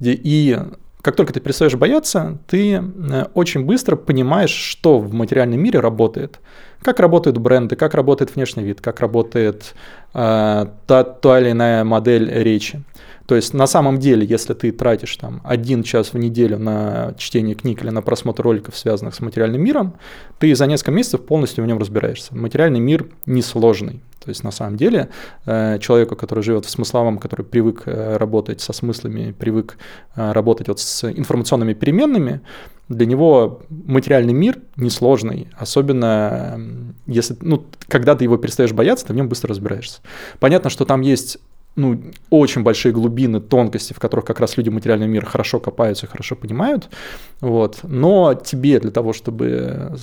И 0.01 0.59
как 1.03 1.17
только 1.17 1.33
ты 1.33 1.41
перестаешь 1.41 1.75
бояться, 1.75 2.39
ты 2.49 2.75
э, 2.75 3.25
очень 3.35 3.65
быстро 3.65 3.97
понимаешь, 3.97 4.51
что 4.51 4.99
в 4.99 5.13
материальном 5.15 5.61
мире 5.61 5.81
работает. 5.81 6.41
Как 6.83 7.01
работают 7.01 7.39
бренды, 7.39 7.77
как 7.77 7.95
работает 7.95 8.35
внешний 8.35 8.63
вид, 8.63 8.81
как 8.81 9.01
работает 9.01 9.75
э, 10.15 10.67
та, 10.87 11.05
та 11.05 11.41
или 11.41 11.51
иная 11.51 11.85
модель 11.85 12.31
речи. 12.31 12.83
То 13.29 13.35
есть 13.35 13.53
на 13.53 13.67
самом 13.67 13.99
деле, 13.99 14.27
если 14.27 14.55
ты 14.55 14.73
тратишь 14.73 15.15
там 15.17 15.43
один 15.45 15.83
час 15.83 16.15
в 16.15 16.19
неделю 16.19 16.59
на 16.59 17.15
чтение 17.19 17.55
книг 17.55 17.83
или 17.83 17.91
на 17.91 18.01
просмотр 18.01 18.43
роликов, 18.43 18.75
связанных 18.75 19.15
с 19.15 19.21
материальным 19.21 19.63
миром, 19.63 19.99
ты 20.39 20.55
за 20.55 20.67
несколько 20.67 20.93
месяцев 20.93 21.27
полностью 21.27 21.63
в 21.63 21.67
нем 21.67 21.79
разбираешься. 21.79 22.35
Материальный 22.35 22.81
мир 22.81 23.07
несложный. 23.27 24.01
То 24.25 24.31
есть 24.31 24.45
на 24.45 24.51
самом 24.51 24.77
деле 24.77 25.11
э, 25.45 25.79
человеку, 25.79 26.17
который 26.17 26.43
живет 26.43 26.65
в 26.65 26.71
смысловом, 26.71 27.19
который 27.19 27.45
привык 27.45 27.83
э, 27.85 28.17
работать 28.17 28.63
со 28.63 28.73
смыслами, 28.73 29.33
привык 29.33 29.77
э, 30.17 30.33
работать 30.33 30.69
вот 30.69 30.81
с 30.81 31.05
информационными 31.05 31.75
переменными, 31.75 32.41
для 32.89 33.07
него 33.07 33.63
материальный 33.69 34.33
мир 34.33 34.59
несложный, 34.77 35.49
особенно 35.57 36.61
если, 37.07 37.37
ну, 37.41 37.65
когда 37.87 38.15
ты 38.15 38.25
его 38.25 38.37
перестаешь 38.37 38.73
бояться, 38.73 39.07
ты 39.07 39.13
в 39.13 39.17
нем 39.17 39.29
быстро 39.29 39.51
разбираешься. 39.51 40.01
Понятно, 40.41 40.71
что 40.71 40.85
там 40.85 41.03
есть 41.03 41.39
ну, 41.77 42.03
очень 42.31 42.63
большие 42.63 42.93
глубины, 42.93 43.41
тонкости, 43.41 43.93
в 43.93 44.01
которых 44.01 44.25
как 44.25 44.41
раз 44.41 44.57
люди 44.57 44.69
материального 44.69 45.09
мира 45.09 45.27
хорошо 45.27 45.61
копаются 45.61 46.07
и 46.07 46.09
хорошо 46.09 46.35
понимают. 46.35 46.89
Вот. 47.41 47.81
Но 47.85 48.35
тебе 48.35 48.81
для 48.81 48.91
того, 48.91 49.13
чтобы 49.13 49.97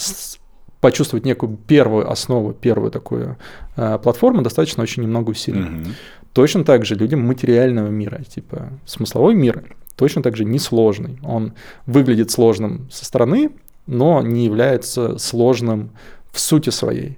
почувствовать 0.79 1.25
некую 1.25 1.57
первую 1.67 2.09
основу, 2.09 2.53
первую 2.53 2.91
такую 2.91 3.37
э, 3.75 3.99
платформу, 4.01 4.41
достаточно 4.41 4.83
очень 4.83 5.03
немного 5.03 5.31
усилий. 5.31 5.61
Mm-hmm. 5.61 5.91
Точно 6.33 6.63
так 6.63 6.85
же 6.85 6.95
людям 6.95 7.21
материального 7.21 7.87
мира, 7.87 8.21
типа 8.23 8.69
смысловой 8.85 9.35
мир, 9.35 9.63
точно 9.95 10.21
так 10.23 10.35
же 10.35 10.45
несложный. 10.45 11.19
Он 11.23 11.53
выглядит 11.85 12.31
сложным 12.31 12.89
со 12.91 13.05
стороны, 13.05 13.51
но 13.87 14.21
не 14.21 14.45
является 14.45 15.17
сложным 15.17 15.91
в 16.31 16.39
сути 16.39 16.69
своей. 16.69 17.17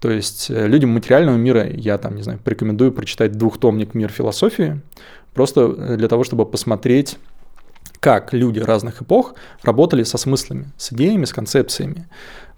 То 0.00 0.10
есть 0.10 0.50
э, 0.50 0.66
людям 0.66 0.90
материального 0.90 1.36
мира 1.36 1.66
я 1.68 1.98
там, 1.98 2.16
не 2.16 2.22
знаю, 2.22 2.38
порекомендую 2.42 2.92
прочитать 2.92 3.32
двухтомник 3.32 3.94
«Мир 3.94 4.10
философии», 4.10 4.80
просто 5.34 5.74
э, 5.76 5.96
для 5.96 6.08
того, 6.08 6.24
чтобы 6.24 6.46
посмотреть, 6.46 7.18
как 8.06 8.32
люди 8.32 8.60
разных 8.60 9.02
эпох 9.02 9.34
работали 9.64 10.04
со 10.04 10.16
смыслами, 10.16 10.70
с 10.76 10.92
идеями, 10.92 11.24
с 11.24 11.32
концепциями 11.32 12.06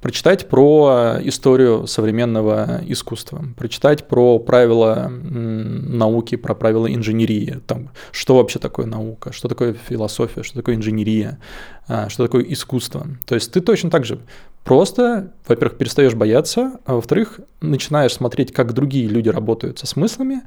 прочитать 0.03 0.46
про 0.46 1.16
историю 1.22 1.86
современного 1.86 2.82
искусства, 2.86 3.42
прочитать 3.57 4.07
про 4.07 4.38
правила 4.40 5.09
науки, 5.11 6.36
про 6.36 6.55
правила 6.55 6.92
инженерии, 6.92 7.61
там, 7.66 7.88
что 8.12 8.36
вообще 8.36 8.59
такое 8.59 8.84
наука, 8.84 9.32
что 9.32 9.49
такое 9.49 9.72
философия, 9.72 10.42
что 10.42 10.57
такое 10.57 10.74
инженерия, 10.74 11.38
а, 11.88 12.11
что 12.11 12.24
такое 12.24 12.42
искусство. 12.42 13.07
То 13.24 13.34
есть 13.34 13.51
ты 13.51 13.62
точно 13.62 13.90
так 13.90 14.05
же 14.05 14.18
просто, 14.64 15.32
во-первых, 15.46 15.78
перестаешь 15.78 16.14
бояться, 16.14 16.72
а 16.84 16.96
во-вторых, 16.96 17.40
начинаешь 17.62 18.12
смотреть, 18.12 18.53
как 18.53 18.74
другие 18.74 19.09
люди 19.09 19.30
работают 19.30 19.78
со 19.78 19.86
смыслами, 19.86 20.42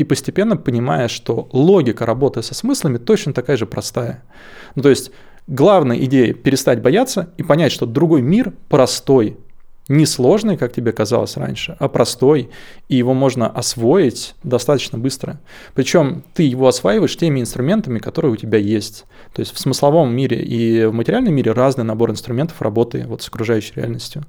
и 0.00 0.04
постепенно 0.04 0.56
понимаешь, 0.56 1.10
что 1.10 1.48
логика 1.52 2.06
работы 2.06 2.42
со 2.42 2.54
смыслами 2.54 2.98
точно 2.98 3.32
такая 3.32 3.56
же 3.56 3.66
простая. 3.66 4.24
Ну, 4.74 4.82
то 4.82 4.88
есть 4.88 5.12
Главная 5.50 5.98
идея– 6.04 6.32
перестать 6.34 6.80
бояться 6.80 7.30
и 7.36 7.42
понять, 7.42 7.72
что 7.72 7.84
другой 7.84 8.22
мир 8.22 8.52
простой, 8.68 9.36
не 9.90 10.06
сложный, 10.06 10.56
как 10.56 10.72
тебе 10.72 10.92
казалось 10.92 11.36
раньше, 11.36 11.76
а 11.80 11.88
простой, 11.88 12.48
и 12.88 12.96
его 12.96 13.12
можно 13.12 13.48
освоить 13.48 14.36
достаточно 14.44 14.98
быстро. 14.98 15.40
Причем 15.74 16.22
ты 16.32 16.44
его 16.44 16.68
осваиваешь 16.68 17.16
теми 17.16 17.40
инструментами, 17.40 17.98
которые 17.98 18.32
у 18.32 18.36
тебя 18.36 18.56
есть. 18.56 19.04
То 19.32 19.40
есть 19.40 19.52
в 19.52 19.58
смысловом 19.58 20.14
мире 20.14 20.40
и 20.44 20.84
в 20.84 20.92
материальном 20.92 21.34
мире 21.34 21.50
разный 21.50 21.82
набор 21.82 22.12
инструментов 22.12 22.62
работы 22.62 23.04
вот 23.08 23.22
с 23.22 23.28
окружающей 23.28 23.72
реальностью. 23.74 24.22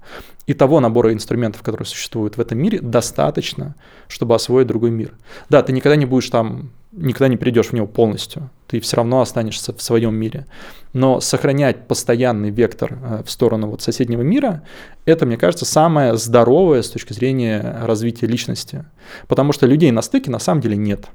И 0.48 0.56
того 0.56 0.80
набора 0.80 1.14
инструментов, 1.14 1.62
которые 1.62 1.86
существуют 1.86 2.38
в 2.38 2.42
этом 2.42 2.58
мире, 2.58 2.80
достаточно, 2.82 3.76
чтобы 4.08 4.34
освоить 4.34 4.68
другой 4.68 4.90
мир. 4.90 5.14
Да, 5.50 5.62
ты 5.62 5.74
никогда 5.74 5.96
не 5.96 6.08
будешь 6.08 6.32
там 6.32 6.72
никогда 6.92 7.28
не 7.28 7.38
перейдешь 7.38 7.68
в 7.68 7.74
него 7.74 7.88
полностью. 7.88 8.50
Ты 8.68 8.80
все 8.80 8.98
равно 8.98 9.22
останешься 9.22 9.74
в 9.74 9.82
своем 9.82 10.16
мире. 10.16 10.46
Но 10.94 11.20
сохранять 11.22 11.88
постоянный 11.88 12.50
вектор 12.50 12.98
э, 13.02 13.24
в 13.26 13.32
сторону 13.32 13.68
вот 13.68 13.82
соседнего 13.82 14.22
мира, 14.22 14.64
это, 15.06 15.26
мне 15.26 15.38
кажется, 15.38 15.66
самое 15.66 16.18
здоровое 16.18 16.82
с 16.82 16.90
точки 16.90 17.14
зрения 17.14 17.80
развития 17.84 18.28
личности. 18.28 18.86
Потому 19.28 19.54
что 19.54 19.68
людей 19.68 19.92
на 19.92 20.02
стыке 20.02 20.32
на 20.32 20.40
самом 20.40 20.62
деле 20.62 20.78
нет. 20.78 21.08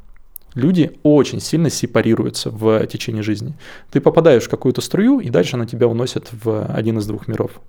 люди 0.56 0.98
очень 1.04 1.40
сильно 1.40 1.70
сепарируются 1.70 2.50
в 2.50 2.84
течение 2.86 3.22
жизни. 3.22 3.54
Ты 3.92 4.00
попадаешь 4.00 4.44
в 4.44 4.48
какую-то 4.48 4.80
струю, 4.80 5.20
и 5.20 5.30
дальше 5.30 5.54
она 5.56 5.66
тебя 5.66 5.86
уносит 5.86 6.28
в 6.32 6.66
один 6.66 6.98
из 6.98 7.06
двух 7.06 7.28
миров. 7.28 7.60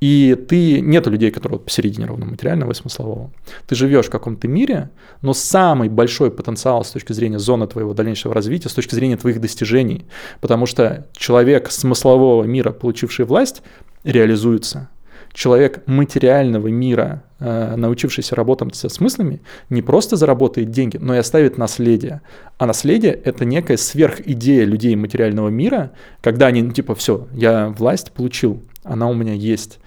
И 0.00 0.36
ты 0.48 0.80
нет 0.80 1.06
людей, 1.06 1.30
которые 1.30 1.58
посередине 1.58 2.06
ровно 2.06 2.26
материального 2.26 2.70
и 2.70 2.74
смыслового. 2.74 3.32
Ты 3.66 3.74
живешь 3.74 4.06
в 4.06 4.10
каком-то 4.10 4.46
мире, 4.46 4.90
но 5.22 5.34
самый 5.34 5.88
большой 5.88 6.30
потенциал 6.30 6.84
с 6.84 6.90
точки 6.90 7.12
зрения 7.12 7.38
зоны 7.38 7.66
твоего 7.66 7.94
дальнейшего 7.94 8.32
развития, 8.32 8.68
с 8.68 8.74
точки 8.74 8.94
зрения 8.94 9.16
твоих 9.16 9.40
достижений, 9.40 10.06
потому 10.40 10.66
что 10.66 11.06
человек 11.16 11.70
смыслового 11.70 12.44
мира, 12.44 12.70
получивший 12.70 13.24
власть, 13.24 13.62
реализуется 14.04 14.88
человек 15.32 15.86
материального 15.86 16.68
мира, 16.68 17.22
э, 17.38 17.76
научившийся 17.76 18.34
работать 18.34 18.74
со 18.74 18.88
смыслами, 18.88 19.40
не 19.70 19.82
просто 19.82 20.16
заработает 20.16 20.70
деньги, 20.70 20.96
но 20.96 21.14
и 21.14 21.18
оставит 21.18 21.58
наследие. 21.58 22.22
А 22.58 22.66
наследие— 22.66 23.12
это 23.24 23.44
некая 23.44 23.76
сверхидея 23.76 24.64
людей 24.64 24.96
материального 24.96 25.48
мира, 25.48 25.92
когда 26.20 26.46
они, 26.46 26.62
ну, 26.62 26.72
типа, 26.72 26.94
все, 26.94 27.28
я 27.32 27.68
власть 27.68 28.12
получил, 28.12 28.62
она 28.82 29.08
у 29.08 29.14
меня 29.14 29.32
есть. 29.32 29.78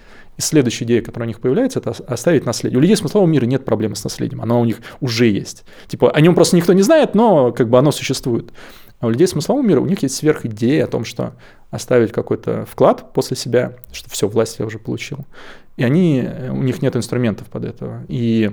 Следующая 0.42 0.86
идея, 0.86 1.02
которая 1.02 1.28
у 1.28 1.30
них 1.30 1.40
появляется, 1.40 1.80
это 1.80 1.94
оставить 2.08 2.46
наследие. 2.46 2.78
У 2.78 2.82
людей 2.82 2.96
смыслового 2.96 3.30
мира 3.30 3.46
нет 3.46 3.64
проблемы 3.64 3.96
с 3.96 4.04
наследием, 4.04 4.42
оно 4.42 4.60
у 4.60 4.66
них 4.66 4.82
уже 5.00 5.28
есть. 5.28 5.64
Типа, 5.88 6.12
о 6.12 6.20
нем 6.20 6.36
просто 6.36 6.56
никто 6.56 6.74
не 6.74 6.82
знает, 6.82 7.16
но 7.16 7.52
как 7.52 7.70
бы 7.70 7.78
оно 7.78 7.92
существует. 7.92 8.52
А 9.00 9.08
у 9.08 9.10
людей 9.10 9.28
смыслового 9.28 9.64
мира 9.64 9.82
у 9.82 9.86
них 9.86 10.04
есть 10.04 10.16
сверхидея 10.16 10.86
о 10.86 10.88
том, 10.88 11.06
что 11.06 11.34
оставить 11.70 12.12
какой-то 12.12 12.66
вклад 12.70 13.14
после 13.14 13.36
себя, 13.36 13.74
что 13.92 14.10
все, 14.10 14.28
власть 14.28 14.60
я 14.60 14.66
уже 14.66 14.78
получил. 14.78 15.26
И 15.78 15.84
они, 15.84 16.28
у 16.50 16.62
них 16.62 16.82
нет 16.82 16.96
инструментов 16.96 17.48
под 17.48 17.66
этого. 17.66 18.04
И 18.08 18.52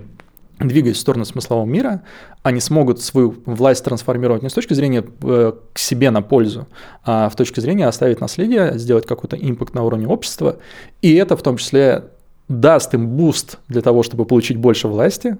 двигаясь 0.59 0.97
в 0.97 1.01
сторону 1.01 1.25
смыслового 1.25 1.67
мира, 1.67 2.03
они 2.43 2.61
смогут 2.61 3.01
свою 3.01 3.35
власть 3.47 3.85
трансформировать 3.85 4.43
не 4.43 4.49
с 4.49 4.53
точки 4.53 4.75
зрения 4.75 5.05
э, 5.23 5.53
к 5.73 5.79
себе 5.79 6.11
на 6.11 6.23
пользу, 6.23 6.67
а 7.05 7.29
в 7.29 7.37
точке 7.37 7.61
зрения 7.61 7.87
оставить 7.87 8.21
наследие, 8.21 8.79
сделать 8.79 9.07
какой-то 9.07 9.37
impact 9.37 9.75
на 9.75 9.85
уровне 9.85 10.07
общества. 10.07 10.59
И 11.01 11.15
это 11.15 11.37
в 11.37 11.43
том 11.43 11.57
числе 11.57 12.05
даст 12.49 12.95
им 12.95 13.09
boost 13.09 13.59
для 13.69 13.83
того, 13.83 14.03
чтобы 14.03 14.25
получить 14.25 14.57
больше 14.57 14.89
власти, 14.89 15.37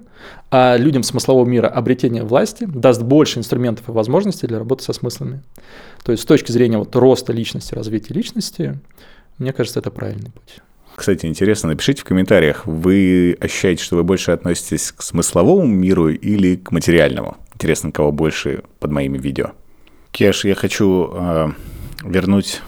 а 0.51 0.77
людям 0.77 1.03
смыслового 1.03 1.45
мира 1.45 1.67
обретение 1.67 2.23
власти 2.23 2.65
даст 2.65 3.01
больше 3.01 3.39
инструментов 3.39 3.89
и 3.89 3.91
возможностей 3.91 4.47
для 4.47 4.59
работы 4.59 4.83
со 4.83 4.93
смыслами. 4.93 5.41
То 6.03 6.11
есть 6.11 6.23
с 6.23 6.25
точки 6.25 6.51
зрения 6.51 6.77
вот 6.77 6.95
роста 6.95 7.33
личности, 7.33 7.73
развития 7.73 8.13
личности, 8.13 8.79
мне 9.37 9.53
кажется, 9.53 9.79
это 9.79 9.89
правильный 9.89 10.31
путь. 10.31 10.61
Кстати, 10.99 11.27
интересно, 11.27 11.69
напишите 11.69 12.01
в 12.01 12.03
комментариях, 12.03 12.67
вы 12.67 13.37
ощущаете, 13.39 13.81
что 13.81 13.95
вы 13.95 14.03
больше 14.03 14.31
относитесь 14.31 14.91
к 14.91 15.01
смысловому 15.01 15.65
миру 15.65 16.09
или 16.09 16.57
к 16.57 16.73
материальному? 16.73 17.37
Интересно, 17.53 17.93
кого 17.93 18.11
больше 18.11 18.63
под 18.81 18.91
моими 18.91 19.17
видео. 19.17 19.51
Кеш, 20.11 20.43
я 20.43 20.55
хочу 20.55 21.09
э, 21.13 21.47
вернуть 22.03 22.61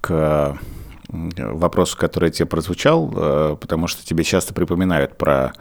к 0.00 0.58
вопрос, 1.10 1.94
который 1.94 2.30
тебе 2.30 2.46
прозвучал, 2.46 3.12
э, 3.14 3.56
потому 3.60 3.86
что 3.86 4.02
тебе 4.02 4.24
часто 4.24 4.54
припоминают 4.54 5.18
про 5.18 5.52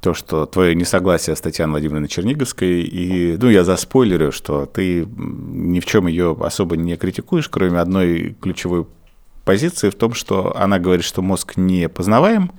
то, 0.00 0.14
что 0.14 0.46
твое 0.46 0.76
несогласие 0.76 1.34
с 1.34 1.40
Татьяной 1.40 1.72
Владимировной 1.72 2.08
Черниговской, 2.08 2.82
и, 2.82 3.36
ну, 3.36 3.50
я 3.50 3.64
заспойлерю, 3.64 4.30
что 4.30 4.64
ты 4.64 5.04
ни 5.06 5.80
в 5.80 5.86
чем 5.86 6.06
ее 6.06 6.36
особо 6.40 6.76
не 6.76 6.96
критикуешь, 6.96 7.48
кроме 7.48 7.80
одной 7.80 8.36
ключевой 8.40 8.86
позиции 9.48 9.88
в 9.88 9.94
том, 9.94 10.12
что 10.12 10.54
она 10.54 10.78
говорит, 10.78 11.06
что 11.06 11.22
мозг 11.22 11.56
не 11.56 11.88
познаваем, 11.88 12.52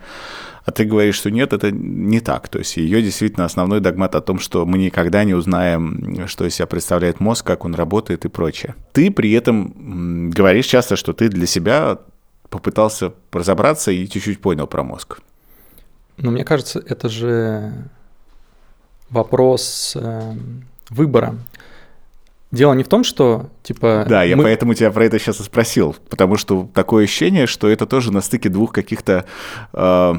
а 0.66 0.72
ты 0.72 0.86
говоришь, 0.86 1.18
что 1.18 1.30
нет, 1.30 1.54
это 1.54 1.70
не 1.72 2.20
так. 2.20 2.48
То 2.48 2.58
есть 2.58 2.78
ее 2.78 3.04
действительно 3.04 3.46
основной 3.46 3.80
догмат 3.80 4.16
о 4.16 4.22
том, 4.22 4.40
что 4.40 4.66
мы 4.66 4.80
никогда 4.80 5.24
не 5.24 5.36
узнаем, 5.36 6.28
что 6.28 6.46
из 6.46 6.56
себя 6.56 6.66
представляет 6.66 7.20
мозг, 7.20 7.46
как 7.46 7.64
он 7.64 7.76
работает 7.76 8.26
и 8.26 8.28
прочее. 8.28 8.74
Ты 8.92 9.12
при 9.12 9.32
этом 9.34 10.32
говоришь 10.32 10.66
часто, 10.66 10.96
что 10.96 11.14
ты 11.14 11.30
для 11.30 11.46
себя 11.46 12.00
попытался 12.50 13.14
разобраться 13.32 13.92
и 13.92 14.08
чуть-чуть 14.08 14.42
понял 14.42 14.66
про 14.66 14.82
мозг. 14.82 15.20
Ну, 16.18 16.32
мне 16.32 16.44
кажется, 16.44 16.84
это 16.90 17.08
же 17.08 17.72
вопрос 19.12 19.96
э, 19.96 20.34
выбора. 20.90 21.36
Дело 22.52 22.74
не 22.74 22.84
в 22.84 22.88
том, 22.88 23.04
что, 23.04 23.50
типа... 23.62 24.06
Да, 24.10 24.22
мы... 24.22 24.26
я 24.26 24.38
поэтому 24.38 24.74
тебя 24.74 24.90
про 24.92 25.06
это 25.06 25.20
сейчас 25.20 25.40
и 25.40 25.44
спросил, 25.44 25.96
потому 26.10 26.36
что 26.36 26.68
такое 26.74 27.04
ощущение, 27.04 27.46
что 27.46 27.68
это 27.68 27.86
тоже 27.86 28.12
на 28.12 28.22
стыке 28.22 28.50
двух 28.50 28.74
каких-то 28.74 29.26
э, 29.72 30.14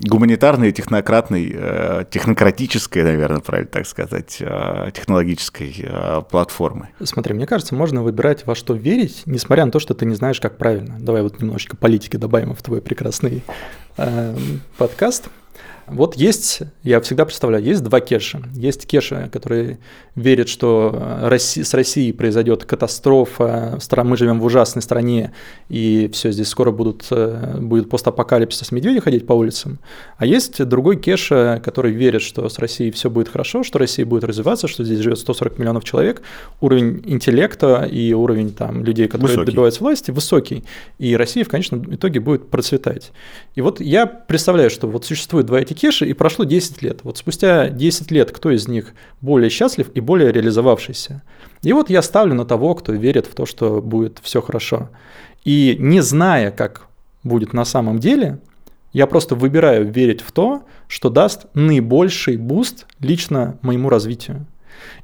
гуманитарной, 0.00 0.70
технократной, 0.70 1.52
э, 1.52 2.04
технократической, 2.08 3.02
наверное, 3.02 3.40
правильно 3.40 3.70
так 3.70 3.86
сказать, 3.86 4.36
э, 4.40 4.90
технологической 4.94 5.74
э, 5.78 6.22
платформы. 6.30 6.90
Смотри, 7.02 7.34
мне 7.34 7.46
кажется, 7.46 7.74
можно 7.74 8.04
выбирать 8.04 8.46
во 8.46 8.54
что 8.54 8.74
верить, 8.74 9.22
несмотря 9.26 9.64
на 9.64 9.72
то, 9.72 9.80
что 9.80 9.94
ты 9.94 10.06
не 10.06 10.14
знаешь, 10.14 10.40
как 10.40 10.56
правильно. 10.56 10.98
Давай 11.00 11.22
вот 11.22 11.40
немножечко 11.40 11.76
политики 11.76 12.16
добавим 12.16 12.54
в 12.54 12.62
твой 12.62 12.80
прекрасный 12.80 13.42
э, 13.96 14.36
подкаст. 14.76 15.30
Вот 15.90 16.16
есть, 16.16 16.60
я 16.82 17.00
всегда 17.00 17.24
представляю, 17.24 17.64
есть 17.64 17.82
два 17.82 18.00
кеша. 18.00 18.42
Есть 18.54 18.86
кеша, 18.86 19.28
который 19.32 19.78
верит, 20.14 20.48
что 20.48 20.92
э, 20.94 21.28
Россия, 21.28 21.64
с 21.64 21.74
Россией 21.74 22.12
произойдет 22.12 22.64
катастрофа, 22.64 23.78
мы 24.04 24.16
живем 24.16 24.40
в 24.40 24.44
ужасной 24.44 24.82
стране, 24.82 25.32
и 25.68 26.10
все, 26.12 26.30
здесь 26.30 26.48
скоро 26.48 26.70
будут, 26.70 27.06
э, 27.10 27.56
будет 27.58 27.88
постапокалипсис, 27.88 28.72
медведи 28.72 29.00
ходить 29.00 29.26
по 29.26 29.32
улицам. 29.32 29.78
А 30.16 30.26
есть 30.26 30.62
другой 30.64 30.96
кеша, 30.96 31.60
который 31.64 31.92
верит, 31.92 32.22
что 32.22 32.48
с 32.48 32.58
Россией 32.58 32.90
все 32.90 33.10
будет 33.10 33.28
хорошо, 33.28 33.62
что 33.62 33.78
Россия 33.78 34.04
будет 34.04 34.24
развиваться, 34.24 34.68
что 34.68 34.84
здесь 34.84 35.00
живет 35.00 35.18
140 35.18 35.58
миллионов 35.58 35.84
человек, 35.84 36.22
уровень 36.60 37.02
интеллекта 37.06 37.88
и 37.90 38.12
уровень 38.12 38.52
там, 38.52 38.84
людей, 38.84 39.06
которые 39.06 39.28
высокий. 39.28 39.50
добиваются 39.50 39.80
власти, 39.80 40.10
высокий, 40.10 40.64
и 40.98 41.16
Россия 41.16 41.44
в 41.44 41.48
конечном 41.48 41.94
итоге 41.94 42.20
будет 42.20 42.50
процветать. 42.50 43.12
И 43.54 43.60
вот 43.60 43.80
я 43.80 44.06
представляю, 44.06 44.70
что 44.70 44.86
вот 44.88 45.04
существует 45.04 45.46
два 45.46 45.60
эти 45.60 45.74
кейса, 45.78 46.06
и 46.06 46.12
прошло 46.12 46.44
10 46.44 46.82
лет. 46.82 47.00
Вот 47.04 47.18
спустя 47.18 47.68
10 47.68 48.10
лет 48.10 48.32
кто 48.32 48.50
из 48.50 48.68
них 48.68 48.92
более 49.20 49.50
счастлив 49.50 49.90
и 49.94 50.00
более 50.00 50.32
реализовавшийся? 50.32 51.22
И 51.62 51.72
вот 51.72 51.90
я 51.90 52.02
ставлю 52.02 52.34
на 52.34 52.44
того, 52.44 52.74
кто 52.74 52.92
верит 52.92 53.26
в 53.26 53.34
то, 53.34 53.46
что 53.46 53.80
будет 53.80 54.18
все 54.22 54.42
хорошо. 54.42 54.90
И 55.44 55.76
не 55.78 56.02
зная, 56.02 56.50
как 56.50 56.86
будет 57.24 57.52
на 57.52 57.64
самом 57.64 57.98
деле, 57.98 58.38
я 58.92 59.06
просто 59.06 59.34
выбираю 59.34 59.90
верить 59.90 60.20
в 60.20 60.32
то, 60.32 60.62
что 60.86 61.10
даст 61.10 61.46
наибольший 61.54 62.36
boost 62.36 62.86
лично 63.00 63.58
моему 63.62 63.88
развитию. 63.88 64.46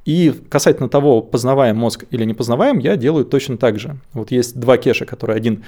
И 0.05 0.33
касательно 0.49 0.89
того, 0.89 1.23
познаваем 1.23 1.77
мозг 1.77 2.05
или 2.11 2.25
не 2.25 2.35
познаваем, 2.35 2.79
я 2.79 2.97
делаю 2.97 3.25
точно 3.25 3.57
так 3.57 3.79
же. 3.79 3.97
Вот 4.13 4.31
есть 4.31 4.59
два 4.59 4.77
кеша, 4.77 5.05
которые 5.05 5.37
один 5.37 5.65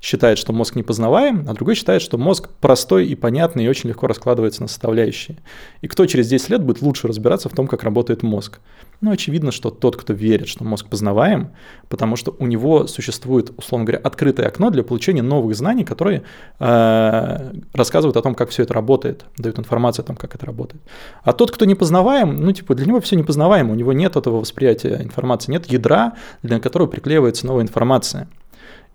считает, 0.00 0.38
что 0.38 0.52
мозг 0.52 0.74
непознаваем, 0.74 1.44
а 1.48 1.54
другой 1.54 1.74
считает, 1.74 2.02
что 2.02 2.18
мозг 2.18 2.48
простой 2.60 3.06
и 3.06 3.14
понятный 3.14 3.64
и 3.64 3.68
очень 3.68 3.88
легко 3.88 4.06
раскладывается 4.06 4.62
на 4.62 4.68
составляющие. 4.68 5.38
И 5.80 5.88
кто 5.88 6.06
через 6.06 6.28
10 6.28 6.50
лет 6.50 6.62
будет 6.62 6.82
лучше 6.82 7.08
разбираться 7.08 7.48
в 7.48 7.52
том, 7.52 7.66
как 7.66 7.82
работает 7.82 8.22
мозг? 8.22 8.60
Ну, 9.02 9.10
очевидно, 9.10 9.52
что 9.52 9.70
тот, 9.70 9.96
кто 9.96 10.14
верит, 10.14 10.48
что 10.48 10.64
мозг 10.64 10.88
познаваем, 10.88 11.50
потому 11.88 12.16
что 12.16 12.34
у 12.38 12.46
него 12.46 12.86
существует, 12.86 13.50
условно 13.56 13.84
говоря, 13.84 14.00
открытое 14.02 14.48
окно 14.48 14.70
для 14.70 14.82
получения 14.82 15.22
новых 15.22 15.54
знаний, 15.54 15.84
которые 15.84 16.22
э, 16.58 17.52
рассказывают 17.74 18.16
о 18.16 18.22
том, 18.22 18.34
как 18.34 18.48
все 18.48 18.62
это 18.62 18.72
работает, 18.72 19.26
дают 19.36 19.58
информацию 19.58 20.02
о 20.02 20.06
том, 20.06 20.16
как 20.16 20.34
это 20.34 20.46
работает. 20.46 20.82
А 21.22 21.34
тот, 21.34 21.50
кто 21.50 21.66
не 21.66 21.74
познаваем, 21.74 22.36
ну, 22.36 22.52
типа, 22.52 22.74
для 22.74 22.86
него 22.86 23.00
все 23.00 23.16
непознаваемо, 23.16 23.72
у 23.72 23.76
него 23.76 23.92
нет 23.92 24.16
этого 24.16 24.40
восприятия 24.40 25.02
информации, 25.02 25.52
нет 25.52 25.66
ядра, 25.66 26.14
для 26.42 26.58
которого 26.58 26.86
приклеивается 26.86 27.46
новая 27.46 27.64
информация. 27.64 28.28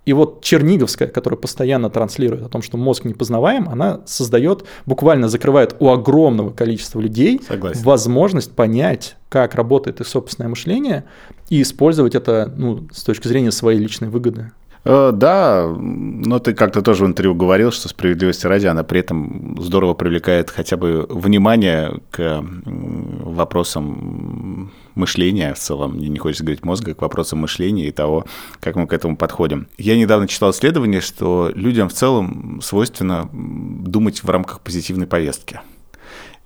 И 0.05 0.13
вот 0.13 0.43
Черниговская, 0.43 1.07
которая 1.07 1.39
постоянно 1.39 1.89
транслирует 1.89 2.43
о 2.43 2.49
том, 2.49 2.63
что 2.63 2.77
мозг 2.77 3.05
непознаваем, 3.05 3.69
она 3.69 4.01
создает, 4.05 4.65
буквально 4.87 5.29
закрывает 5.29 5.75
у 5.79 5.89
огромного 5.89 6.49
количества 6.49 6.99
людей 6.99 7.39
Согласен. 7.47 7.83
возможность 7.83 8.51
понять, 8.53 9.15
как 9.29 9.53
работает 9.53 10.01
их 10.01 10.07
собственное 10.07 10.49
мышление 10.49 11.03
и 11.49 11.61
использовать 11.61 12.15
это 12.15 12.51
ну, 12.57 12.87
с 12.91 13.03
точки 13.03 13.27
зрения 13.27 13.51
своей 13.51 13.79
личной 13.79 14.09
выгоды. 14.09 14.51
Э, 14.83 15.11
да, 15.13 15.67
но 15.77 16.39
ты 16.39 16.53
как-то 16.53 16.81
тоже 16.81 17.05
в 17.05 17.07
интервью 17.07 17.35
говорил, 17.35 17.71
что 17.71 17.87
справедливости 17.87 18.47
ради 18.47 18.67
она 18.67 18.83
при 18.83 18.99
этом 18.99 19.57
здорово 19.59 19.93
привлекает 19.93 20.49
хотя 20.49 20.77
бы 20.77 21.05
внимание 21.09 21.99
к 22.09 22.43
вопросам 22.63 24.71
мышления 24.95 25.53
в 25.53 25.59
целом, 25.59 25.95
мне 25.95 26.09
не 26.09 26.19
хочется 26.19 26.43
говорить 26.43 26.65
мозга, 26.65 26.93
к 26.93 27.01
вопросам 27.01 27.39
мышления 27.39 27.87
и 27.87 27.91
того, 27.91 28.25
как 28.59 28.75
мы 28.75 28.87
к 28.87 28.93
этому 28.93 29.15
подходим. 29.15 29.67
Я 29.77 29.97
недавно 29.97 30.27
читал 30.27 30.51
исследование, 30.51 31.01
что 31.01 31.51
людям 31.53 31.89
в 31.89 31.93
целом 31.93 32.59
свойственно 32.61 33.29
думать 33.31 34.23
в 34.23 34.29
рамках 34.29 34.61
позитивной 34.61 35.07
повестки 35.07 35.61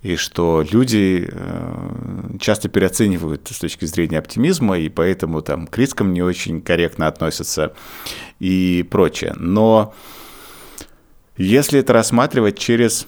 и 0.02 0.16
что 0.16 0.64
люди 0.70 1.28
э, 1.30 2.36
часто 2.40 2.68
переоценивают 2.68 3.48
с 3.48 3.58
точки 3.58 3.84
зрения 3.86 4.18
оптимизма, 4.18 4.78
и 4.78 4.88
поэтому 4.88 5.42
там 5.42 5.66
к 5.66 5.76
рискам 5.78 6.12
не 6.12 6.22
очень 6.22 6.60
корректно 6.60 7.06
относятся 7.08 7.74
и 8.38 8.86
прочее. 8.90 9.34
Но 9.36 9.94
если 11.36 11.80
это 11.80 11.92
рассматривать 11.92 12.58
через 12.58 13.06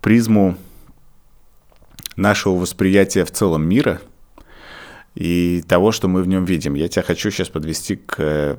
призму 0.00 0.56
нашего 2.16 2.54
восприятия 2.54 3.24
в 3.24 3.30
целом 3.30 3.66
мира 3.66 4.00
и 5.14 5.62
того, 5.66 5.92
что 5.92 6.08
мы 6.08 6.22
в 6.22 6.28
нем 6.28 6.44
видим. 6.44 6.74
Я 6.74 6.88
тебя 6.88 7.02
хочу 7.02 7.30
сейчас 7.30 7.48
подвести 7.48 7.96
к 7.96 8.58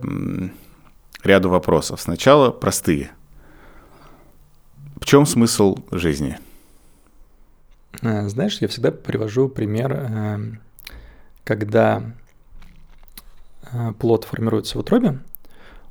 ряду 1.23 1.49
вопросов. 1.49 2.01
Сначала 2.01 2.51
простые. 2.51 3.11
В 4.99 5.05
чем 5.05 5.25
смысл 5.25 5.77
жизни? 5.91 6.39
Э, 8.01 8.27
знаешь, 8.27 8.59
я 8.61 8.67
всегда 8.67 8.91
привожу 8.91 9.49
пример, 9.49 9.93
э, 9.93 10.39
когда 11.43 12.03
э, 13.71 13.93
плод 13.99 14.25
формируется 14.25 14.77
в 14.77 14.81
утробе, 14.81 15.19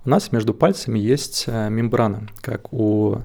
у 0.04 0.08
нас 0.08 0.30
между 0.30 0.54
пальцами 0.54 1.00
есть 1.00 1.48
мембрана, 1.48 2.28
как 2.40 2.72
у 2.72 3.22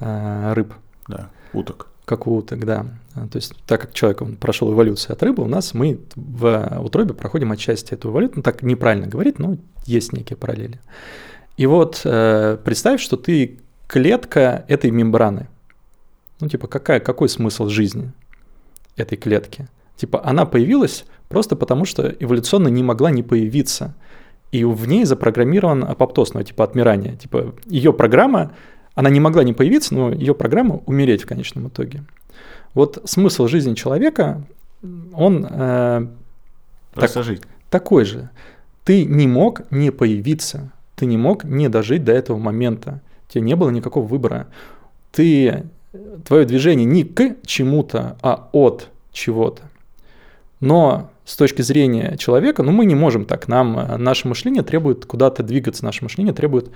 рыб. 0.00 0.74
Да, 1.06 1.30
уток. 1.52 1.86
Как 2.04 2.26
у 2.26 2.34
уток, 2.34 2.64
да. 2.64 2.86
То 3.14 3.36
есть, 3.36 3.54
так 3.64 3.82
как 3.82 3.94
человек 3.94 4.22
он 4.22 4.34
прошел 4.34 4.72
эволюцию 4.72 5.12
от 5.12 5.22
рыбы, 5.22 5.44
у 5.44 5.46
нас 5.46 5.72
мы 5.72 6.00
в 6.16 6.80
утробе 6.80 7.14
проходим 7.14 7.52
отчасти 7.52 7.94
эту 7.94 8.10
эволюцию. 8.10 8.38
Ну, 8.38 8.42
так 8.42 8.64
неправильно 8.64 9.06
говорить, 9.06 9.38
но 9.38 9.56
есть 9.84 10.12
некие 10.12 10.36
параллели. 10.36 10.80
И 11.56 11.66
вот 11.66 12.00
представь, 12.02 13.00
что 13.00 13.16
ты 13.16 13.60
клетка 13.86 14.64
этой 14.66 14.90
мембраны. 14.90 15.46
Ну, 16.40 16.48
типа, 16.48 16.66
какая, 16.68 17.00
какой 17.00 17.28
смысл 17.28 17.68
жизни 17.68 18.12
этой 18.96 19.16
клетки? 19.16 19.68
Типа, 19.96 20.20
она 20.24 20.44
появилась 20.44 21.04
просто 21.28 21.56
потому, 21.56 21.84
что 21.84 22.08
эволюционно 22.08 22.68
не 22.68 22.82
могла 22.82 23.10
не 23.10 23.22
появиться. 23.22 23.94
И 24.52 24.64
в 24.64 24.86
ней 24.86 25.04
запрограммирован 25.04 25.84
апоптоз, 25.84 26.34
ну, 26.34 26.42
типа 26.42 26.64
отмирание. 26.64 27.16
Типа, 27.16 27.54
ее 27.66 27.92
программа, 27.92 28.52
она 28.94 29.10
не 29.10 29.20
могла 29.20 29.42
не 29.44 29.52
появиться, 29.52 29.94
но 29.94 30.12
ее 30.12 30.34
программа 30.34 30.82
умереть 30.86 31.22
в 31.22 31.26
конечном 31.26 31.68
итоге. 31.68 32.04
Вот 32.74 33.02
смысл 33.06 33.46
жизни 33.46 33.74
человека, 33.74 34.42
он 35.14 35.46
э, 35.48 36.06
так, 36.94 37.24
жить. 37.24 37.42
такой 37.70 38.04
же. 38.04 38.30
Ты 38.84 39.04
не 39.04 39.26
мог 39.26 39.70
не 39.70 39.90
появиться, 39.90 40.72
ты 40.94 41.06
не 41.06 41.16
мог 41.16 41.44
не 41.44 41.68
дожить 41.68 42.04
до 42.04 42.12
этого 42.12 42.38
момента. 42.38 43.00
Тебе 43.28 43.42
не 43.42 43.56
было 43.56 43.70
никакого 43.70 44.06
выбора. 44.06 44.46
Ты, 45.12 45.64
твое 46.24 46.44
движение 46.44 46.84
не 46.84 47.04
к 47.04 47.36
чему-то, 47.44 48.16
а 48.22 48.48
от 48.52 48.88
чего-то. 49.12 49.62
Но 50.60 51.10
с 51.26 51.36
точки 51.36 51.60
зрения 51.62 52.16
человека, 52.16 52.62
ну 52.62 52.72
мы 52.72 52.86
не 52.86 52.94
можем 52.94 53.24
так. 53.24 53.48
Нам 53.48 53.78
э, 53.78 53.96
наше 53.96 54.28
мышление 54.28 54.62
требует 54.62 55.04
куда-то 55.04 55.42
двигаться, 55.42 55.84
наше 55.84 56.04
мышление 56.04 56.32
требует 56.32 56.70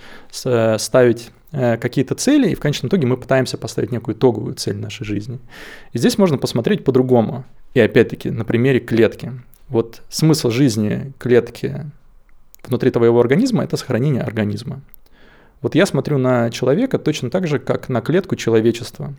э, 0.45 0.77
ставить 0.79 1.31
э, 1.53 1.77
какие-то 1.77 2.15
цели, 2.17 2.51
и 2.51 2.55
в 2.55 2.61
конечном 2.61 2.89
итоге 2.89 3.07
мы 3.07 3.17
пытаемся 3.17 3.57
поставить 3.57 3.93
некую 3.93 4.17
итоговую 4.17 4.55
цель 4.55 4.77
нашей 4.77 5.05
жизни. 5.05 5.39
И 5.93 5.99
здесь 5.99 6.19
можно 6.19 6.37
посмотреть 6.37 6.85
по-другому. 6.85 7.45
И 7.75 7.81
опять-таки 7.81 8.31
на 8.31 8.45
примере 8.45 8.81
клетки. 8.81 9.33
Вот 9.69 10.03
смысл 10.09 10.51
жизни 10.51 11.13
клетки 11.19 11.87
внутри 12.67 12.91
твоего 12.91 13.21
организма– 13.21 13.63
это 13.65 13.77
сохранение 13.77 14.23
организма. 14.23 14.83
Вот 15.63 15.75
я 15.75 15.85
смотрю 15.85 16.19
на 16.19 16.51
человека 16.51 16.99
точно 16.99 17.31
так 17.31 17.47
же, 17.47 17.59
как 17.59 17.89
на 17.89 18.01
клетку 18.01 18.37
человечества. 18.37 19.15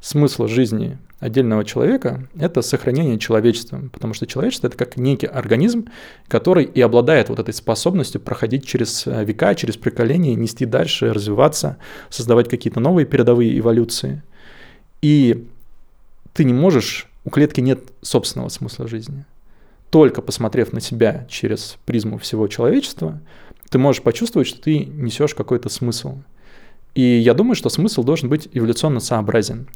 Смысл 0.00 0.46
жизни 0.46 0.96
отдельного 1.18 1.62
человека– 1.62 2.26
это 2.38 2.62
сохранение 2.62 3.18
человечества, 3.18 3.82
потому 3.92 4.14
что 4.14 4.26
человечество– 4.26 4.66
это 4.68 4.76
как 4.76 4.96
некий 4.96 5.26
организм, 5.26 5.88
который 6.26 6.64
и 6.64 6.80
обладает 6.80 7.28
вот 7.28 7.38
этой 7.38 7.52
способностью 7.52 8.18
проходить 8.20 8.66
через 8.66 9.06
э, 9.06 9.24
века, 9.24 9.54
через 9.54 9.76
поколения, 9.76 10.34
нести 10.34 10.64
дальше, 10.64 11.12
развиваться, 11.12 11.76
создавать 12.08 12.48
какие-то 12.48 12.80
новые 12.80 13.04
передовые 13.04 13.58
эволюции. 13.58 14.22
И 15.02 15.46
ты 16.32 16.44
не 16.44 16.54
можешь, 16.54 17.06
у 17.26 17.30
клетки 17.30 17.60
нет 17.60 17.80
собственного 18.00 18.48
смысла 18.48 18.88
жизни. 18.88 19.26
Только 19.90 20.22
посмотрев 20.22 20.72
на 20.72 20.80
себя 20.80 21.26
через 21.28 21.76
призму 21.84 22.16
всего 22.16 22.48
человечества– 22.48 23.20
ты 23.70 23.78
можешь 23.78 24.02
почувствовать, 24.02 24.48
что 24.48 24.60
ты 24.60 24.78
несешь 24.84 25.34
какой-то 25.34 25.68
смысл. 25.68 26.18
И 26.94 27.02
я 27.02 27.34
думаю, 27.34 27.54
что 27.54 27.68
смысл 27.68 28.02
должен 28.02 28.28
быть 28.28 28.48
эволюционно 28.52 29.00
сообразен. 29.00 29.68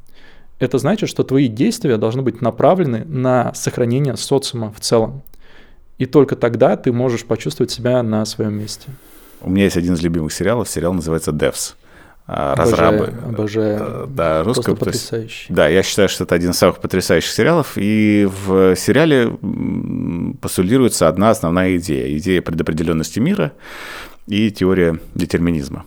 Это 0.59 0.79
значит, 0.79 1.09
что 1.09 1.23
твои 1.23 1.49
действия 1.49 1.97
должны 1.97 2.23
быть 2.23 2.41
направлены 2.41 3.05
на 3.05 3.55
сохранение 3.55 4.17
социума 4.17 4.73
в 4.73 4.81
целом. 4.81 5.23
И 5.99 6.07
только 6.07 6.35
тогда 6.35 6.77
ты 6.77 6.93
можешь 6.93 7.25
почувствовать 7.25 7.71
себя 7.71 8.03
на 8.03 8.25
своем 8.25 8.55
месте. 8.55 8.89
У 9.41 9.51
меня 9.51 9.65
есть 9.65 9.77
один 9.77 9.95
из 9.95 10.03
любимых 10.03 10.33
сериалов. 10.33 10.69
Сериал 10.69 10.93
называется 10.93 11.31
«Devs». 11.31 11.75
А, 12.27 12.55
разрабы. 12.55 13.13
Обожаю. 13.27 13.79
Э, 13.81 14.07
да, 14.09 14.43
русского. 14.43 14.75
потрясающий. 14.75 15.53
Да, 15.53 15.69
я 15.69 15.83
считаю, 15.83 16.09
что 16.09 16.25
это 16.25 16.35
один 16.35 16.53
из 16.53 16.57
самых 16.57 16.79
потрясающих 16.79 17.31
сериалов. 17.31 17.73
И 17.77 18.27
в 18.47 18.75
сериале 18.77 19.37
постулируется 20.41 21.09
одна 21.09 21.31
основная 21.31 21.77
идея. 21.77 22.17
Идея 22.17 22.41
предопределенности 22.41 23.19
мира 23.19 23.53
и 24.27 24.51
теория 24.51 24.99
детерминизма. 25.15 25.85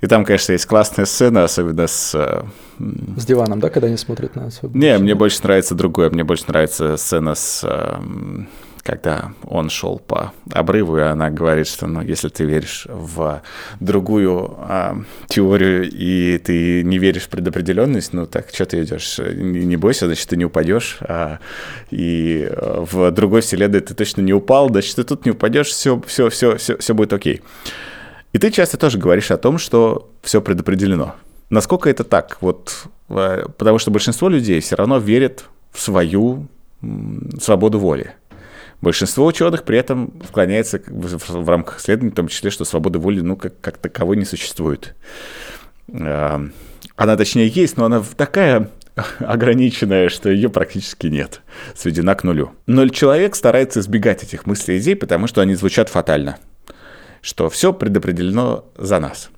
И 0.00 0.06
там, 0.06 0.24
конечно, 0.24 0.52
есть 0.52 0.66
классная 0.66 1.06
сцена, 1.06 1.44
особенно 1.44 1.86
с... 1.86 2.14
Э, 2.14 2.44
с 3.16 3.24
диваном, 3.24 3.60
да, 3.60 3.70
когда 3.70 3.88
они 3.88 3.96
смотрят 3.96 4.36
на 4.36 4.50
свой 4.50 4.72
Не, 4.74 4.98
мне 4.98 5.14
больше 5.14 5.42
нравится 5.42 5.74
другое. 5.74 6.10
Мне 6.10 6.24
больше 6.24 6.44
нравится 6.48 6.96
сцена 6.96 7.34
с 7.34 7.60
э, 7.64 8.00
когда 8.84 9.32
он 9.44 9.70
шел 9.70 9.98
по 9.98 10.32
обрыву, 10.52 10.98
и 10.98 11.00
она 11.00 11.30
говорит, 11.30 11.66
что 11.66 11.86
ну, 11.86 12.02
если 12.02 12.28
ты 12.28 12.44
веришь 12.44 12.86
в 12.86 13.42
другую 13.80 14.54
а, 14.58 14.98
теорию, 15.26 15.90
и 15.90 16.36
ты 16.38 16.84
не 16.84 16.98
веришь 16.98 17.22
в 17.22 17.28
предопределенность, 17.30 18.12
ну 18.12 18.26
так, 18.26 18.50
что 18.52 18.66
ты 18.66 18.82
идешь? 18.82 19.18
Не, 19.18 19.64
не 19.64 19.76
бойся, 19.76 20.04
значит, 20.04 20.28
ты 20.28 20.36
не 20.36 20.44
упадешь. 20.44 20.98
А, 21.00 21.38
и 21.90 22.46
а, 22.50 22.84
в 22.84 23.10
другой 23.10 23.40
вселенной 23.40 23.80
ты 23.80 23.94
точно 23.94 24.20
не 24.20 24.34
упал, 24.34 24.68
значит, 24.68 24.96
ты 24.96 25.04
тут 25.04 25.24
не 25.24 25.30
упадешь, 25.32 25.68
все, 25.68 26.00
все, 26.06 26.28
все, 26.28 26.58
все, 26.58 26.76
все 26.76 26.94
будет 26.94 27.14
окей. 27.14 27.40
И 28.34 28.38
ты 28.38 28.50
часто 28.50 28.76
тоже 28.76 28.98
говоришь 28.98 29.30
о 29.30 29.38
том, 29.38 29.56
что 29.56 30.10
все 30.20 30.42
предопределено. 30.42 31.14
Насколько 31.48 31.88
это 31.88 32.04
так? 32.04 32.36
Вот, 32.42 32.84
а, 33.08 33.48
потому 33.48 33.78
что 33.78 33.90
большинство 33.90 34.28
людей 34.28 34.60
все 34.60 34.76
равно 34.76 34.98
верят 34.98 35.46
в 35.72 35.80
свою 35.80 36.48
свободу 37.40 37.78
воли. 37.78 38.12
Большинство 38.84 39.24
ученых 39.24 39.64
при 39.64 39.78
этом 39.78 40.12
склоняется 40.28 40.78
в, 40.86 41.48
рамках 41.48 41.80
исследований, 41.80 42.12
в 42.12 42.14
том 42.14 42.28
числе, 42.28 42.50
что 42.50 42.66
свобода 42.66 42.98
воли 42.98 43.20
ну, 43.20 43.34
как, 43.34 43.58
как 43.62 43.78
таковой 43.78 44.18
не 44.18 44.26
существует. 44.26 44.94
Она, 45.90 47.16
точнее, 47.16 47.48
есть, 47.48 47.78
но 47.78 47.86
она 47.86 48.04
такая 48.14 48.68
ограниченная, 49.20 50.10
что 50.10 50.28
ее 50.28 50.50
практически 50.50 51.06
нет, 51.06 51.40
сведена 51.74 52.14
к 52.14 52.24
нулю. 52.24 52.52
Но 52.66 52.86
человек 52.88 53.36
старается 53.36 53.80
избегать 53.80 54.22
этих 54.22 54.44
мыслей 54.44 54.76
и 54.76 54.78
идей, 54.80 54.96
потому 54.96 55.28
что 55.28 55.40
они 55.40 55.54
звучат 55.54 55.88
фатально, 55.88 56.36
что 57.22 57.48
все 57.48 57.72
предопределено 57.72 58.66
за 58.76 59.00
нас. 59.00 59.30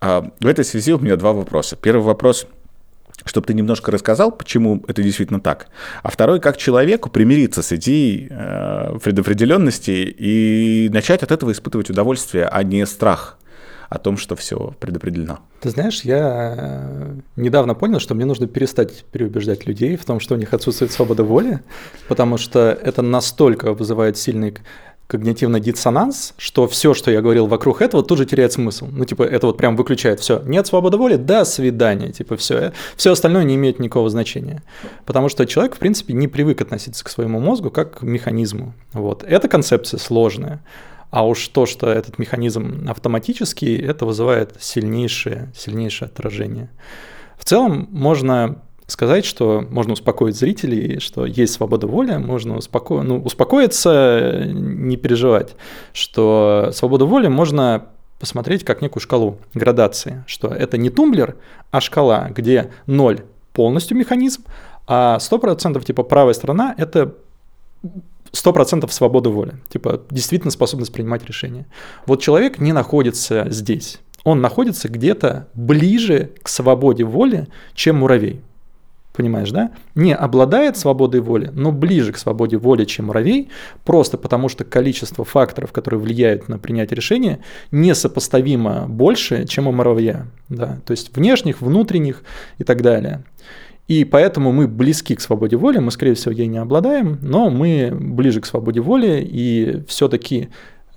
А 0.00 0.30
в 0.38 0.46
этой 0.46 0.64
связи 0.64 0.92
у 0.92 1.00
меня 1.00 1.16
два 1.16 1.32
вопроса. 1.32 1.74
Первый 1.74 2.04
вопрос– 2.04 2.46
чтобы 3.24 3.46
ты 3.46 3.54
немножко 3.54 3.90
рассказал, 3.90 4.32
почему 4.32 4.82
это 4.88 5.02
действительно 5.02 5.40
так. 5.40 5.68
А 6.02 6.10
второй, 6.10 6.40
как 6.40 6.56
человеку 6.56 7.10
примириться 7.10 7.62
с 7.62 7.72
идеей 7.72 8.28
э, 8.30 8.98
предопределенности 9.02 9.90
и 9.90 10.88
начать 10.92 11.22
от 11.22 11.30
этого 11.30 11.52
испытывать 11.52 11.90
удовольствие, 11.90 12.46
а 12.46 12.62
не 12.62 12.86
страх 12.86 13.38
о 13.90 13.98
том, 13.98 14.16
что 14.16 14.36
все 14.36 14.72
предопределено. 14.78 15.40
Ты 15.60 15.70
знаешь, 15.70 16.02
я 16.02 16.54
э, 16.56 17.14
недавно 17.34 17.74
понял, 17.74 17.98
что 17.98 18.14
мне 18.14 18.24
нужно 18.24 18.46
перестать 18.46 19.04
переубеждать 19.06 19.66
людей 19.66 19.96
в 19.96 20.04
том, 20.04 20.20
что 20.20 20.36
у 20.36 20.38
них 20.38 20.54
отсутствует 20.54 20.92
свобода 20.92 21.24
воли, 21.24 21.60
потому 22.06 22.38
что 22.38 22.70
это 22.70 23.02
настолько 23.02 23.74
вызывает 23.74 24.16
сильный 24.16 24.54
когнитивный 25.10 25.60
диссонанс, 25.60 26.34
что 26.38 26.68
все, 26.68 26.94
что 26.94 27.10
я 27.10 27.20
говорил 27.20 27.48
вокруг 27.48 27.82
этого, 27.82 28.04
тут 28.04 28.18
же 28.18 28.26
теряет 28.26 28.52
смысл. 28.52 28.86
Ну, 28.90 29.04
типа, 29.04 29.24
это 29.24 29.48
вот 29.48 29.56
прям 29.56 29.74
выключает 29.74 30.20
все. 30.20 30.40
Нет 30.46 30.68
свободы 30.68 30.96
воли, 30.96 31.16
до 31.16 31.44
свидания. 31.44 32.12
Типа, 32.12 32.36
все. 32.36 32.72
Все 32.96 33.10
остальное 33.10 33.42
не 33.42 33.56
имеет 33.56 33.80
никакого 33.80 34.08
значения. 34.08 34.62
Потому 35.06 35.28
что 35.28 35.46
человек, 35.46 35.74
в 35.74 35.78
принципе, 35.78 36.14
не 36.14 36.28
привык 36.28 36.60
относиться 36.60 37.04
к 37.04 37.08
своему 37.08 37.40
мозгу 37.40 37.70
как 37.70 37.98
к 37.98 38.02
механизму. 38.02 38.72
Вот. 38.92 39.24
Эта 39.24 39.48
концепция 39.48 39.98
сложная. 39.98 40.62
А 41.10 41.26
уж 41.26 41.48
то, 41.48 41.66
что 41.66 41.88
этот 41.88 42.20
механизм 42.20 42.86
автоматический, 42.88 43.76
это 43.76 44.06
вызывает 44.06 44.54
сильнейшее, 44.60 45.52
сильнейшее 45.56 46.06
отражение. 46.06 46.70
В 47.36 47.44
целом 47.44 47.88
можно 47.90 48.62
сказать, 48.90 49.24
что 49.24 49.64
можно 49.70 49.92
успокоить 49.92 50.36
зрителей, 50.36 51.00
что 51.00 51.24
есть 51.26 51.54
свобода 51.54 51.86
воли, 51.86 52.16
можно 52.16 52.56
успоко... 52.56 53.02
ну, 53.02 53.20
успокоиться, 53.22 54.44
не 54.46 54.96
переживать, 54.96 55.54
что 55.92 56.70
свободу 56.72 57.06
воли 57.06 57.28
можно 57.28 57.86
посмотреть 58.18 58.64
как 58.64 58.82
некую 58.82 59.00
шкалу 59.00 59.38
градации, 59.54 60.24
что 60.26 60.48
это 60.48 60.76
не 60.76 60.90
тумблер, 60.90 61.36
а 61.70 61.80
шкала, 61.80 62.28
где 62.28 62.70
0 62.86 63.22
полностью 63.52 63.96
механизм, 63.96 64.44
а 64.86 65.18
100% 65.18 65.82
типа 65.84 66.02
правая 66.02 66.34
сторона– 66.34 66.74
это 66.78 67.14
100% 68.32 68.90
свободы 68.90 69.30
воли, 69.30 69.54
типа 69.68 70.02
действительно 70.10 70.50
способность 70.50 70.92
принимать 70.92 71.24
решения. 71.24 71.66
Вот 72.06 72.20
человек 72.20 72.58
не 72.58 72.72
находится 72.72 73.46
здесь, 73.50 74.00
он 74.24 74.40
находится 74.40 74.88
где-то 74.88 75.48
ближе 75.54 76.32
к 76.42 76.48
свободе 76.48 77.04
воли, 77.04 77.48
чем 77.74 77.96
муравей. 77.96 78.42
Понимаешь, 79.12 79.50
да, 79.50 79.72
не 79.94 80.14
обладает 80.14 80.76
свободой 80.76 81.20
воли, 81.20 81.50
но 81.52 81.72
ближе 81.72 82.12
к 82.12 82.18
свободе 82.18 82.56
воли, 82.56 82.84
чем 82.84 83.06
муравей, 83.06 83.50
просто 83.84 84.16
потому 84.16 84.48
что 84.48 84.64
количество 84.64 85.24
факторов, 85.24 85.72
которые 85.72 86.00
влияют 86.00 86.48
на 86.48 86.58
принятие 86.58 86.96
решения, 86.96 87.40
несопоставимо 87.70 88.86
больше, 88.88 89.46
чем 89.46 89.66
у 89.66 89.72
муравья, 89.72 90.26
да, 90.48 90.80
то 90.86 90.92
есть 90.92 91.14
внешних, 91.16 91.60
внутренних 91.60 92.22
и 92.58 92.64
так 92.64 92.82
далее. 92.82 93.24
И 93.88 94.04
поэтому 94.04 94.52
мы 94.52 94.68
близки 94.68 95.16
к 95.16 95.20
свободе 95.20 95.56
воли, 95.56 95.78
мы, 95.78 95.90
скорее 95.90 96.14
всего, 96.14 96.30
ей 96.30 96.46
не 96.46 96.58
обладаем, 96.58 97.18
но 97.22 97.50
мы 97.50 97.90
ближе 97.92 98.40
к 98.40 98.46
свободе 98.46 98.80
воли, 98.80 99.20
и 99.20 99.82
все-таки 99.88 100.50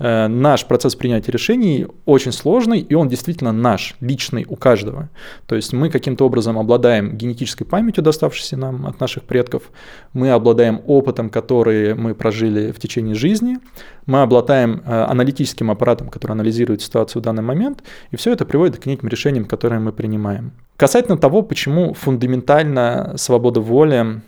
наш 0.04 0.66
процесс 0.66 0.96
принятия 0.96 1.32
решений 1.32 1.88
очень 2.06 2.34
сложный, 2.34 2.80
и 2.80 2.94
он 2.94 3.08
действительно 3.08 3.54
наш, 3.54 3.96
личный 4.02 4.46
у 4.50 4.58
каждого. 4.58 5.10
То 5.46 5.56
есть 5.56 5.72
мы 5.72 5.90
каким-то 5.90 6.26
образом 6.26 6.58
обладаем 6.60 7.16
генетической 7.16 7.64
памятью, 7.64 8.04
доставшейся 8.04 8.58
нам 8.58 8.86
от 8.86 9.00
наших 9.00 9.24
предков, 9.24 9.64
мы 10.12 10.32
обладаем 10.32 10.82
опытом, 10.88 11.30
который 11.30 11.96
мы 11.96 12.16
прожили 12.16 12.72
в 12.74 12.80
течение 12.80 13.16
жизни, 13.16 13.60
мы 14.06 14.22
обладаем 14.22 14.84
э, 14.86 15.04
аналитическим 15.06 15.72
аппаратом, 15.72 16.10
который 16.10 16.34
анализирует 16.34 16.82
ситуацию 16.82 17.22
в 17.22 17.26
данный 17.26 17.44
момент, 17.44 17.82
и 18.12 18.18
все 18.18 18.34
это 18.34 18.46
приводит 18.46 18.80
к 18.80 18.86
неким 18.86 19.08
решениям, 19.08 19.46
которые 19.46 19.80
мы 19.80 19.94
принимаем. 19.94 20.52
Касательно 20.76 21.18
того, 21.18 21.44
почему 21.44 21.94
фундаментально 21.94 23.14
свобода 23.16 23.62
воли 23.62 24.22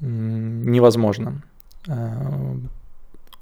невозможна. 0.00 1.42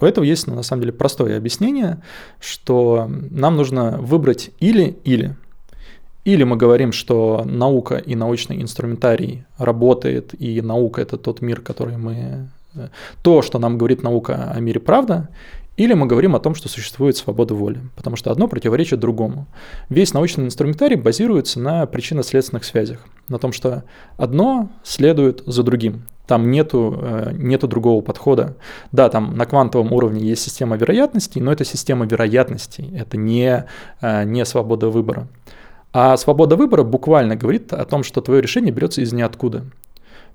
У 0.03 0.05
этого 0.05 0.25
есть, 0.25 0.49
ну, 0.49 0.55
на 0.57 0.65
самом 0.65 0.83
деле, 0.83 0.93
простое 0.93 1.37
объяснение, 1.37 2.03
что 2.41 3.09
нам 3.09 3.57
нужно 3.57 3.99
выбрать 3.99 4.51
или-или. 4.59 5.37
Или 6.25 6.45
мы 6.45 6.57
говорим, 6.57 6.91
что 6.91 7.43
наука 7.45 7.99
и 7.99 8.17
научный 8.17 8.61
инструментарий 8.61 9.45
работает, 9.59 10.35
и 10.41 10.61
наука– 10.61 11.01
это 11.03 11.17
тот 11.19 11.41
мир, 11.41 11.61
который 11.61 11.97
мы… 11.99 12.49
Э, 12.75 12.89
то, 13.23 13.43
что 13.43 13.61
нам 13.61 13.79
говорит 13.79 14.03
наука 14.03 14.51
о 14.53 14.59
мире 14.59 14.81
правда, 14.81 15.29
или 15.77 15.95
мы 15.95 16.07
говорим 16.07 16.37
о 16.37 16.41
том, 16.41 16.55
что 16.55 16.69
существует 16.69 17.17
свобода 17.17 17.55
воли, 17.55 17.81
потому 17.97 18.17
что 18.17 18.31
одно 18.31 18.47
противоречит 18.47 19.01
другому. 19.01 19.47
Весь 19.89 20.13
научный 20.13 20.45
инструментарий 20.45 20.97
базируется 20.97 21.61
на 21.61 21.87
причинно-следственных 21.87 22.65
связях, 22.65 23.01
на 23.29 23.39
том, 23.39 23.53
что 23.53 23.85
одно 24.19 24.69
следует 24.83 25.43
за 25.47 25.63
другим. 25.63 26.05
Там 26.27 26.51
нету, 26.51 26.99
э, 27.01 27.33
нету 27.33 27.69
другого 27.69 28.03
подхода. 28.03 28.57
Да, 28.93 29.09
там 29.09 29.37
на 29.37 29.47
квантовом 29.47 29.93
уровне 29.93 30.21
есть 30.21 30.43
система 30.43 30.77
вероятностей, 30.77 31.41
но 31.41 31.51
это 31.53 31.65
система 31.65 32.05
вероятностей, 32.05 32.93
это 32.95 33.17
не, 33.17 33.67
э, 34.03 34.25
не 34.25 34.45
свобода 34.45 34.89
выбора. 34.89 35.27
А 35.93 36.17
свобода 36.17 36.57
выбора 36.57 36.85
буквально 36.85 37.35
говорит 37.37 37.73
о 37.73 37.85
том, 37.85 38.03
что 38.03 38.21
твое 38.21 38.41
решение 38.41 38.73
берется 38.73 39.01
из 39.01 39.13
ниоткуда. 39.13 39.65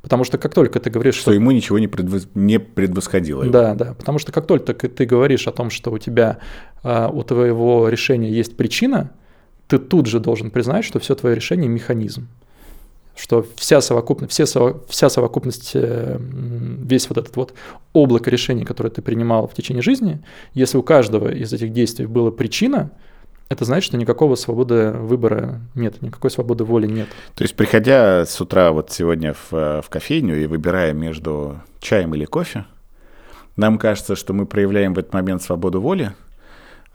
Потому 0.08 0.24
что 0.24 0.38
как 0.38 0.53
только 0.53 0.80
ты 0.80 0.89
говоришь, 0.89 1.16
что, 1.16 1.24
что 1.24 1.34
ему 1.34 1.51
ничего 1.51 1.80
не, 1.80 1.89
предвос... 1.89 2.30
не 2.34 2.60
предвосходило. 2.60 3.45
Да, 3.45 3.76
да. 3.76 3.93
Потому 3.93 4.20
что 4.20 4.32
как 4.32 4.47
только 4.47 4.74
ты 4.74 5.05
говоришь 5.05 5.49
о 5.49 5.51
том, 5.51 5.70
что 5.70 5.91
у 5.91 5.97
тебя 5.97 6.38
а, 6.82 7.10
у 7.10 7.24
твоего 7.24 7.89
решения 7.89 8.32
есть 8.32 8.55
причина, 8.55 9.12
ты 9.68 9.80
тут 9.80 10.05
же 10.05 10.22
должен 10.22 10.49
признать, 10.49 10.86
что 10.86 10.99
все 10.99 11.14
твое 11.14 11.36
решение 11.36 11.68
механизм. 11.68 12.30
Что 13.18 13.45
вся 13.58 13.82
совокупность, 13.82 14.32
все, 14.32 14.82
вся 14.88 15.10
совокупность, 15.10 15.72
э, 15.74 16.18
весь 16.22 17.10
вот 17.10 17.18
этот 17.18 17.36
вот 17.36 17.53
облако 17.91 18.30
решений, 18.30 18.64
которое 18.64 18.91
ты 18.91 19.01
принимал 19.01 19.49
в 19.49 19.55
течение 19.55 19.84
жизни, 19.84 20.24
если 20.53 20.78
у 20.78 20.84
каждого 20.84 21.28
из 21.28 21.51
этих 21.51 21.74
действий 21.74 22.05
была 22.05 22.32
причина, 22.32 22.91
это 23.50 23.66
значит, 23.66 23.88
что 23.88 23.98
никакого 23.98 24.36
свободы 24.36 24.91
выбора 24.91 25.62
нет, 25.74 26.02
никакой 26.02 26.32
свободы 26.32 26.64
воли 26.64 26.88
нет. 26.88 27.08
То 27.36 27.43
есть, 27.43 27.56
приходя 27.56 28.26
с 28.26 28.39
утра 28.41 28.72
вот 28.72 28.91
сегодня 28.91 29.34
в, 29.34 29.82
в 29.82 29.86
кофейню 29.89 30.41
и 30.41 30.48
выбирая 30.48 30.93
между 30.93 31.62
чаем 31.80 32.14
или 32.14 32.26
кофе, 32.26 32.66
нам 33.56 33.78
кажется, 33.78 34.16
что 34.16 34.34
мы 34.34 34.45
проявляем 34.45 34.93
в 34.93 35.00
этот 35.00 35.14
момент 35.14 35.41
свободу 35.41 35.82
воли, 35.82 36.14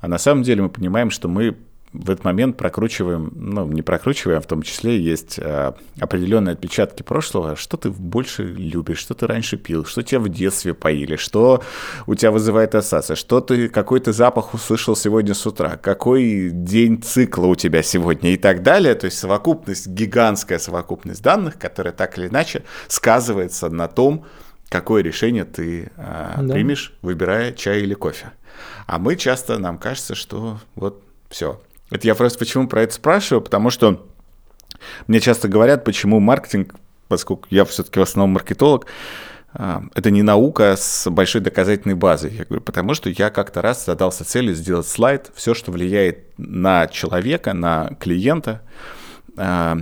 а 0.00 0.08
на 0.08 0.18
самом 0.18 0.42
деле 0.42 0.62
мы 0.62 0.68
понимаем, 0.68 1.10
что 1.10 1.28
мы 1.28 1.56
в 1.92 2.10
этот 2.10 2.24
момент 2.24 2.56
прокручиваем, 2.56 3.32
ну, 3.34 3.66
не 3.66 3.82
прокручиваем, 3.82 4.38
а 4.38 4.40
в 4.40 4.46
том 4.46 4.62
числе 4.62 4.98
есть 4.98 5.38
а, 5.38 5.74
определенные 6.00 6.54
отпечатки 6.54 7.02
прошлого, 7.02 7.54
что 7.54 7.76
ты 7.76 7.90
больше 7.90 8.44
любишь, 8.44 8.98
что 8.98 9.14
ты 9.14 9.26
раньше 9.26 9.58
пил, 9.58 9.84
что 9.84 10.02
тебя 10.02 10.20
в 10.20 10.28
детстве 10.28 10.72
поили, 10.72 11.16
что 11.16 11.62
у 12.06 12.14
тебя 12.14 12.30
вызывает 12.30 12.74
ассоциация, 12.74 13.14
что 13.14 13.40
ты, 13.40 13.68
какой 13.68 14.00
то 14.00 14.12
запах 14.12 14.54
услышал 14.54 14.96
сегодня 14.96 15.34
с 15.34 15.46
утра, 15.46 15.76
какой 15.76 16.50
день 16.50 17.02
цикла 17.02 17.46
у 17.46 17.56
тебя 17.56 17.82
сегодня? 17.82 18.32
И 18.32 18.36
так 18.38 18.62
далее. 18.62 18.94
То 18.94 19.06
есть 19.06 19.18
совокупность, 19.18 19.86
гигантская 19.86 20.58
совокупность 20.58 21.22
данных, 21.22 21.58
которая 21.58 21.92
так 21.92 22.16
или 22.16 22.28
иначе 22.28 22.64
сказывается 22.88 23.68
на 23.68 23.88
том, 23.88 24.24
какое 24.70 25.02
решение 25.02 25.44
ты 25.44 25.92
а, 25.98 26.40
да. 26.40 26.54
примешь, 26.54 26.94
выбирая 27.02 27.52
чай 27.52 27.80
или 27.80 27.92
кофе. 27.92 28.32
А 28.86 28.98
мы 28.98 29.16
часто, 29.16 29.58
нам 29.58 29.76
кажется, 29.78 30.14
что 30.14 30.58
вот 30.74 31.02
все, 31.28 31.60
это 31.92 32.06
я 32.06 32.14
просто 32.14 32.38
почему 32.38 32.68
про 32.68 32.82
это 32.82 32.94
спрашиваю, 32.94 33.42
потому 33.42 33.70
что 33.70 34.06
мне 35.06 35.20
часто 35.20 35.48
говорят, 35.48 35.84
почему 35.84 36.20
маркетинг, 36.20 36.74
поскольку 37.08 37.46
я 37.50 37.64
все-таки 37.64 38.00
в 38.00 38.02
основном 38.02 38.30
маркетолог, 38.30 38.86
а, 39.54 39.82
это 39.94 40.10
не 40.10 40.22
наука 40.22 40.74
с 40.76 41.10
большой 41.10 41.42
доказательной 41.42 41.94
базой. 41.94 42.32
Я 42.32 42.44
говорю, 42.44 42.62
потому 42.62 42.94
что 42.94 43.10
я 43.10 43.30
как-то 43.30 43.60
раз 43.60 43.84
задался 43.84 44.24
целью 44.24 44.54
сделать 44.54 44.88
слайд, 44.88 45.30
все, 45.34 45.52
что 45.54 45.70
влияет 45.70 46.38
на 46.38 46.86
человека, 46.88 47.52
на 47.52 47.94
клиента, 48.00 48.62
а, 49.36 49.78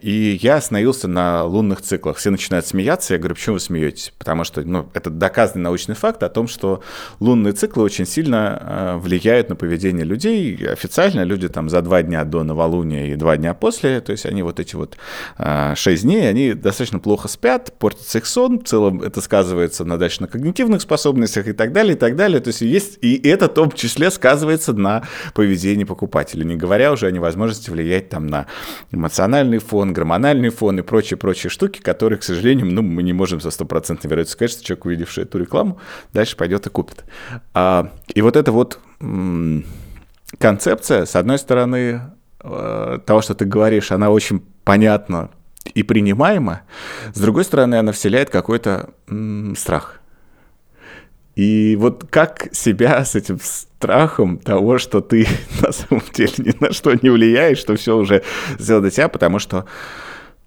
и 0.00 0.38
я 0.40 0.56
остановился 0.56 1.08
на 1.08 1.44
лунных 1.44 1.82
циклах. 1.82 2.16
Все 2.16 2.30
начинают 2.30 2.66
смеяться. 2.66 3.14
Я 3.14 3.18
говорю, 3.18 3.34
почему 3.34 3.54
вы 3.54 3.60
смеетесь? 3.60 4.12
Потому 4.18 4.44
что 4.44 4.62
ну, 4.62 4.88
это 4.94 5.10
доказанный 5.10 5.64
научный 5.64 5.94
факт 5.94 6.22
о 6.22 6.28
том, 6.28 6.48
что 6.48 6.82
лунные 7.20 7.52
циклы 7.52 7.82
очень 7.84 8.06
сильно 8.06 8.58
э, 8.60 8.96
влияют 8.98 9.48
на 9.48 9.56
поведение 9.56 10.04
людей. 10.04 10.56
Официально 10.66 11.22
люди 11.22 11.48
там 11.48 11.68
за 11.68 11.82
два 11.82 12.02
дня 12.02 12.24
до 12.24 12.42
новолуния 12.42 13.12
и 13.12 13.16
два 13.16 13.36
дня 13.36 13.54
после, 13.54 14.00
то 14.00 14.12
есть 14.12 14.26
они 14.26 14.42
вот 14.42 14.60
эти 14.60 14.76
вот 14.76 14.96
э, 15.38 15.74
шесть 15.76 16.02
дней, 16.02 16.28
они 16.28 16.54
достаточно 16.54 16.98
плохо 16.98 17.28
спят, 17.28 17.72
портится 17.78 18.18
их 18.18 18.26
сон. 18.26 18.60
В 18.60 18.64
целом 18.64 19.02
это 19.02 19.20
сказывается 19.20 19.84
на 19.84 19.98
дальше 19.98 20.22
на 20.22 20.26
когнитивных 20.26 20.82
способностях 20.82 21.46
и 21.48 21.52
так 21.52 21.72
далее, 21.72 21.94
и 21.94 21.98
так 21.98 22.16
далее. 22.16 22.40
То 22.40 22.48
есть 22.48 22.60
есть, 22.60 22.98
и 23.00 23.16
это 23.28 23.46
в 23.46 23.54
том 23.54 23.70
числе 23.70 24.10
сказывается 24.10 24.72
на 24.72 25.04
поведении 25.34 25.84
покупателя, 25.84 26.44
не 26.44 26.56
говоря 26.56 26.92
уже 26.92 27.06
о 27.06 27.10
невозможности 27.10 27.70
влиять 27.70 28.08
там 28.08 28.26
на 28.26 28.46
эмоциональный 28.90 29.59
фон, 29.60 29.92
гормональный 29.92 30.48
фон 30.50 30.78
и 30.78 30.82
прочие-прочие 30.82 31.50
штуки, 31.50 31.80
которые, 31.80 32.18
к 32.18 32.22
сожалению, 32.22 32.66
ну, 32.66 32.82
мы 32.82 33.02
не 33.02 33.12
можем 33.12 33.40
со 33.40 33.50
стопроцентной 33.50 34.10
вероятностью 34.10 34.36
сказать, 34.36 34.52
что 34.52 34.64
человек, 34.64 34.84
увидевший 34.86 35.24
эту 35.24 35.38
рекламу, 35.38 35.78
дальше 36.12 36.36
пойдет 36.36 36.66
и 36.66 36.70
купит. 36.70 37.04
А, 37.54 37.92
и 38.14 38.22
вот 38.22 38.36
эта 38.36 38.50
вот 38.52 38.78
м- 39.00 39.64
концепция, 40.38 41.04
с 41.06 41.16
одной 41.16 41.38
стороны, 41.38 42.00
э, 42.42 42.98
того, 43.04 43.20
что 43.22 43.34
ты 43.34 43.44
говоришь, 43.44 43.92
она 43.92 44.10
очень 44.10 44.42
понятна 44.64 45.30
и 45.74 45.82
принимаема, 45.82 46.62
с 47.12 47.20
другой 47.20 47.44
стороны, 47.44 47.76
она 47.76 47.92
вселяет 47.92 48.30
какой-то 48.30 48.90
м- 49.08 49.54
страх. 49.56 49.99
И 51.40 51.74
вот 51.76 52.04
как 52.10 52.48
себя 52.52 53.02
с 53.02 53.14
этим 53.14 53.38
страхом 53.42 54.36
того, 54.36 54.76
что 54.76 55.00
ты 55.00 55.26
на 55.62 55.72
самом 55.72 56.02
деле 56.12 56.34
ни 56.36 56.54
на 56.62 56.70
что 56.70 56.92
не 56.92 57.08
влияешь, 57.08 57.56
что 57.56 57.76
все 57.76 57.96
уже 57.96 58.22
сделано 58.58 58.82
для 58.82 58.90
тебя, 58.90 59.08
потому 59.08 59.38
что 59.38 59.64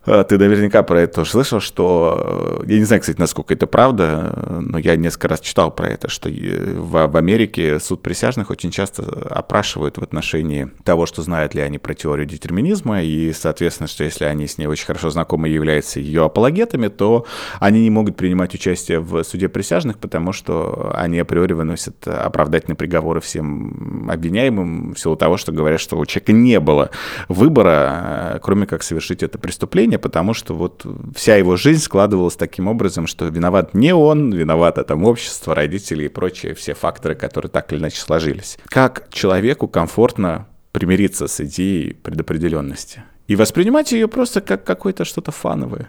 ты 0.06 0.38
наверняка 0.38 0.84
про 0.84 1.02
это 1.02 1.26
слышал, 1.26 1.60
что... 1.60 2.62
Э, 2.62 2.66
я 2.68 2.80
не 2.80 2.86
знаю, 2.86 3.02
кстати, 3.02 3.20
насколько 3.20 3.54
это 3.54 3.68
правда, 3.68 4.60
но 4.62 4.78
я 4.78 4.96
несколько 4.96 5.30
раз 5.30 5.40
читал 5.40 5.72
про 5.72 5.88
это, 5.88 6.10
что 6.10 6.30
в, 6.30 7.08
в 7.08 7.18
Америке 7.18 7.80
суд 7.80 8.02
присяжных 8.02 8.50
очень 8.50 8.72
часто 8.72 9.04
опрашивают 9.30 9.98
в 9.98 10.04
отношении 10.04 10.70
того, 10.84 11.06
что 11.06 11.22
знают 11.22 11.54
ли 11.54 11.62
они 11.62 11.78
про 11.78 11.94
теорию 11.94 12.26
детерминизма, 12.26 13.02
и, 13.02 13.32
соответственно, 13.34 13.88
что 13.88 14.04
если 14.04 14.26
они 14.26 14.48
с 14.48 14.58
ней 14.58 14.68
очень 14.68 14.86
хорошо 14.86 15.10
знакомы 15.10 15.50
и 15.50 15.54
являются 15.54 16.00
ее 16.00 16.26
апологетами, 16.26 16.88
то 16.88 17.26
они 17.60 17.82
не 17.82 17.90
могут 17.90 18.16
принимать 18.16 18.54
участие 18.54 19.00
в 19.00 19.24
суде 19.24 19.50
присяжных, 19.50 19.98
потому 20.00 20.34
что 20.34 20.92
они 20.96 21.20
априори 21.20 21.54
выносят 21.54 22.08
оправдательные 22.08 22.76
приговоры 22.76 23.22
всем 23.22 24.10
обвиняемым 24.10 24.94
в 24.94 25.00
силу 25.00 25.16
того, 25.16 25.38
что 25.38 25.52
говорят, 25.52 25.80
что 25.80 25.98
у 25.98 26.06
человека 26.06 26.32
не 26.34 26.60
было 26.60 26.90
выбора, 27.28 28.34
э, 28.36 28.40
кроме 28.42 28.66
как 28.66 28.84
совершить 28.84 29.24
это 29.24 29.38
преступление, 29.38 29.93
преступление, 29.94 30.00
потому 30.00 30.34
что 30.34 30.54
вот 30.54 30.86
вся 31.16 31.36
его 31.38 31.56
жизнь 31.56 31.82
складывалась 31.82 32.36
таким 32.36 32.68
образом, 32.68 33.08
что 33.08 33.26
виноват 33.26 33.74
не 33.74 33.94
он, 33.94 34.34
виновато 34.34 34.84
там 34.84 35.06
общество, 35.06 35.56
родители 35.56 36.06
и 36.06 36.10
прочие 36.10 36.54
все 36.54 36.74
факторы, 36.74 37.16
которые 37.16 37.50
так 37.50 37.72
или 37.74 37.80
иначе 37.80 38.00
сложились. 38.00 38.58
Как 38.66 39.10
человеку 39.12 39.68
комфортно 39.68 40.46
примириться 40.72 41.28
с 41.28 41.42
идеей 41.42 41.94
предопределенности 41.94 43.04
и 43.30 43.36
воспринимать 43.36 43.92
ее 43.92 44.08
просто 44.08 44.42
как 44.42 44.64
какое-то 44.64 45.06
что-то 45.06 45.32
фановое? 45.32 45.88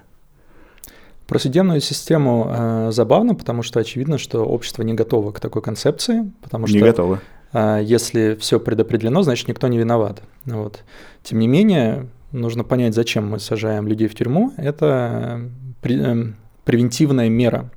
Про 1.27 1.39
судебную 1.39 1.81
систему 1.81 2.47
э, 2.51 2.91
забавно, 2.93 3.35
потому 3.35 3.63
что 3.63 3.81
очевидно, 3.81 4.19
что 4.19 4.45
общество 4.45 4.85
не 4.85 4.93
готово 4.93 5.33
к 5.33 5.41
такой 5.41 5.63
концепции, 5.63 6.31
потому 6.43 6.67
что 6.67 6.77
не 6.77 6.83
готово. 6.83 7.21
Э, 7.55 7.81
если 7.83 8.35
все 8.39 8.59
предопределено, 8.59 9.23
значит 9.23 9.49
никто 9.49 9.69
не 9.69 9.79
виноват. 9.79 10.21
Вот. 10.45 10.85
Тем 11.23 11.39
не 11.39 11.49
менее, 11.49 12.09
нужно 12.35 12.65
понять, 12.65 12.95
зачем 12.95 13.29
мы 13.29 13.39
сажаем 13.39 13.89
людей 13.89 14.09
в 14.09 14.15
тюрьму. 14.15 14.53
Это 14.57 15.41
эм, 15.83 16.37
превентивная 16.65 17.29
мера. 17.29 17.71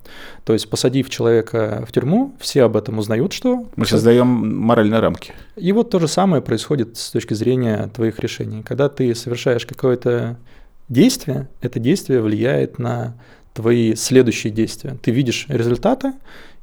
То 0.44 0.54
есть, 0.54 0.70
посадив 0.70 1.10
человека 1.10 1.86
в 1.88 1.92
тюрьму, 1.92 2.34
все 2.40 2.64
об 2.64 2.76
этом 2.76 2.98
узнают, 2.98 3.34
что... 3.34 3.68
Мы 3.76 3.86
создаем 3.86 4.28
моральные 4.28 5.00
рамки. 5.00 5.34
И 5.56 5.72
вот 5.72 5.90
то 5.90 6.00
же 6.00 6.08
самое 6.08 6.42
происходит 6.42 6.98
с 6.98 7.12
точки 7.12 7.34
зрения 7.34 7.90
твоих 7.94 8.20
решений. 8.20 8.64
Когда 8.64 8.90
ты 8.90 9.14
совершаешь 9.14 9.66
какое-то 9.66 10.38
действие, 10.90 11.48
это 11.62 11.80
действие 11.80 12.22
влияет 12.22 12.80
на 12.80 13.16
твои 13.54 13.96
следующие 13.96 14.54
действия. 14.54 14.98
Ты 15.02 15.12
видишь 15.12 15.46
результаты, 15.50 16.14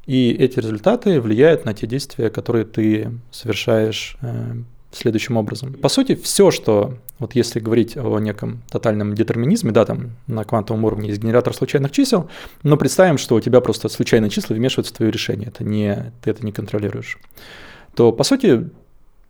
и 0.05 0.31
эти 0.31 0.59
результаты 0.59 1.19
влияют 1.19 1.65
на 1.65 1.73
те 1.73 1.87
действия, 1.87 2.29
которые 2.29 2.65
ты 2.65 3.11
совершаешь 3.31 4.17
э, 4.21 4.55
следующим 4.95 5.37
образом. 5.37 5.73
По 5.73 5.89
сути, 5.89 6.15
все, 6.15 6.51
что, 6.51 6.97
вот 7.19 7.35
если 7.35 7.59
говорить 7.59 7.97
о 7.97 8.17
неком 8.19 8.61
тотальном 8.69 9.13
детерминизме, 9.13 9.71
да, 9.71 9.85
там 9.85 10.11
на 10.27 10.43
квантовом 10.43 10.85
уровне 10.85 11.09
есть 11.09 11.21
генератор 11.21 11.53
случайных 11.53 11.91
чисел, 11.91 12.29
но 12.63 12.77
представим, 12.77 13.17
что 13.17 13.35
у 13.35 13.41
тебя 13.41 13.61
просто 13.61 13.89
случайные 13.89 14.29
числа 14.29 14.55
вмешиваются 14.55 14.93
в 14.93 14.97
твое 14.97 15.11
решение, 15.11 15.49
это 15.49 15.63
не, 15.63 16.13
ты 16.23 16.31
это 16.31 16.45
не 16.45 16.51
контролируешь, 16.51 17.19
то, 17.95 18.11
по 18.11 18.23
сути, 18.23 18.69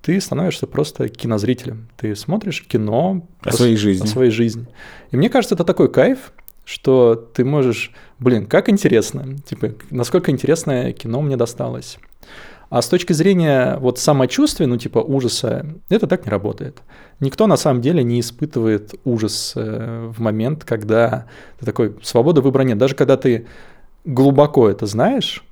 ты 0.01 0.22
становишься 0.22 0.68
просто 0.68 1.09
кинозрителем. 1.09 1.89
Ты 1.97 2.16
смотришь 2.16 2.63
кино 2.63 3.28
о 3.41 3.51
своей 3.51 3.76
жизни. 3.76 4.05
О 4.05 4.07
своей 4.07 4.30
жизни. 4.30 4.68
И 5.09 5.18
мне 5.18 5.32
кажется, 5.32 5.55
это 5.55 5.63
такой 5.63 5.91
кайф, 5.91 6.32
что 6.63 7.16
ты 7.16 7.43
можешь, 7.43 7.91
блин, 8.20 8.45
как 8.45 8.70
интересно, 8.70 9.38
типа, 9.47 9.74
насколько 9.89 10.30
интересное 10.30 10.93
кино 10.93 11.22
мне 11.22 11.38
досталось. 11.38 11.97
А 12.70 12.82
с 12.82 12.88
точки 12.88 13.13
зрения 13.13 13.78
вот 13.78 13.99
самочувствия, 13.99 14.66
ну 14.66 14.78
типа 14.78 14.99
ужаса, 14.99 15.66
это 15.89 16.07
так 16.07 16.26
не 16.26 16.32
работает. 16.32 16.82
Никто 17.20 17.47
на 17.47 17.57
самом 17.57 17.82
деле 17.82 18.03
не 18.03 18.20
испытывает 18.20 18.95
ужас 19.03 19.53
э, 19.55 20.11
в 20.11 20.20
момент, 20.20 20.63
когда 20.63 21.28
ты 21.59 21.66
такой, 21.66 21.95
свобода 22.01 22.41
выбора 22.41 22.63
нет. 22.63 22.78
Даже 22.78 22.95
когда 22.95 23.18
ты 23.18 23.45
глубоко 24.03 24.70
это 24.70 24.88
знаешь, 24.88 25.43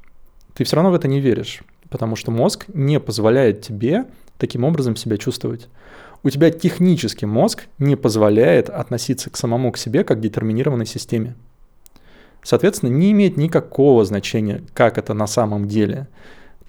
ты 0.56 0.64
все 0.64 0.76
равно 0.76 0.92
в 0.92 0.96
это 0.96 1.08
не 1.08 1.20
веришь, 1.20 1.62
потому 1.90 2.16
что 2.16 2.32
мозг 2.32 2.66
не 2.74 3.00
позволяет 3.00 3.62
тебе 3.62 4.06
таким 4.38 4.64
образом 4.64 4.96
себя 4.96 5.18
чувствовать. 5.18 5.70
У 6.24 6.30
тебя 6.30 6.50
технически 6.50 7.26
мозг 7.26 7.66
не 7.78 7.96
позволяет 7.96 8.70
относиться 8.70 9.30
к 9.30 9.38
самому 9.38 9.72
к 9.72 9.78
себе 9.78 10.04
как 10.04 10.18
к 10.18 10.22
детерминированной 10.22 10.86
системе. 10.86 11.36
Соответственно, 12.42 12.90
не 12.90 13.12
имеет 13.12 13.38
никакого 13.38 14.04
значения, 14.04 14.64
как 14.74 14.98
это 14.98 15.14
на 15.14 15.28
самом 15.28 15.68
деле– 15.68 16.08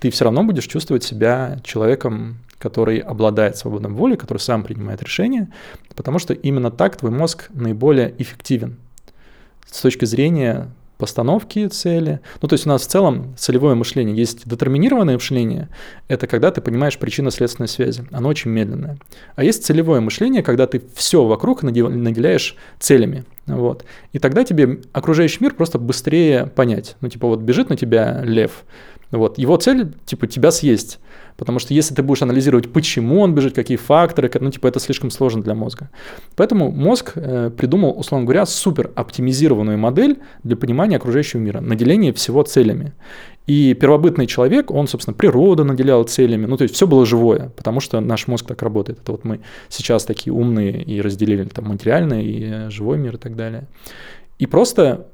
ты 0.01 0.11
все 0.11 0.25
равно 0.25 0.45
будешь 0.45 0.67
чувствовать 0.67 1.05
себя 1.05 1.59
человеком, 1.65 2.39
который 2.59 2.99
обладает 2.99 3.57
свободной 3.57 3.91
волей, 3.91 4.17
который 4.17 4.39
сам 4.39 4.63
принимает 4.63 5.03
решения, 5.03 5.51
потому 5.95 6.19
что 6.19 6.33
именно 6.33 6.71
так 6.71 6.97
твой 6.97 7.11
мозг 7.11 7.49
наиболее 7.51 8.15
эффективен. 8.19 8.77
С 9.71 9.81
точки 9.81 10.05
зрения 10.05 10.69
постановки 11.05 11.67
цели. 11.67 12.21
Ну, 12.41 12.49
то 12.49 12.55
есть 12.55 12.65
у 12.65 12.71
нас 12.71 12.81
в 12.81 12.87
целом 12.87 13.35
целевое 13.37 13.75
мышление. 13.75 14.17
Есть 14.17 14.49
детерминированное 14.49 15.17
мышление, 15.17 15.69
это 16.09 16.27
когда 16.27 16.51
ты 16.51 16.63
понимаешь 16.63 16.99
причинно-следственные 16.99 17.69
связи. 17.69 18.07
Оно 18.11 18.31
очень 18.31 18.51
медленное. 18.51 18.97
А 19.37 19.45
есть 19.45 19.67
целевое 19.67 20.01
мышление, 20.01 20.43
когда 20.43 20.67
ты 20.67 20.83
все 20.95 21.27
вокруг 21.27 21.63
наделяешь 21.63 22.57
целями. 22.79 23.25
Вот. 23.45 23.85
И 24.15 24.19
тогда 24.19 24.45
тебе 24.45 24.81
окружающий 24.95 25.45
мир 25.45 25.53
просто 25.53 25.79
быстрее 25.79 26.47
понять. 26.47 26.97
Ну, 27.03 27.11
типа 27.11 27.29
вот 27.29 27.41
бежит 27.41 27.69
на 27.69 27.77
тебя 27.77 28.23
лев, 28.25 28.65
вот. 29.11 29.39
Его 29.39 29.57
цель, 29.59 29.93
типа, 30.07 30.27
тебя 30.27 30.51
съесть. 30.51 30.99
Потому 31.37 31.59
что 31.59 31.75
если 31.75 31.95
ты 31.95 32.03
будешь 32.03 32.23
анализировать, 32.23 32.73
почему 32.73 33.21
он 33.21 33.35
бежит, 33.35 33.55
какие 33.55 33.77
факторы, 33.77 34.31
ну, 34.41 34.51
типа, 34.51 34.69
это 34.69 34.79
слишком 34.79 35.11
сложно 35.11 35.43
для 35.43 35.55
мозга. 35.55 35.91
Поэтому 36.37 36.71
мозг 36.71 37.13
э, 37.17 37.51
придумал, 37.57 37.99
условно 37.99 38.25
говоря, 38.25 38.47
супер 38.47 38.91
оптимизированную 38.95 39.77
модель 39.77 40.19
для 40.45 40.57
понимания 40.57 40.97
окружающего 40.97 41.41
мира, 41.41 41.61
наделение 41.61 42.13
всего 42.13 42.43
целями. 42.43 42.93
И 43.47 43.75
первобытный 43.75 44.27
человек, 44.27 44.71
он, 44.71 44.87
собственно, 44.87 45.15
природу 45.15 45.65
наделял 45.65 46.05
целями, 46.05 46.47
ну, 46.47 46.57
то 46.57 46.63
есть 46.63 46.75
все 46.75 46.87
было 46.87 47.05
живое, 47.05 47.51
потому 47.57 47.81
что 47.81 48.01
наш 48.01 48.27
мозг 48.27 48.47
так 48.47 48.63
работает. 48.63 49.01
Это 49.01 49.13
вот 49.13 49.25
мы 49.25 49.41
сейчас 49.69 50.05
такие 50.05 50.33
умные 50.33 50.83
и 50.83 51.01
разделили 51.01 51.45
там 51.45 51.67
материальный 51.67 52.25
и 52.25 52.45
э, 52.45 52.71
живой 52.71 52.99
мир 52.99 53.17
и 53.17 53.19
так 53.19 53.37
далее. 53.37 53.67
И 54.39 54.47
просто 54.47 55.07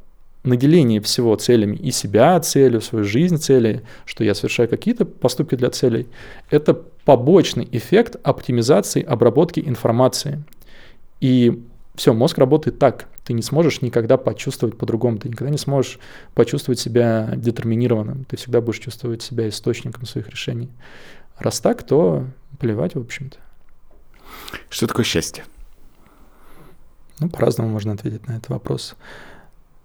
наделение 0.42 1.00
всего 1.00 1.34
целями 1.36 1.76
и 1.76 1.90
себя 1.90 2.38
целью, 2.40 2.80
свою 2.80 3.04
жизнь 3.04 3.36
целей, 3.38 3.82
что 4.06 4.24
я 4.24 4.34
совершаю 4.34 4.68
какие-то 4.68 5.04
поступки 5.04 5.54
для 5.54 5.70
целей, 5.70 6.08
это 6.50 6.74
побочный 7.04 7.68
эффект 7.70 8.16
оптимизации 8.22 9.02
обработки 9.02 9.60
информации. 9.60 10.42
И 11.20 11.62
все, 11.94 12.14
мозг 12.14 12.38
работает 12.38 12.78
так. 12.78 13.08
Ты 13.24 13.34
не 13.34 13.42
сможешь 13.42 13.82
никогда 13.82 14.16
почувствовать 14.16 14.78
по-другому, 14.78 15.18
ты 15.18 15.28
никогда 15.28 15.50
не 15.50 15.58
сможешь 15.58 15.98
почувствовать 16.34 16.80
себя 16.80 17.32
детерминированным, 17.36 18.24
ты 18.24 18.36
всегда 18.36 18.60
будешь 18.60 18.78
чувствовать 18.78 19.22
себя 19.22 19.48
источником 19.48 20.06
своих 20.06 20.28
решений. 20.28 20.70
Раз 21.38 21.60
так, 21.60 21.82
то 21.82 22.26
плевать, 22.58 22.94
в 22.94 23.00
общем-то. 23.00 23.36
Что 24.68 24.86
такое 24.86 25.04
счастье? 25.04 25.44
Ну, 27.18 27.28
по-разному 27.28 27.70
можно 27.70 27.92
ответить 27.92 28.26
на 28.26 28.32
этот 28.32 28.48
вопрос. 28.48 28.96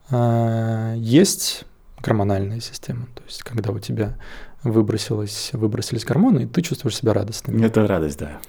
А, 0.10 0.94
есть 0.96 1.66
гормональная 2.02 2.60
система, 2.60 3.08
то 3.16 3.24
есть 3.24 3.44
когда 3.44 3.72
у 3.72 3.80
тебя 3.80 4.18
выбросилось, 4.64 5.52
выбросились 5.54 6.06
гормоны, 6.06 6.44
и 6.44 6.46
ты 6.48 6.62
чувствуешь 6.62 6.98
себя 6.98 7.14
радостным. 7.14 7.62
Это 7.64 7.88
радость, 7.88 8.20
да. 8.20 8.40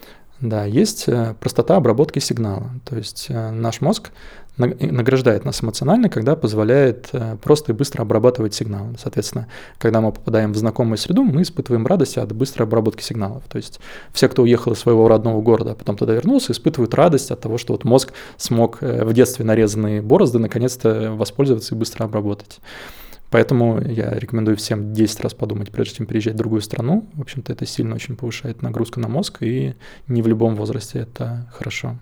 Да, 0.40 0.64
есть 0.64 1.08
э, 1.08 1.34
простота 1.40 1.76
обработки 1.76 2.18
сигнала. 2.18 2.70
То 2.84 2.96
есть 2.96 3.26
э, 3.30 3.50
наш 3.50 3.80
мозг 3.80 4.10
награждает 4.56 5.44
нас 5.44 5.62
эмоционально, 5.62 6.08
когда 6.08 6.36
позволяет 6.36 7.08
э, 7.12 7.36
просто 7.42 7.72
и 7.72 7.74
быстро 7.74 8.02
обрабатывать 8.02 8.54
сигнал. 8.54 8.88
Соответственно, 8.98 9.48
когда 9.78 10.00
мы 10.00 10.12
попадаем 10.12 10.52
в 10.52 10.56
знакомую 10.56 10.98
среду, 10.98 11.24
мы 11.24 11.42
испытываем 11.42 11.86
радость 11.86 12.16
от 12.16 12.32
быстрой 12.32 12.66
обработки 12.66 13.02
сигналов. 13.02 13.44
То 13.48 13.56
есть 13.56 13.80
все, 14.12 14.28
кто 14.28 14.42
уехал 14.42 14.72
из 14.72 14.78
своего 14.78 15.08
родного 15.08 15.40
города, 15.42 15.72
а 15.72 15.74
потом 15.74 15.96
туда 15.96 16.14
вернулся, 16.14 16.52
испытывают 16.52 16.94
радость 16.94 17.30
от 17.30 17.40
того, 17.40 17.58
что 17.58 17.74
вот 17.74 17.84
мозг 17.84 18.12
смог 18.36 18.80
в 18.80 19.12
детстве 19.12 19.44
нарезанные 19.44 20.00
борозды 20.00 20.38
наконец-то 20.38 21.12
воспользоваться 21.12 21.74
и 21.74 21.78
быстро 21.78 22.04
обработать. 22.04 22.60
Поэтому 23.30 23.80
я 23.80 24.10
рекомендую 24.10 24.56
всем 24.56 24.92
10 24.92 25.20
раз 25.20 25.34
подумать, 25.34 25.70
прежде 25.70 25.96
чем 25.96 26.06
переезжать 26.06 26.34
в 26.34 26.38
другую 26.38 26.62
страну. 26.62 27.08
В 27.14 27.20
общем-то, 27.20 27.52
это 27.52 27.66
сильно 27.66 27.94
очень 27.94 28.16
повышает 28.16 28.62
нагрузку 28.62 29.00
на 29.00 29.08
мозг, 29.08 29.38
и 29.42 29.74
не 30.08 30.22
в 30.22 30.28
любом 30.28 30.54
возрасте 30.54 31.00
это 31.00 31.50
хорошо. 31.52 31.98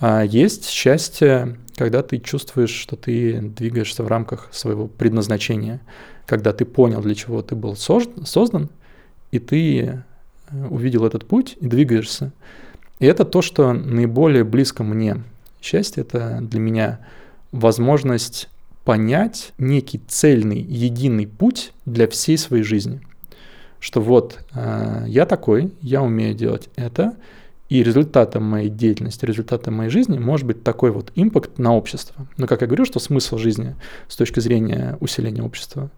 А 0.00 0.22
есть 0.22 0.68
счастье, 0.68 1.56
когда 1.76 2.02
ты 2.02 2.18
чувствуешь, 2.18 2.70
что 2.70 2.96
ты 2.96 3.40
двигаешься 3.40 4.02
в 4.02 4.08
рамках 4.08 4.48
своего 4.52 4.86
предназначения, 4.86 5.80
когда 6.26 6.52
ты 6.52 6.64
понял, 6.64 7.00
для 7.00 7.14
чего 7.14 7.42
ты 7.42 7.56
был 7.56 7.74
создан, 7.76 8.68
и 9.30 9.38
ты 9.38 9.78
э, 9.80 10.66
увидел 10.70 11.04
этот 11.04 11.26
путь 11.26 11.56
и 11.60 11.66
двигаешься. 11.66 12.32
И 12.98 13.06
это 13.06 13.24
то, 13.24 13.42
что 13.42 13.72
наиболее 13.72 14.44
близко 14.44 14.82
мне. 14.82 15.22
Счастье— 15.60 16.02
это 16.02 16.38
для 16.40 16.60
меня 16.60 17.00
возможность 17.50 18.48
понять 18.84 19.52
некий 19.58 20.00
цельный, 20.06 20.60
единый 20.60 21.26
путь 21.26 21.72
для 21.84 22.08
всей 22.08 22.38
своей 22.38 22.62
жизни. 22.62 23.00
Что 23.80 24.00
вот 24.00 24.38
э, 24.54 25.04
я 25.06 25.26
такой, 25.26 25.72
я 25.82 26.02
умею 26.02 26.34
делать 26.34 26.68
это, 26.76 27.16
и 27.68 27.82
результатом 27.82 28.44
моей 28.44 28.70
деятельности, 28.70 29.24
результатом 29.24 29.74
моей 29.74 29.90
жизни 29.90 30.18
может 30.18 30.46
быть 30.46 30.64
такой 30.64 30.90
вот 30.90 31.12
импакт 31.14 31.58
на 31.58 31.74
общество. 31.74 32.26
Но 32.36 32.46
как 32.46 32.62
я 32.62 32.66
говорю, 32.66 32.84
что 32.84 32.98
смысл 32.98 33.36
жизни 33.36 33.76
с 34.08 34.16
точки 34.16 34.40
зрения 34.40 34.96
усиления 35.00 35.42
общества, 35.42 35.90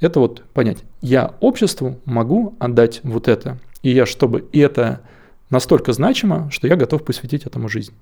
это 0.00 0.20
вот 0.20 0.44
понять, 0.54 0.78
я 1.00 1.34
обществу 1.40 1.98
могу 2.04 2.54
отдать 2.60 3.00
вот 3.02 3.26
это, 3.26 3.58
и 3.82 3.90
я, 3.90 4.06
чтобы 4.06 4.48
это 4.52 5.00
настолько 5.50 5.92
значимо, 5.92 6.50
что 6.50 6.68
я 6.68 6.76
готов 6.76 7.04
посвятить 7.04 7.46
этому 7.46 7.68
жизнь. 7.68 7.94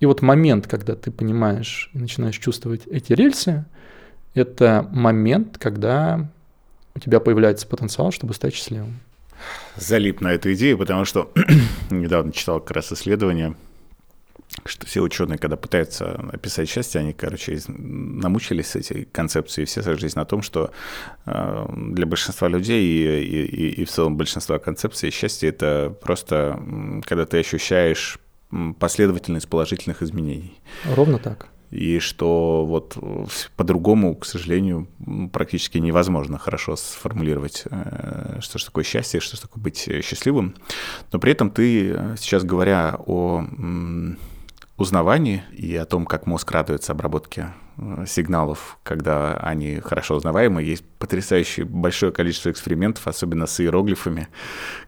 И 0.00 0.06
вот 0.06 0.22
момент, 0.22 0.66
когда 0.66 0.94
ты 0.94 1.10
понимаешь 1.10 1.90
и 1.92 1.98
начинаешь 1.98 2.38
чувствовать 2.38 2.86
эти 2.86 3.12
рельсы, 3.12 3.64
это 4.34 4.86
момент, 4.92 5.58
когда 5.58 6.30
у 6.94 6.98
тебя 6.98 7.20
появляется 7.20 7.66
потенциал, 7.66 8.12
чтобы 8.12 8.34
стать 8.34 8.54
счастливым. 8.54 9.00
Залип 9.76 10.20
на 10.20 10.32
эту 10.32 10.52
идею, 10.54 10.78
потому 10.78 11.04
что 11.04 11.32
недавно 11.90 12.32
читал 12.32 12.60
как 12.60 12.76
раз 12.76 12.92
исследование, 12.92 13.54
что 14.64 14.86
все 14.86 15.00
ученые, 15.00 15.38
когда 15.38 15.56
пытаются 15.56 16.12
описать 16.32 16.68
счастье, 16.68 17.00
они, 17.00 17.12
короче, 17.12 17.58
намучились 17.68 18.68
с 18.68 18.76
этой 18.76 19.04
концепцией, 19.04 19.66
все 19.66 19.82
сошлись 19.82 20.14
на 20.14 20.24
том, 20.24 20.42
что 20.42 20.70
э, 21.26 21.66
для 21.74 22.06
большинства 22.06 22.48
людей 22.48 22.82
и, 22.82 23.22
и, 23.22 23.82
и 23.82 23.84
в 23.84 23.90
целом 23.90 24.16
большинства 24.16 24.58
концепций 24.58 25.10
счастье— 25.10 25.48
это 25.50 25.94
просто 26.02 26.60
когда 27.04 27.26
ты 27.26 27.38
ощущаешь 27.38 28.18
последовательность 28.78 29.48
положительных 29.48 30.02
изменений. 30.02 30.60
Ровно 30.84 31.18
так. 31.18 31.48
И 31.70 31.98
что 31.98 32.64
вот 32.64 32.96
по-другому, 33.56 34.14
к 34.14 34.24
сожалению, 34.24 34.88
практически 35.32 35.78
невозможно 35.78 36.38
хорошо 36.38 36.76
сформулировать, 36.76 37.64
э, 37.70 38.38
что 38.40 38.58
же 38.58 38.66
такое 38.66 38.84
счастье, 38.84 39.20
что 39.20 39.36
же 39.36 39.42
такое 39.42 39.62
быть 39.62 39.88
счастливым. 40.02 40.54
Но 41.12 41.18
при 41.18 41.32
этом 41.32 41.50
ты 41.50 42.14
сейчас 42.18 42.44
говоря 42.44 42.96
о 43.06 43.44
узнавании 44.76 45.42
и 45.52 45.74
о 45.76 45.86
том, 45.86 46.06
как 46.06 46.26
мозг 46.26 46.50
радуется 46.50 46.92
обработке 46.92 47.40
э, 47.42 47.65
сигналов, 48.06 48.78
когда 48.82 49.34
они 49.34 49.80
хорошо 49.80 50.16
узнаваемы. 50.16 50.62
Есть 50.62 50.84
потрясающее 50.98 51.66
большое 51.66 52.10
количество 52.10 52.50
экспериментов, 52.50 53.06
особенно 53.06 53.46
с 53.46 53.60
иероглифами, 53.60 54.28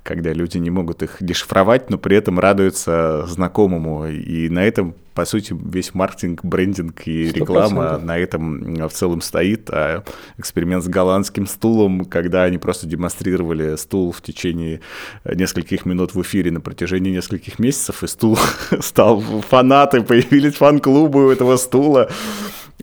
когда 0.02 0.32
люди 0.32 0.56
не 0.56 0.70
могут 0.70 1.02
их 1.02 1.18
дешифровать, 1.20 1.90
но 1.90 1.98
при 1.98 2.16
этом 2.16 2.38
радуются 2.38 3.26
знакомому. 3.26 4.06
И 4.06 4.48
на 4.48 4.64
этом, 4.64 4.94
по 5.12 5.26
сути, 5.26 5.54
весь 5.58 5.92
маркетинг, 5.94 6.42
брендинг 6.42 7.06
и 7.06 7.26
100%. 7.26 7.32
реклама 7.34 7.98
на 7.98 8.16
этом 8.16 8.88
в 8.88 8.92
целом 8.92 9.20
стоит. 9.20 9.68
А 9.70 10.02
эксперимент 10.38 10.82
с 10.82 10.88
голландским 10.88 11.46
стулом, 11.46 12.06
когда 12.06 12.44
они 12.44 12.56
просто 12.56 12.86
демонстрировали 12.86 13.76
стул 13.76 14.12
в 14.12 14.22
течение 14.22 14.80
нескольких 15.26 15.84
минут 15.84 16.14
в 16.14 16.22
эфире 16.22 16.50
на 16.52 16.62
протяжении 16.62 17.10
нескольких 17.10 17.58
месяцев, 17.58 18.02
и 18.02 18.06
стул 18.06 18.38
стал 18.80 19.20
фанаты, 19.20 20.00
появились 20.00 20.54
фан-клубы 20.54 21.26
у 21.26 21.30
этого 21.30 21.58
стула. 21.58 22.08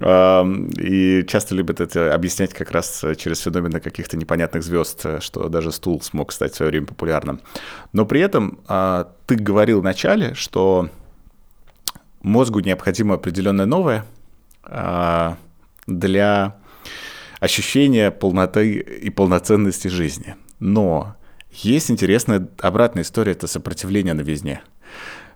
И 0.01 1.25
часто 1.27 1.55
любят 1.55 1.79
это 1.79 2.13
объяснять 2.13 2.53
как 2.53 2.71
раз 2.71 3.03
через 3.17 3.39
феномены 3.39 3.79
каких-то 3.79 4.17
непонятных 4.17 4.61
звезд, 4.61 5.21
что 5.21 5.47
даже 5.47 5.71
стул 5.71 6.01
смог 6.01 6.33
стать 6.33 6.53
в 6.53 6.57
свое 6.57 6.71
время 6.71 6.87
популярным. 6.87 7.39
Но 7.93 8.05
при 8.05 8.19
этом 8.19 8.59
а, 8.67 9.13
ты 9.25 9.35
говорил 9.35 9.79
вначале, 9.79 10.33
что 10.33 10.89
мозгу 12.21 12.59
необходимо 12.59 13.15
определенное 13.15 13.65
новое 13.65 14.05
а, 14.63 15.37
для 15.87 16.57
ощущения 17.39 18.11
полноты 18.11 18.73
и 18.73 19.09
полноценности 19.09 19.87
жизни. 19.87 20.35
Но 20.59 21.15
есть 21.51 21.89
интересная 21.89 22.47
обратная 22.59 23.03
история, 23.03 23.31
это 23.31 23.47
сопротивление 23.47 24.13
новизне. 24.13 24.61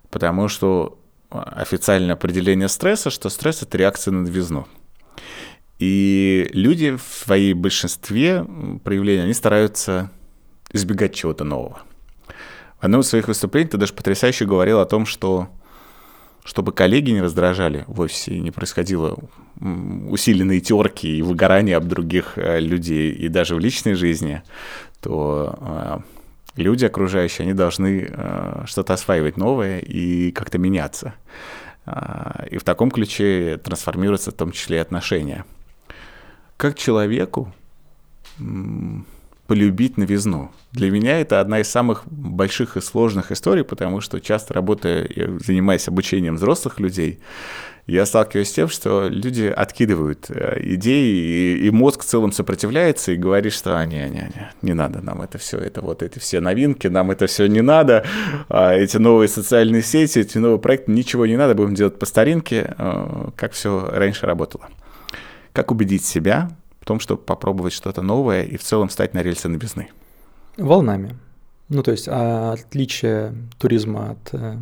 Потому 0.10 0.48
что 0.48 1.00
официальное 1.30 2.14
определение 2.14 2.68
стресса, 2.68 3.10
что 3.10 3.30
стресс— 3.30 3.62
это 3.64 3.78
реакция 3.78 4.12
на 4.12 4.22
новизну. 4.22 4.68
И 5.78 6.50
люди 6.54 6.96
в 6.96 7.26
своей 7.26 7.54
большинстве 7.54 8.46
проявлений, 8.84 9.24
они 9.24 9.34
стараются 9.34 10.12
избегать 10.72 11.16
чего-то 11.16 11.44
нового. 11.44 11.82
В 12.80 12.84
одном 12.84 13.02
из 13.02 13.08
своих 13.08 13.28
выступлений 13.28 13.70
ты 13.70 13.78
даже 13.78 13.94
потрясающе 13.94 14.46
говорил 14.46 14.80
о 14.80 14.86
том, 14.86 15.06
что 15.06 15.50
чтобы 16.44 16.72
коллеги 16.72 17.12
не 17.12 17.22
раздражали 17.22 17.84
в 17.88 18.00
офисе 18.00 18.40
не 18.40 18.52
происходило 18.52 19.18
усиленные 19.62 20.62
терки 20.62 21.18
и 21.18 21.22
выгорания 21.22 21.78
об 21.78 21.88
других 21.88 22.38
э, 22.38 22.60
людей, 22.60 23.12
и 23.12 23.28
даже 23.28 23.56
в 23.56 23.60
личной 23.60 23.94
жизни, 23.94 24.42
то 25.02 25.58
э, 25.60 26.00
люди 26.60 26.86
окружающие, 26.86 27.44
они 27.44 27.54
должны 27.54 28.08
э, 28.10 28.64
что-то 28.66 28.94
осваивать 28.94 29.38
новое 29.38 29.80
и 29.80 30.32
как-то 30.32 30.58
меняться. 30.58 31.14
И 32.52 32.58
в 32.60 32.64
таком 32.64 32.92
ключе 32.92 33.58
трансформируются 33.58 34.30
в 34.30 34.36
том 34.36 34.52
числе 34.52 34.78
и 34.78 34.80
отношения. 34.80 35.44
Как 36.56 36.78
человеку 36.78 37.52
полюбить 39.50 39.98
новизну. 39.98 40.52
Для 40.74 40.92
меня 40.92 41.20
это 41.20 41.40
одна 41.40 41.60
из 41.60 41.68
самых 41.68 42.04
больших 42.06 42.78
и 42.78 42.82
сложных 42.82 43.32
историй, 43.32 43.64
потому 43.64 44.00
что 44.00 44.22
часто 44.22 44.54
работая 44.54 45.10
занимаясь 45.40 45.88
обучением 45.88 46.36
взрослых 46.36 46.80
людей, 46.80 47.20
я 47.88 48.06
сталкиваюсь 48.06 48.48
с 48.48 48.54
тем, 48.54 48.68
что 48.70 49.08
люди 49.10 49.46
откидывают 49.46 50.28
э, 50.30 50.60
идеи, 50.76 51.58
и, 51.66 51.72
мозг 51.72 52.04
в 52.04 52.06
целом 52.06 52.32
сопротивляется 52.32 53.12
и 53.12 53.16
говорит, 53.16 53.52
что 53.52 53.80
а, 53.80 53.86
не, 53.88 54.08
не, 54.08 54.32
не, 54.36 54.52
не 54.62 54.74
надо 54.76 55.02
нам 55.02 55.24
это 55.24 55.40
все, 55.40 55.58
это 55.58 55.82
вот 55.82 56.04
эти 56.04 56.20
все 56.20 56.42
новинки, 56.42 56.86
нам 56.86 57.10
это 57.10 57.26
все 57.26 57.48
не 57.48 57.62
надо, 57.62 58.06
а 58.50 58.76
эти 58.76 58.98
новые 58.98 59.30
социальные 59.30 59.82
сети, 59.82 60.20
эти 60.20 60.38
новые 60.38 60.60
проекты, 60.60 60.92
ничего 60.92 61.26
не 61.26 61.38
надо, 61.38 61.56
будем 61.56 61.74
делать 61.74 61.98
по 61.98 62.06
старинке, 62.06 62.76
э, 62.78 63.30
как 63.36 63.54
все 63.54 63.90
раньше 63.92 64.28
работало. 64.28 64.70
Как 65.54 65.72
убедить 65.72 66.06
себя 66.06 66.52
том, 66.90 67.00
чтобы 67.00 67.22
попробовать 67.22 67.74
что-то 67.74 68.02
новое 68.02 68.42
и 68.42 68.58
в 68.58 68.64
целом 68.64 68.90
стать 68.90 69.14
на 69.14 69.22
рельсы 69.22 69.48
новизны? 69.48 69.90
Волнами. 70.58 71.16
Ну, 71.70 71.84
то 71.84 71.92
есть 71.92 72.08
а 72.10 72.54
отличие 72.54 73.36
туризма 73.60 74.12
от 74.12 74.34
э, 74.34 74.58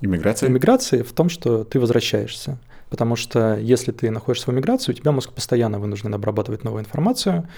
Иммиграция? 0.00 0.48
Иммиграции 0.48 1.02
в 1.02 1.12
том, 1.12 1.28
что 1.28 1.62
ты 1.62 1.78
возвращаешься. 1.78 2.58
Потому 2.90 3.16
что 3.16 3.56
если 3.56 3.92
ты 3.92 4.10
находишься 4.10 4.50
в 4.50 4.54
эмиграции, 4.54 4.92
у 4.92 4.94
тебя 4.94 5.12
мозг 5.12 5.32
постоянно 5.32 5.78
вынужден 5.78 6.14
обрабатывать 6.14 6.64
новую 6.64 6.82
информацию, 6.82 7.48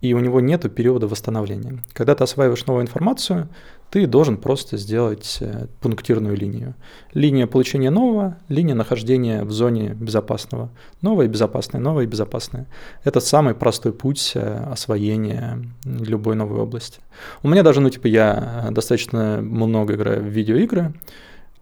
и 0.00 0.14
у 0.14 0.18
него 0.18 0.40
нет 0.40 0.62
периода 0.74 1.06
восстановления. 1.06 1.82
Когда 1.92 2.14
ты 2.14 2.24
осваиваешь 2.24 2.64
новую 2.66 2.82
информацию, 2.82 3.48
ты 3.90 4.06
должен 4.06 4.36
просто 4.38 4.78
сделать 4.78 5.38
э, 5.40 5.66
пунктирную 5.80 6.36
линию. 6.36 6.74
Линия 7.12 7.46
получения 7.46 7.90
нового, 7.90 8.38
линия 8.48 8.74
нахождения 8.74 9.42
в 9.44 9.50
зоне 9.50 9.90
безопасного. 9.90 10.70
Новое 11.02 11.26
и 11.26 11.28
безопасное, 11.28 11.80
новое 11.80 12.04
и 12.04 12.06
безопасное. 12.06 12.66
Это 13.04 13.20
самый 13.20 13.54
простой 13.54 13.92
путь 13.92 14.32
э, 14.34 14.64
освоения 14.70 15.62
любой 15.84 16.34
новой 16.34 16.60
области. 16.60 17.00
У 17.42 17.48
меня 17.48 17.62
даже, 17.62 17.80
ну, 17.80 17.90
типа, 17.90 18.06
я 18.06 18.68
достаточно 18.70 19.40
много 19.42 19.94
играю 19.94 20.22
в 20.22 20.26
видеоигры, 20.26 20.94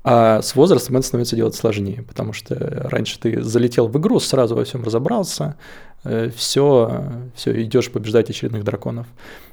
а 0.05 0.40
с 0.42 0.55
возрастом 0.55 0.96
это 0.96 1.07
становится 1.07 1.36
делать 1.36 1.55
сложнее, 1.55 2.03
потому 2.03 2.32
что 2.32 2.55
раньше 2.88 3.18
ты 3.18 3.42
залетел 3.42 3.88
в 3.88 3.99
игру, 3.99 4.20
сразу 4.20 4.55
во 4.55 4.64
всем 4.64 4.82
разобрался, 4.82 5.57
все, 6.34 6.88
э, 6.90 7.28
все 7.34 7.62
идешь 7.62 7.90
побеждать 7.90 8.30
очередных 8.30 8.64
драконов. 8.64 9.07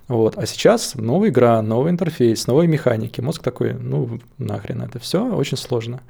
Вот. 0.07 0.37
А 0.37 0.45
сейчас 0.45 0.95
новая 0.95 1.29
игра, 1.29 1.61
новый 1.61 1.91
интерфейс, 1.91 2.45
новые 2.45 2.67
механики. 2.67 3.21
Мозг 3.21 3.41
такой, 3.41 3.73
ну 3.73 4.19
нахрен 4.37 4.83
это 4.83 4.99
все, 4.99 5.33
очень 5.35 5.57
сложно. 5.57 6.01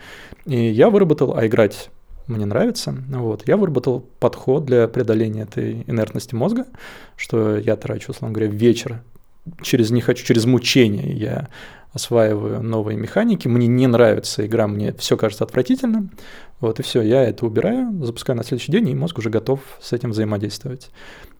И 0.45 0.57
я 0.57 0.89
выработал, 0.89 1.36
а 1.36 1.47
играть 1.47 1.89
мне 2.27 2.45
нравится. 2.45 2.93
Вот. 3.09 3.47
Я 3.47 3.55
выработал 3.55 4.01
подход 4.19 4.65
для 4.65 4.88
преодоления 4.88 5.43
этой 5.43 5.83
инертности 5.88 6.36
мозга, 6.36 6.65
что 7.15 7.57
я 7.57 7.77
трачу, 7.77 8.11
условно 8.11 8.33
говоря, 8.33 8.51
вечер 8.51 9.01
через 9.61 9.91
не 9.91 10.01
хочу, 10.01 10.25
через 10.25 10.45
мучение 10.45 11.13
я 11.13 11.47
осваиваю 11.95 12.61
новые 12.61 12.97
механики, 12.97 13.47
мне 13.47 13.67
не 13.67 13.87
нравится 13.87 14.45
игра, 14.45 14.67
мне 14.67 14.93
все 14.93 15.15
кажется 15.15 15.45
отвратительным, 15.45 16.11
вот 16.59 16.79
и 16.79 16.83
все, 16.83 17.01
я 17.01 17.23
это 17.23 17.45
убираю, 17.45 18.03
запускаю 18.03 18.37
на 18.37 18.43
следующий 18.43 18.73
день, 18.73 18.89
и 18.89 18.95
мозг 18.95 19.17
уже 19.17 19.29
готов 19.29 19.61
с 19.81 19.93
этим 19.93 20.11
взаимодействовать. 20.11 20.91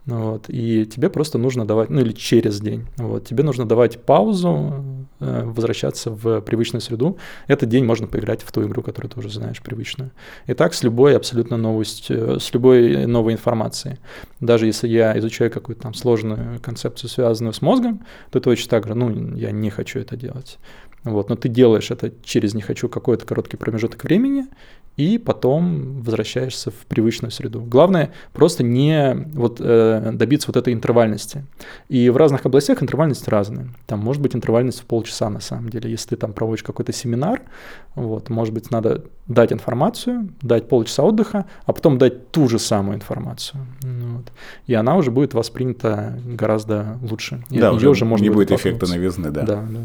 Вот, 0.06 0.46
и 0.48 0.86
тебе 0.86 1.10
просто 1.10 1.38
нужно 1.38 1.66
давать, 1.66 1.90
ну 1.90 2.00
или 2.00 2.14
через 2.14 2.62
день, 2.62 2.86
вот, 2.96 3.28
тебе 3.28 3.44
нужно 3.44 3.66
давать 3.66 4.02
паузу, 4.02 5.05
возвращаться 5.20 6.12
в 6.12 6.42
привычную 6.42 6.82
среду. 6.82 7.18
Этот 7.48 7.70
день 7.70 7.86
можно 7.86 8.08
поиграть 8.08 8.42
в 8.42 8.52
ту 8.52 8.66
игру, 8.66 8.82
которую 8.82 9.12
ты 9.12 9.20
уже 9.20 9.30
знаешь, 9.30 9.62
привычную. 9.62 10.12
И 10.48 10.54
так 10.54 10.74
с 10.74 10.84
любой 10.84 11.16
абсолютно 11.16 11.58
новостью, 11.58 12.40
с 12.40 12.54
любой 12.54 13.06
новой 13.06 13.34
информацией. 13.34 13.98
Даже 14.40 14.66
если 14.66 14.88
я 14.88 15.18
изучаю 15.20 15.52
какую-то 15.52 15.84
там 15.84 15.94
сложную 15.94 16.60
концепцию, 16.62 17.10
связанную 17.10 17.54
с 17.54 17.62
мозгом, 17.62 18.06
то 18.32 18.40
это 18.40 18.50
очень 18.50 18.70
так 18.70 18.88
же, 18.88 18.94
ну, 18.94 19.36
я 19.36 19.52
не 19.52 19.70
хочу 19.70 20.00
это 20.00 20.16
делать. 20.16 20.58
Вот, 21.06 21.30
но 21.30 21.36
ты 21.36 21.50
делаешь 21.50 21.92
это 21.92 22.12
через 22.24 22.54
«не 22.54 22.62
хочу» 22.62 22.90
какой-то 22.90 23.26
короткий 23.26 23.58
промежуток 23.58 24.04
времени, 24.04 24.48
и 24.98 25.18
потом 25.18 26.02
возвращаешься 26.02 26.72
в 26.72 26.86
привычную 26.88 27.32
среду. 27.32 27.62
Главное 27.62 28.12
просто 28.34 28.64
не 28.64 29.14
вот, 29.34 29.58
э, 29.60 30.12
добиться 30.14 30.48
вот 30.48 30.56
этой 30.56 30.74
интервальности. 30.74 31.46
И 31.90 32.10
в 32.10 32.18
разных 32.18 32.46
областях 32.46 32.82
интервальность 32.82 33.28
разная. 33.28 33.68
Там 33.88 34.00
может 34.00 34.22
быть 34.22 34.36
интервальность 34.36 34.82
в 34.82 34.86
полчаса 34.86 35.30
на 35.30 35.42
самом 35.42 35.70
деле. 35.70 35.92
Если 35.92 36.10
ты 36.10 36.16
там 36.16 36.32
проводишь 36.32 36.64
какой-то 36.64 36.94
семинар, 36.94 37.42
вот, 37.96 38.30
может 38.30 38.54
быть, 38.54 38.72
надо 38.72 39.04
дать 39.28 39.52
информацию, 39.52 40.30
дать 40.42 40.70
полчаса 40.70 41.04
отдыха, 41.04 41.46
а 41.66 41.74
потом 41.74 41.98
дать 41.98 42.32
ту 42.32 42.48
же 42.48 42.58
самую 42.58 42.96
информацию. 42.96 43.66
Вот. 43.82 44.32
И 44.66 44.74
она 44.74 44.96
уже 44.96 45.12
будет 45.12 45.34
воспринята 45.34 46.18
гораздо 46.26 46.98
лучше. 47.02 47.44
И 47.50 47.60
да, 47.60 47.74
уже, 47.74 47.90
уже 47.90 48.06
можно 48.06 48.24
не 48.24 48.30
будет 48.30 48.52
эффекта 48.52 48.88
новизны, 48.88 49.30
да. 49.30 49.42
да, 49.42 49.66
да. 49.70 49.80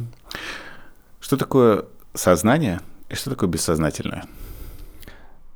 Что 1.20 1.36
такое 1.36 1.84
сознание 2.14 2.80
и 3.08 3.14
что 3.14 3.30
такое 3.30 3.48
бессознательное? 3.48 4.24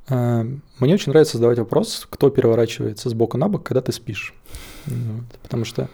Э, 0.07 0.45
мне 0.79 0.93
очень 0.93 1.11
нравится 1.11 1.37
задавать 1.37 1.59
вопрос, 1.59 2.07
кто 2.09 2.29
переворачивается 2.29 3.09
с 3.09 3.13
бока 3.13 3.37
на 3.37 3.49
бок, 3.49 3.63
когда 3.63 3.81
ты 3.81 3.91
спишь. 3.91 4.33
Вот. 4.85 5.25
Потому 5.41 5.65
что 5.65 5.89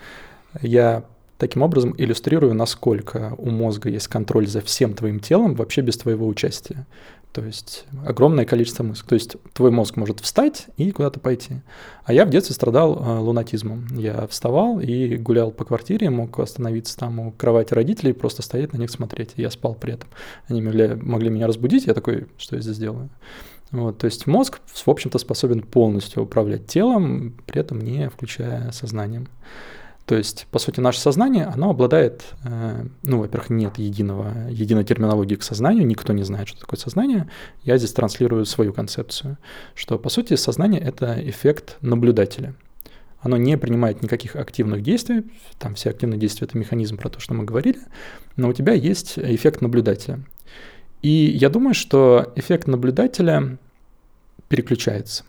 я 0.62 1.04
таким 1.38 1.62
образом 1.64 1.96
иллюстрирую, 1.98 2.54
насколько 2.54 3.34
у 3.38 3.50
мозга 3.50 3.90
есть 3.90 4.08
контроль 4.08 4.48
за 4.48 4.62
всем 4.62 4.94
твоим 4.94 5.20
телом 5.20 5.56
вообще 5.56 5.82
без 5.82 5.98
твоего 5.98 6.28
участия. 6.28 6.86
То 7.32 7.44
есть 7.44 7.86
огромное 8.06 8.46
количество 8.46 8.84
мыслей. 8.84 9.08
То 9.08 9.16
есть 9.16 9.38
твой 9.54 9.72
мозг 9.72 9.96
может 9.96 10.20
встать 10.20 10.68
и 10.78 10.92
куда-то 10.92 11.20
пойти. 11.20 11.62
А 12.04 12.14
я 12.14 12.26
в 12.26 12.30
детстве 12.30 12.54
страдал 12.54 12.96
э, 12.96 13.20
лунатизмом. 13.20 13.88
Я 13.96 14.28
вставал 14.28 14.80
и 14.82 15.16
гулял 15.16 15.52
по 15.52 15.64
квартире, 15.64 16.10
мог 16.10 16.38
остановиться 16.40 16.98
там 16.98 17.20
у 17.20 17.32
кровати 17.32 17.74
родителей, 17.74 18.14
просто 18.14 18.42
стоять 18.42 18.74
на 18.74 18.78
них 18.78 18.90
смотреть. 18.90 19.32
Я 19.38 19.50
спал 19.50 19.76
при 19.76 19.94
этом. 19.94 20.10
Они 20.48 20.62
могли, 20.62 20.96
могли 20.96 21.30
меня 21.30 21.48
разбудить, 21.48 21.86
я 21.86 21.94
такой, 21.94 22.28
что 22.38 22.58
я 22.58 22.62
здесь 22.62 22.78
делаю? 22.78 23.10
Вот, 23.72 24.00
то 24.00 24.06
есть 24.06 24.28
мозг, 24.28 24.60
в 24.66 24.88
общем-то, 24.90 25.18
способен 25.18 25.62
полностью 25.62 26.24
управлять 26.24 26.68
телом, 26.68 27.38
при 27.46 27.62
этом 27.62 27.80
не 27.80 28.10
включая 28.10 28.72
сознанием. 28.72 29.30
То 30.12 30.18
есть, 30.18 30.46
по 30.52 30.60
сути, 30.60 30.82
наше 30.82 31.00
сознание, 31.00 31.46
оно 31.46 31.70
обладает, 31.70 32.26
э, 32.44 32.84
ну, 33.04 33.20
во-первых, 33.20 33.50
нет 33.50 33.78
единого, 33.78 34.50
единой 34.50 34.84
терминологии 34.84 35.36
к 35.36 35.42
сознанию, 35.42 35.88
никто 35.88 36.12
не 36.12 36.24
знает, 36.24 36.50
что 36.50 36.60
такое 36.60 36.78
сознание. 36.78 37.30
Я 37.64 37.78
здесь 37.78 37.94
транслирую 37.94 38.44
свою 38.44 38.74
концепцию, 38.74 39.38
что, 39.74 39.98
по 39.98 40.10
сути, 40.10 40.34
сознание— 40.36 40.82
это 40.82 41.18
эффект 41.30 41.78
наблюдателя. 41.80 42.56
Оно 43.22 43.38
не 43.38 43.58
принимает 43.58 44.04
никаких 44.04 44.36
активных 44.36 44.84
действий, 44.84 45.32
там 45.58 45.76
все 45.76 45.92
активные 45.92 46.20
действия— 46.20 46.46
это 46.50 46.58
механизм 46.58 46.98
про 46.98 47.08
то, 47.08 47.22
что 47.22 47.34
мы 47.34 47.46
говорили, 47.46 47.80
но 48.36 48.50
у 48.50 48.54
тебя 48.54 48.74
есть 48.74 49.18
эффект 49.18 49.62
наблюдателя. 49.62 50.20
И 51.02 51.10
я 51.10 51.48
думаю, 51.50 51.74
что 51.74 52.34
эффект 52.36 52.68
наблюдателя 52.68 53.58
переключается. 54.50 55.24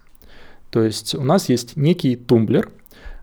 То 0.70 0.82
есть 0.82 1.14
у 1.14 1.22
нас 1.22 1.48
есть 1.48 1.76
некий 1.76 2.16
тумблер— 2.16 2.68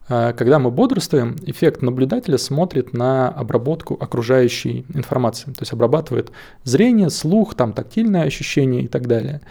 когда 0.10 0.58
мы 0.58 0.72
бодрствуем, 0.72 1.36
эффект 1.46 1.84
наблюдателя 1.84 2.38
смотрит 2.38 2.94
на 2.94 3.30
обработку 3.30 3.96
окружающей 4.00 4.86
информации, 4.94 5.52
то 5.52 5.62
есть 5.62 5.72
обрабатывает 5.72 6.32
зрение, 6.64 7.12
слух, 7.12 7.54
там 7.54 7.74
тактильное 7.74 8.24
ощущение 8.24 8.84
и 8.84 8.88
так 8.88 9.08
далее. 9.08 9.42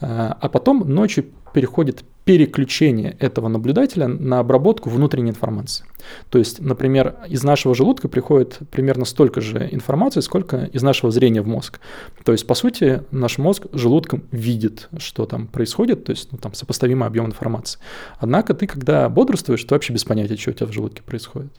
А, 0.00 0.36
а 0.40 0.48
потом 0.48 0.80
ночью 0.88 1.26
переходит 1.56 2.04
переключение 2.24 3.16
этого 3.18 3.48
наблюдателя 3.48 4.08
на 4.08 4.40
обработку 4.40 4.90
внутренней 4.90 5.30
информации. 5.30 5.86
То 6.28 6.38
есть, 6.38 6.60
например, 6.60 7.16
из 7.26 7.44
нашего 7.44 7.74
желудка 7.74 8.08
приходит 8.08 8.58
примерно 8.70 9.06
столько 9.06 9.40
же 9.40 9.66
информации, 9.72 10.20
сколько 10.20 10.64
из 10.64 10.82
нашего 10.82 11.10
зрения 11.10 11.40
в 11.40 11.46
мозг. 11.46 11.80
То 12.26 12.32
есть, 12.32 12.46
по 12.46 12.54
сути, 12.54 13.04
наш 13.10 13.38
мозг 13.38 13.68
желудком 13.72 14.24
видит, 14.32 14.90
что 14.98 15.24
там 15.24 15.46
происходит, 15.46 16.04
то 16.04 16.10
есть 16.10 16.30
ну, 16.30 16.36
там 16.36 16.52
сопоставимый 16.52 17.08
объем 17.08 17.24
информации. 17.24 17.80
Однако 18.18 18.52
ты, 18.52 18.66
когда 18.66 19.08
бодрствуешь, 19.08 19.64
ты 19.64 19.74
вообще 19.74 19.94
без 19.94 20.04
понятия, 20.04 20.36
что 20.36 20.50
у 20.50 20.52
тебя 20.52 20.66
в 20.66 20.72
желудке 20.72 21.02
происходит. 21.02 21.54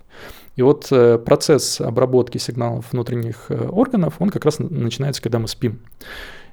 И 0.57 0.61
вот 0.61 0.89
э, 0.91 1.17
процесс 1.17 1.81
обработки 1.81 2.37
сигналов 2.37 2.85
внутренних 2.91 3.45
э, 3.49 3.67
органов, 3.67 4.17
он 4.19 4.29
как 4.29 4.45
раз 4.45 4.59
начинается, 4.59 5.23
когда 5.23 5.39
мы 5.39 5.47
спим. 5.47 5.79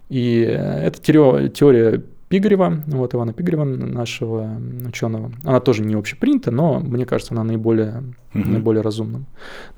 И 0.08 0.46
э, 0.48 0.86
эта 0.86 0.98
теория 1.02 2.02
Пигарева, 2.34 2.82
вот 2.86 3.14
Ивана 3.14 3.32
Пигарева, 3.32 3.62
нашего 3.62 4.50
ученого. 4.88 5.30
Она 5.44 5.60
тоже 5.60 5.84
не 5.84 5.94
общепринята, 5.94 6.50
но 6.50 6.80
мне 6.80 7.06
кажется, 7.06 7.32
она 7.32 7.44
наиболее, 7.44 8.02
угу. 8.34 8.48
наиболее 8.48 8.82
разумным, 8.82 9.26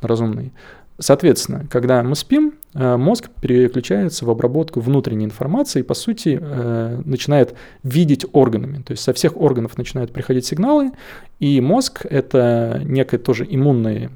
разумной. 0.01 0.53
Соответственно, 0.99 1.67
когда 1.69 2.03
мы 2.03 2.17
спим, 2.17 2.55
э, 2.73 2.97
мозг 2.97 3.29
переключается 3.43 4.25
в 4.25 4.31
обработку 4.31 4.81
внутренней 4.81 5.27
информации 5.27 5.81
и, 5.81 5.83
по 5.83 5.93
сути, 5.93 6.39
э, 6.41 7.03
начинает 7.05 7.55
видеть 7.83 8.25
органами. 8.33 8.83
То 8.83 8.93
есть 8.93 9.03
со 9.03 9.13
всех 9.13 9.37
органов 9.37 9.77
начинают 9.77 10.13
приходить 10.13 10.47
сигналы, 10.47 10.93
и 11.39 11.61
мозг— 11.61 12.07
это 12.09 12.81
некая 12.83 13.19
тоже 13.19 13.47
иммунная, 13.47 14.11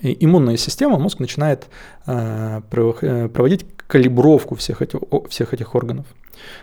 иммунная 0.00 0.56
система, 0.56 0.98
мозг 0.98 1.18
начинает 1.18 1.68
э, 2.06 2.62
проводить 2.70 3.66
калибровку 3.90 4.54
всех 4.54 4.82
этих, 4.82 5.00
всех 5.28 5.52
этих 5.52 5.74
органов. 5.74 6.06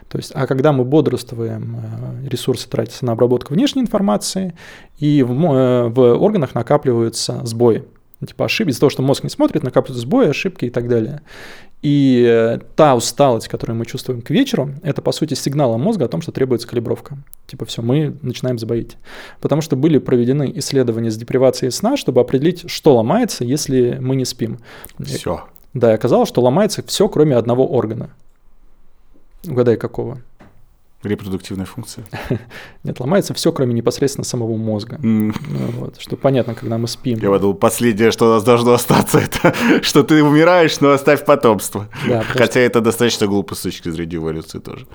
То 0.10 0.18
есть, 0.18 0.32
а 0.34 0.48
когда 0.48 0.72
мы 0.72 0.84
бодрствуем, 0.86 1.78
э, 2.24 2.28
ресурсы 2.30 2.68
тратятся 2.70 3.06
на 3.06 3.12
обработку 3.12 3.54
внешней 3.54 3.82
информации, 3.82 4.58
и 4.98 5.22
в, 5.22 5.32
э, 5.32 5.88
в 5.90 6.00
органах 6.16 6.56
накапливаются 6.56 7.46
сбои. 7.46 7.84
Типа 8.26 8.46
ошибки, 8.46 8.72
из-за 8.72 8.80
того, 8.80 8.90
что 8.90 9.04
мозг 9.04 9.24
не 9.24 9.30
смотрит, 9.30 9.64
накапливаются 9.64 10.08
сбои, 10.08 10.30
ошибки 10.30 10.66
и 10.66 10.70
так 10.72 10.88
далее. 10.88 11.22
И 11.84 12.26
э, 12.28 12.60
та 12.76 12.96
усталость, 12.96 13.48
которую 13.48 13.78
мы 13.78 13.86
чувствуем 13.86 14.22
к 14.24 14.32
вечеру, 14.32 14.74
это, 14.82 15.04
по 15.04 15.12
сути, 15.12 15.36
сигнал 15.36 15.78
мозга 15.78 16.06
о 16.06 16.08
том, 16.08 16.22
что 16.22 16.32
требуется 16.32 16.68
калибровка. 16.68 17.18
Типа, 17.46 17.66
все, 17.66 17.84
мы 17.84 18.18
начинаем 18.24 18.58
забоить. 18.58 18.98
Потому 19.42 19.62
что 19.62 19.76
были 19.76 20.00
проведены 20.00 20.52
исследования 20.56 21.12
с 21.12 21.18
депривацией 21.18 21.72
сна, 21.72 21.96
чтобы 21.96 22.22
определить, 22.22 22.68
что 22.70 22.96
ломается, 22.96 23.44
если 23.44 23.98
мы 24.02 24.16
не 24.16 24.26
спим. 24.26 24.58
Все. 25.00 25.44
Да, 25.74 25.92
и 25.92 25.96
оказалось, 25.96 26.30
что 26.30 26.42
ломается 26.42 26.84
все, 26.86 27.08
кроме 27.08 27.36
одного 27.36 27.68
органа. 27.68 28.10
Угадай, 29.46 29.78
какого? 29.78 30.20
Репродуктивная 31.04 31.66
функция. 31.66 32.06
Нет, 32.84 33.00
ломается 33.00 33.36
все, 33.36 33.52
кроме 33.52 33.74
непосредственно 33.76 34.26
самого 34.26 34.58
мозга. 34.58 34.96
Mm. 34.96 35.34
Вот, 35.78 36.02
что 36.02 36.18
понятно, 36.18 36.56
когда 36.56 36.80
мы 36.80 36.88
спим. 36.88 37.20
Я 37.20 37.30
подумал, 37.30 37.54
последнее, 37.54 38.10
что 38.10 38.26
у 38.26 38.34
нас 38.34 38.44
должно 38.44 38.74
остаться, 38.74 39.20
это 39.44 39.54
что 39.84 40.04
ты 40.04 40.24
умираешь, 40.24 40.80
но 40.80 40.92
оставь 40.92 41.24
потомство. 41.24 41.88
Да, 42.08 42.24
Хотя 42.24 42.62
это 42.62 42.82
достаточно 42.82 43.28
глупо 43.28 43.54
с 43.54 43.62
точки 43.62 43.90
зрения 43.90 44.16
эволюции 44.16 44.58
тоже. 44.58 44.88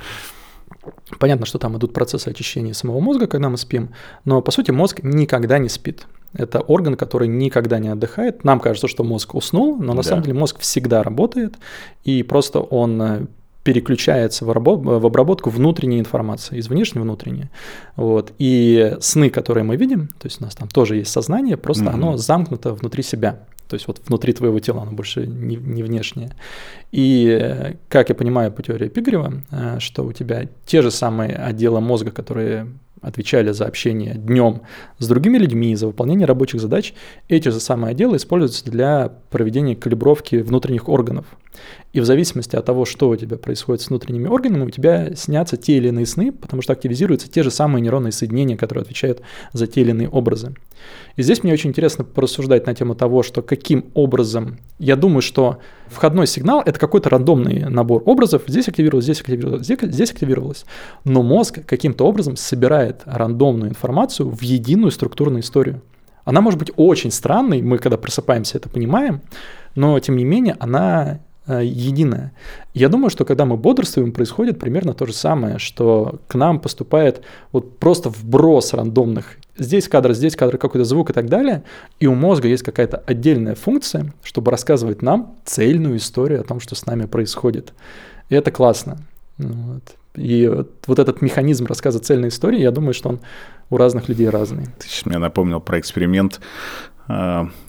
Понятно, 1.18 1.46
что 1.46 1.58
там 1.58 1.76
идут 1.76 1.92
процессы 1.92 2.28
очищения 2.28 2.72
самого 2.72 3.00
мозга, 3.00 3.26
когда 3.26 3.48
мы 3.48 3.56
спим, 3.56 3.90
но 4.24 4.42
по 4.42 4.50
сути 4.50 4.70
мозг 4.70 5.00
никогда 5.02 5.58
не 5.58 5.68
спит. 5.68 6.06
Это 6.34 6.60
орган, 6.60 6.96
который 6.96 7.28
никогда 7.28 7.78
не 7.78 7.88
отдыхает. 7.88 8.42
Нам 8.42 8.58
кажется, 8.58 8.88
что 8.88 9.04
мозг 9.04 9.34
уснул, 9.34 9.76
но 9.76 9.92
на 9.92 10.02
да. 10.02 10.08
самом 10.08 10.22
деле 10.22 10.38
мозг 10.38 10.58
всегда 10.60 11.02
работает, 11.02 11.56
и 12.04 12.22
просто 12.22 12.60
он 12.60 13.02
э, 13.02 13.26
переключается 13.64 14.44
в, 14.44 14.50
обработку 14.50 15.50
внутренней 15.50 16.00
информации, 16.00 16.58
из 16.58 16.68
внешней 16.68 17.02
внутренней. 17.02 17.48
Вот. 17.96 18.32
И 18.38 18.96
сны, 19.00 19.30
которые 19.30 19.64
мы 19.64 19.76
видим, 19.76 20.08
то 20.18 20.26
есть 20.26 20.40
у 20.40 20.44
нас 20.44 20.54
там 20.54 20.68
тоже 20.68 20.96
есть 20.96 21.12
сознание, 21.12 21.56
просто 21.56 21.84
mm-hmm. 21.84 21.94
оно 21.94 22.16
замкнуто 22.16 22.74
внутри 22.74 23.02
себя. 23.02 23.40
То 23.72 23.76
есть 23.76 23.88
вот 23.88 24.02
внутри 24.06 24.34
твоего 24.34 24.60
тела, 24.60 24.82
оно 24.82 24.92
больше 24.92 25.26
не, 25.26 25.56
не 25.56 25.82
внешнее. 25.82 26.32
И, 26.90 27.74
как 27.88 28.10
я 28.10 28.14
понимаю 28.14 28.52
по 28.52 28.62
теории 28.62 28.90
Пигарева, 28.90 29.32
э, 29.50 29.78
что 29.78 30.04
у 30.04 30.12
тебя 30.12 30.46
те 30.66 30.82
же 30.82 30.90
самые 30.90 31.36
отделы 31.36 31.80
мозга, 31.80 32.10
которые 32.10 32.66
отвечали 33.00 33.50
за 33.52 33.64
общение 33.64 34.12
днем 34.12 34.60
с 34.98 35.08
другими 35.08 35.38
людьми, 35.38 35.74
за 35.74 35.86
выполнение 35.86 36.26
рабочих 36.26 36.60
задач, 36.60 36.92
эти 37.28 37.48
же 37.48 37.60
самые 37.60 37.92
отделы 37.92 38.18
используются 38.18 38.70
для 38.70 39.10
проведения 39.30 39.74
калибровки 39.74 40.36
внутренних 40.36 40.90
органов. 40.90 41.24
И 41.92 42.00
в 42.00 42.04
зависимости 42.04 42.56
от 42.56 42.64
того, 42.64 42.84
что 42.84 43.10
у 43.10 43.16
тебя 43.16 43.36
происходит 43.36 43.82
с 43.82 43.88
внутренними 43.88 44.26
органами, 44.26 44.64
у 44.64 44.70
тебя 44.70 45.14
снятся 45.14 45.56
те 45.56 45.76
или 45.76 45.88
иные 45.88 46.06
сны, 46.06 46.32
потому 46.32 46.62
что 46.62 46.72
активизируются 46.72 47.30
те 47.30 47.42
же 47.42 47.50
самые 47.50 47.82
нейронные 47.82 48.12
соединения, 48.12 48.56
которые 48.56 48.82
отвечают 48.82 49.20
за 49.52 49.66
те 49.66 49.82
или 49.82 49.90
иные 49.90 50.08
образы. 50.08 50.54
И 51.16 51.22
здесь 51.22 51.42
мне 51.42 51.52
очень 51.52 51.70
интересно 51.70 52.04
порассуждать 52.04 52.66
на 52.66 52.74
тему 52.74 52.94
того, 52.94 53.22
что 53.22 53.42
каким 53.42 53.86
образом, 53.94 54.58
я 54.78 54.96
думаю, 54.96 55.20
что 55.20 55.58
входной 55.88 56.26
сигнал— 56.26 56.62
это 56.66 56.78
какой-то 56.78 57.10
рандомный 57.10 57.68
набор 57.68 58.02
образов, 58.06 58.42
здесь 58.46 58.68
активировалось, 58.68 59.04
здесь 59.04 59.20
активировалось, 59.20 59.66
здесь, 59.66 60.10
активировалось, 60.10 60.64
но 61.04 61.22
мозг 61.22 61.64
каким-то 61.66 62.06
образом 62.06 62.36
собирает 62.36 63.02
рандомную 63.04 63.70
информацию 63.70 64.30
в 64.30 64.42
единую 64.42 64.90
структурную 64.90 65.42
историю. 65.42 65.82
Она 66.24 66.40
может 66.40 66.58
быть 66.58 66.70
очень 66.76 67.10
странной, 67.10 67.62
мы 67.62 67.78
когда 67.78 67.98
просыпаемся 67.98 68.58
это 68.58 68.68
понимаем, 68.68 69.20
но 69.74 69.98
тем 70.00 70.16
не 70.16 70.24
менее 70.24 70.56
она 70.60 71.20
единое. 71.46 72.32
Я 72.74 72.88
думаю, 72.88 73.10
что 73.10 73.24
когда 73.24 73.44
мы 73.44 73.56
бодрствуем, 73.56 74.12
происходит 74.12 74.58
примерно 74.58 74.94
то 74.94 75.06
же 75.06 75.12
самое, 75.12 75.58
что 75.58 76.20
к 76.28 76.34
нам 76.34 76.60
поступает 76.60 77.22
вот 77.50 77.78
просто 77.78 78.10
вброс 78.10 78.74
рандомных. 78.74 79.36
Здесь 79.58 79.88
кадр, 79.88 80.14
здесь 80.14 80.36
кадр, 80.36 80.56
какой-то 80.56 80.84
звук 80.84 81.10
и 81.10 81.12
так 81.12 81.28
далее. 81.28 81.64
И 82.00 82.06
у 82.06 82.14
мозга 82.14 82.48
есть 82.48 82.62
какая-то 82.62 83.02
отдельная 83.06 83.54
функция, 83.54 84.12
чтобы 84.22 84.50
рассказывать 84.50 85.02
нам 85.02 85.36
цельную 85.44 85.96
историю 85.96 86.40
о 86.40 86.44
том, 86.44 86.60
что 86.60 86.74
с 86.74 86.86
нами 86.86 87.06
происходит. 87.06 87.72
И 88.28 88.34
это 88.34 88.50
классно. 88.50 88.98
Вот. 89.38 89.82
И 90.14 90.46
вот 90.86 90.98
этот 90.98 91.22
механизм 91.22 91.66
рассказа 91.66 91.98
цельной 91.98 92.28
истории, 92.28 92.60
я 92.60 92.70
думаю, 92.70 92.92
что 92.92 93.08
он 93.08 93.20
у 93.70 93.78
разных 93.78 94.08
людей 94.08 94.28
разный. 94.28 94.66
Ты 94.78 94.86
сейчас 94.86 95.06
мне 95.06 95.16
напомнил 95.16 95.58
про 95.58 95.80
эксперимент 95.80 96.40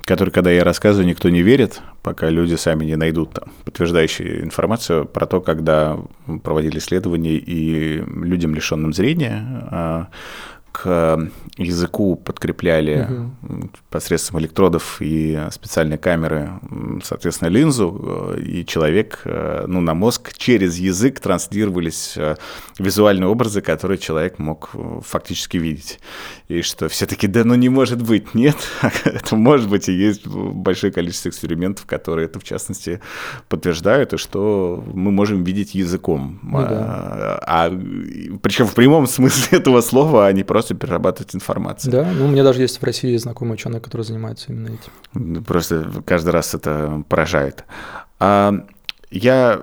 который, 0.06 0.30
когда 0.32 0.52
я 0.52 0.64
рассказываю, 0.64 1.08
никто 1.08 1.30
не 1.30 1.42
верит, 1.42 1.82
пока 2.02 2.30
люди 2.30 2.56
сами 2.56 2.86
не 2.86 2.96
найдут 2.96 3.34
там, 3.34 3.52
подтверждающую 3.66 4.44
информацию 4.44 5.06
про 5.06 5.26
то, 5.26 5.42
когда 5.42 5.98
проводили 6.44 6.78
исследования 6.78 7.36
и 7.36 8.04
людям, 8.06 8.54
лишенным 8.54 8.94
зрения, 8.94 9.68
а, 9.72 10.08
к 10.74 11.30
языку 11.58 12.16
подкрепляли 12.16 13.08
угу. 13.08 13.70
посредством 13.92 14.40
электродов 14.40 14.98
и 15.02 15.40
специальной 15.52 16.00
камеры, 16.00 16.50
соответственно, 17.04 17.50
линзу, 17.50 18.36
и 18.44 18.66
человек, 18.66 19.22
э, 19.26 19.66
ну, 19.68 19.82
на 19.82 19.94
мозг 19.94 20.34
через 20.36 20.78
язык 20.78 21.20
транслировались 21.20 22.16
э, 22.18 22.38
визуальные 22.80 23.28
образы, 23.28 23.62
которые 23.62 24.00
человек 24.00 24.40
мог 24.40 24.72
э, 24.74 25.00
фактически 25.06 25.58
видеть. 25.58 26.00
И 26.48 26.64
что 26.64 26.90
все 26.90 27.06
таки 27.06 27.28
да, 27.28 27.44
ну 27.44 27.54
не 27.54 27.70
может 27.70 28.02
быть, 28.02 28.34
нет, 28.34 28.58
это 29.06 29.36
может 29.36 29.70
быть, 29.70 29.90
и 29.90 29.94
есть 29.94 30.26
большое 30.26 30.92
количество 30.92 31.30
экспериментов, 31.30 31.86
которые 31.86 32.26
это, 32.26 32.40
в 32.40 32.44
частности, 32.44 33.00
подтверждают, 33.48 34.14
и 34.14 34.18
что 34.18 34.84
мы 34.92 35.12
можем 35.12 35.44
видеть 35.44 35.76
языком. 35.76 36.40
Ну, 36.42 36.58
да. 36.58 37.40
а, 37.46 37.68
а 37.68 37.70
причем 38.42 38.66
в 38.66 38.74
прямом 38.74 39.06
смысле 39.06 39.58
этого 39.60 39.82
слова, 39.82 40.26
а 40.26 40.32
не 40.32 40.44
просто 40.44 40.63
просто 40.64 40.76
перерабатывать 40.76 41.36
информацию. 41.36 41.92
Да, 41.92 42.06
ну 42.06 42.26
у 42.26 42.28
меня 42.30 42.44
даже 42.44 42.62
есть 42.62 42.82
в 42.82 42.84
России 42.84 43.18
знакомый 43.18 43.56
ученый, 43.56 43.82
который 43.82 44.04
занимается 44.04 44.52
именно 44.52 44.70
этим. 44.70 45.44
Просто 45.44 45.92
каждый 46.06 46.30
раз 46.30 46.54
это 46.54 47.04
поражает. 47.10 47.66
А 48.20 48.54
я 49.12 49.62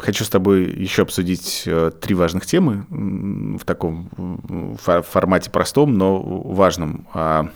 хочу 0.00 0.24
с 0.24 0.28
тобой 0.28 0.64
еще 0.64 1.02
обсудить 1.02 1.62
э, 1.66 1.92
три 2.00 2.14
важных 2.14 2.44
темы 2.44 2.84
в 2.90 3.64
таком 3.64 4.76
формате 4.78 5.50
простом, 5.50 5.96
но 5.96 6.20
важном. 6.20 7.06
А 7.14 7.48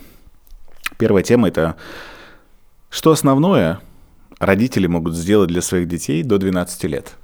Первая 0.96 1.22
тема— 1.22 1.48
это 1.48 1.76
что 2.90 3.10
основное 3.10 3.80
родители 4.38 4.86
могут 4.86 5.14
сделать 5.14 5.48
для 5.48 5.60
своих 5.60 5.88
детей 5.88 6.22
до 6.22 6.38
12 6.38 6.84
лет? 6.84 7.16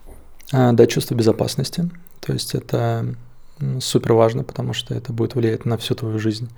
А, 0.52 0.72
дать 0.72 0.90
чувство 0.90 1.14
безопасности. 1.14 1.88
То 2.20 2.32
есть 2.32 2.54
это 2.54 3.14
супер 3.80 4.12
важно, 4.12 4.44
потому 4.44 4.72
что 4.72 4.94
это 4.94 5.12
будет 5.12 5.34
влиять 5.34 5.64
на 5.64 5.76
всю 5.76 5.94
твою 5.94 6.18
жизнь. 6.18 6.48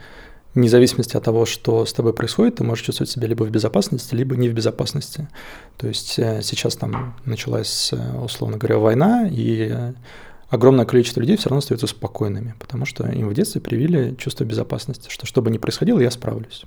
Вне 0.57 0.71
зависимости 0.71 1.15
от 1.17 1.23
того, 1.23 1.45
что 1.45 1.85
с 1.85 1.93
тобой 1.93 2.15
происходит, 2.15 2.57
ты 2.57 2.65
можешь 2.65 2.85
чувствовать 2.85 3.11
себя 3.11 3.29
либо 3.29 3.45
в 3.45 3.51
безопасности, 3.51 4.15
либо 4.15 4.37
не 4.37 4.49
в 4.49 4.55
безопасности. 4.55 5.29
То 5.77 5.87
есть 5.87 6.19
э, 6.19 6.41
сейчас 6.43 6.77
там 6.77 7.15
началась, 7.27 7.93
э, 7.93 8.19
условно 8.19 8.57
говоря, 8.57 8.79
война, 8.79 9.29
и 9.31 9.69
э, 9.71 9.93
огромное 10.49 10.87
количество 10.87 11.21
людей 11.21 11.37
все 11.37 11.51
равно 11.51 11.59
остаются 11.59 11.87
спокойными, 11.87 12.55
потому 12.59 12.87
что 12.87 13.07
им 13.07 13.29
в 13.29 13.35
детстве 13.35 13.61
привили 13.61 14.15
чувство 14.15 14.45
безопасности, 14.45 15.11
что 15.11 15.27
что 15.27 15.43
бы 15.43 15.51
ни 15.51 15.59
происходило, 15.59 16.01
я 16.01 16.11
справлюсь. 16.11 16.65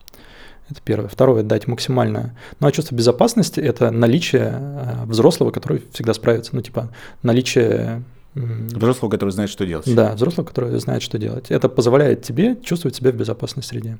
Это 0.70 0.82
первое. 0.86 1.10
Второе, 1.10 1.42
дать 1.42 1.66
максимальное. 1.66 2.38
Ну, 2.60 2.68
а 2.68 2.72
чувство 2.72 2.94
безопасности– 2.94 3.60
это 3.62 3.90
наличие 3.90 5.00
взрослого, 5.06 5.50
который 5.50 5.84
всегда 5.94 6.14
справится. 6.14 6.56
Ну, 6.56 6.62
типа, 6.62 6.94
наличие 7.24 8.04
Взрослого, 8.40 9.10
который 9.10 9.32
знает, 9.32 9.50
что 9.50 9.66
делать. 9.66 9.94
Да, 9.94 10.14
взрослого, 10.14 10.46
который 10.46 10.80
знает, 10.80 11.02
что 11.02 11.18
делать. 11.18 11.52
Это 11.52 11.68
позволяет 11.70 12.22
тебе 12.24 12.56
чувствовать 12.64 12.96
себя 12.96 13.12
в 13.12 13.16
безопасной 13.16 13.64
среде. 13.64 13.98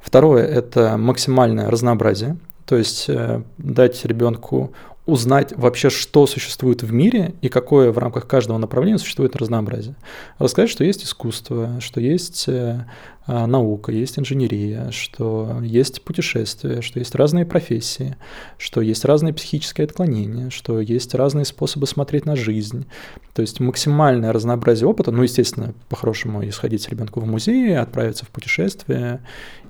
Второе– 0.00 0.46
это 0.46 0.96
максимальное 0.96 1.70
разнообразие. 1.70 2.36
То 2.66 2.76
есть 2.76 3.08
э, 3.08 3.42
дать 3.56 4.04
ребенку 4.04 4.72
узнать 5.08 5.54
вообще, 5.56 5.88
что 5.88 6.26
существует 6.26 6.82
в 6.82 6.92
мире 6.92 7.34
и 7.40 7.48
какое 7.48 7.92
в 7.92 7.98
рамках 7.98 8.26
каждого 8.26 8.58
направления 8.58 8.98
существует 8.98 9.34
разнообразие. 9.36 9.96
Рассказать, 10.38 10.68
что 10.68 10.84
есть 10.84 11.02
искусство, 11.02 11.80
что 11.80 11.98
есть 11.98 12.46
э, 12.46 12.84
а, 13.26 13.46
наука, 13.46 13.90
есть 13.90 14.18
инженерия, 14.18 14.90
что 14.90 15.60
есть 15.62 16.02
путешествия, 16.02 16.82
что 16.82 16.98
есть 16.98 17.14
разные 17.14 17.46
профессии, 17.46 18.16
что 18.58 18.82
есть 18.82 19.06
разные 19.06 19.32
психические 19.32 19.86
отклонения, 19.86 20.50
что 20.50 20.78
есть 20.78 21.14
разные 21.14 21.46
способы 21.46 21.86
смотреть 21.86 22.26
на 22.26 22.36
жизнь. 22.36 22.84
То 23.32 23.40
есть 23.40 23.60
максимальное 23.60 24.34
разнообразие 24.34 24.86
опыта, 24.88 25.10
ну, 25.10 25.22
естественно, 25.22 25.72
по-хорошему 25.88 26.46
исходить 26.46 26.82
с 26.82 26.88
ребенку 26.90 27.20
в 27.20 27.26
музей, 27.26 27.78
отправиться 27.78 28.26
в 28.26 28.28
путешествие 28.28 29.20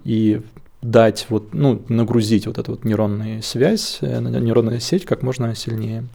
и 0.03 0.41
дать, 0.83 1.27
вот, 1.29 1.55
ну, 1.55 1.83
нагрузить 1.89 2.47
вот 2.47 2.59
эту 2.59 2.73
вот 2.73 2.85
нейронную 2.85 3.43
связь, 3.43 3.99
э, 4.01 4.21
нейронную 4.21 4.81
сеть 4.81 5.05
как 5.05 5.23
можно 5.23 5.55
сильнее. 5.55 6.07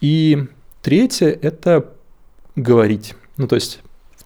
И 0.00 0.46
третье– 0.82 1.28
это 1.42 1.88
говорить. 2.56 3.14
Ну, 3.36 3.46
то 3.48 3.56
есть 3.56 3.80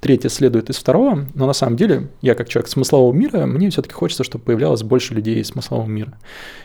третье 0.05 0.29
следует 0.29 0.69
из 0.69 0.77
второго, 0.77 1.27
но 1.35 1.47
на 1.47 1.55
самом 1.55 1.79
деле 1.79 2.09
я 2.21 2.35
как 2.35 2.51
человек 2.51 2.69
смыслового 2.69 3.15
мира, 3.15 3.47
мне 3.47 3.71
все-таки 3.71 3.95
хочется, 3.95 4.23
чтобы 4.23 4.45
появлялось 4.45 4.83
больше 4.83 5.15
людей 5.15 5.41
из 5.41 5.49
смыслового 5.49 5.87
мира. 5.87 6.19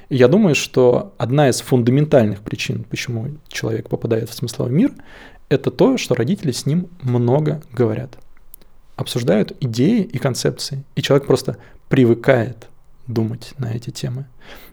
И 0.10 0.18
я 0.18 0.28
думаю, 0.28 0.56
что 0.56 1.14
одна 1.18 1.48
из 1.48 1.62
фундаментальных 1.62 2.42
причин, 2.42 2.84
почему 2.84 3.30
человек 3.48 3.88
попадает 3.88 4.30
в 4.30 4.34
смысловой 4.34 4.74
мир, 4.74 4.92
это 5.48 5.72
то, 5.72 5.98
что 5.98 6.16
родители 6.16 6.52
с 6.52 6.66
ним 6.66 6.90
много 7.02 7.62
говорят, 7.72 8.18
обсуждают 8.98 9.54
идеи 9.62 10.02
и 10.02 10.18
концепции, 10.18 10.84
и 10.98 11.02
человек 11.02 11.26
просто 11.26 11.56
привыкает 11.90 12.68
думать 13.08 13.54
на 13.58 13.72
эти 13.74 13.90
темы. 13.90 14.26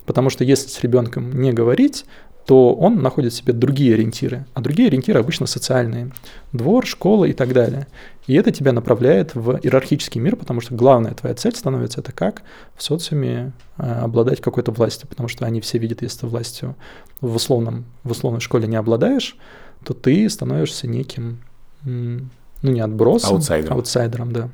Потому 0.05 0.31
что 0.31 0.45
если 0.45 0.69
с 0.69 0.81
ребенком 0.83 1.41
не 1.41 1.53
говорить, 1.53 2.05
то 2.47 2.75
он 2.75 3.03
находит 3.03 3.33
в 3.33 3.37
себе 3.37 3.53
другие 3.53 3.95
ориентиры. 3.95 4.47
А 4.55 4.61
другие 4.61 4.87
ориентиры 4.87 5.19
обычно 5.19 5.47
социальные. 5.47 6.13
Двор, 6.53 6.87
школа 6.87 7.25
и 7.25 7.33
так 7.33 7.53
далее. 7.53 7.89
И 8.29 8.35
это 8.35 8.53
тебя 8.53 8.73
направляет 8.73 9.35
в 9.35 9.59
иерархический 9.63 10.21
мир, 10.21 10.37
потому 10.37 10.61
что 10.61 10.75
главная 10.75 11.13
твоя 11.15 11.35
цель 11.35 11.57
становится 11.57 12.01
это 12.01 12.13
как 12.13 12.43
в 12.77 12.83
социуме 12.85 13.53
э, 13.79 13.83
обладать 13.83 14.41
какой-то 14.41 14.71
властью, 14.71 15.09
потому 15.09 15.29
что 15.29 15.45
они 15.45 15.61
все 15.61 15.79
видят, 15.79 16.03
если 16.03 16.21
ты 16.21 16.27
властью 16.29 16.77
в, 17.21 17.35
условном, 17.35 17.85
в 18.05 18.13
условной 18.13 18.41
школе 18.41 18.69
не 18.69 18.77
обладаешь, 18.77 19.37
то 19.85 19.93
ты 19.93 20.29
становишься 20.29 20.87
неким, 20.87 21.41
ну 21.85 22.29
не 22.63 22.81
отбросом, 22.81 23.37
аутсайдером, 23.37 23.77
аутсайдером 23.77 24.33
да. 24.33 24.49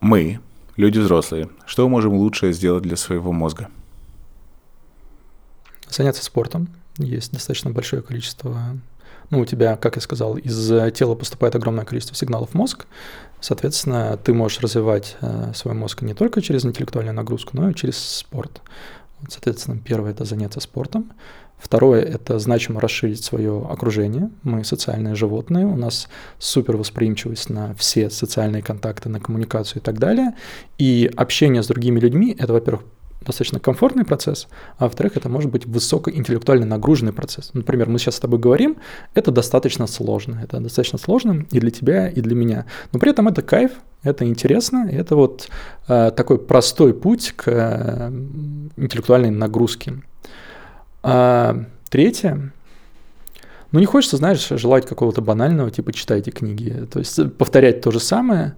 Мы, 0.00 0.40
люди 0.78 0.98
взрослые, 0.98 1.50
что 1.66 1.84
мы 1.84 1.90
можем 1.90 2.14
лучше 2.14 2.52
сделать 2.52 2.82
для 2.82 2.96
своего 2.96 3.32
мозга? 3.32 3.68
Заняться 5.90 6.24
спортом. 6.24 6.68
Есть 6.96 7.32
достаточно 7.32 7.70
большое 7.70 8.00
количество 8.00 8.78
ну, 9.30 9.40
у 9.40 9.44
тебя, 9.44 9.76
как 9.76 9.96
я 9.96 10.02
сказал, 10.02 10.36
из 10.36 10.68
тела 10.92 11.14
поступает 11.14 11.54
огромное 11.54 11.84
количество 11.84 12.16
сигналов 12.16 12.50
в 12.50 12.54
мозг, 12.54 12.86
соответственно, 13.40 14.16
ты 14.16 14.32
можешь 14.32 14.60
развивать 14.60 15.16
э, 15.20 15.52
свой 15.54 15.74
мозг 15.74 16.00
не 16.02 16.14
только 16.14 16.40
через 16.40 16.64
интеллектуальную 16.64 17.14
нагрузку, 17.14 17.50
но 17.54 17.68
и 17.68 17.74
через 17.74 17.98
спорт. 17.98 18.62
Соответственно, 19.28 19.78
первое– 19.84 20.10
это 20.12 20.24
заняться 20.24 20.60
спортом. 20.60 21.12
Второе– 21.58 22.02
это 22.02 22.38
значимо 22.38 22.80
расширить 22.80 23.24
свое 23.24 23.66
окружение. 23.68 24.30
Мы 24.42 24.64
социальные 24.64 25.14
животные, 25.14 25.66
у 25.66 25.76
нас 25.76 26.08
супер 26.38 26.76
восприимчивость 26.76 27.50
на 27.50 27.74
все 27.74 28.10
социальные 28.10 28.62
контакты, 28.62 29.08
на 29.08 29.20
коммуникацию 29.20 29.82
и 29.82 29.84
так 29.84 29.98
далее. 29.98 30.34
И 30.78 31.10
общение 31.16 31.62
с 31.62 31.66
другими 31.66 31.98
людьми– 31.98 32.34
это, 32.38 32.52
во-первых, 32.52 32.82
достаточно 33.20 33.60
комфортный 33.60 34.04
процесс, 34.04 34.48
а 34.78 34.84
во-вторых, 34.84 35.16
это 35.16 35.28
может 35.28 35.50
быть 35.50 35.66
высокоинтеллектуально 35.66 36.66
нагруженный 36.66 37.12
процесс. 37.12 37.50
Например, 37.52 37.88
мы 37.88 37.98
сейчас 37.98 38.16
с 38.16 38.20
тобой 38.20 38.38
говорим, 38.38 38.76
это 39.14 39.30
достаточно 39.30 39.86
сложно, 39.86 40.40
это 40.42 40.60
достаточно 40.60 40.98
сложно 40.98 41.44
и 41.50 41.60
для 41.60 41.70
тебя, 41.70 42.08
и 42.08 42.20
для 42.20 42.34
меня. 42.34 42.66
Но 42.92 42.98
при 42.98 43.10
этом 43.10 43.28
это 43.28 43.42
кайф, 43.42 43.72
это 44.02 44.24
интересно, 44.24 44.88
это 44.90 45.16
вот 45.16 45.48
э, 45.88 46.10
такой 46.16 46.38
простой 46.38 46.94
путь 46.94 47.32
к 47.36 47.48
э, 47.48 48.10
интеллектуальной 48.76 49.30
нагрузке. 49.30 49.94
А 51.02 51.64
третье, 51.88 52.52
ну 53.72 53.80
не 53.80 53.86
хочется, 53.86 54.16
знаешь, 54.16 54.48
желать 54.48 54.86
какого-то 54.86 55.20
банального, 55.20 55.70
типа 55.70 55.92
читайте 55.92 56.30
книги, 56.30 56.86
то 56.90 56.98
есть 56.98 57.32
повторять 57.36 57.80
то 57.80 57.90
же 57.90 58.00
самое, 58.00 58.54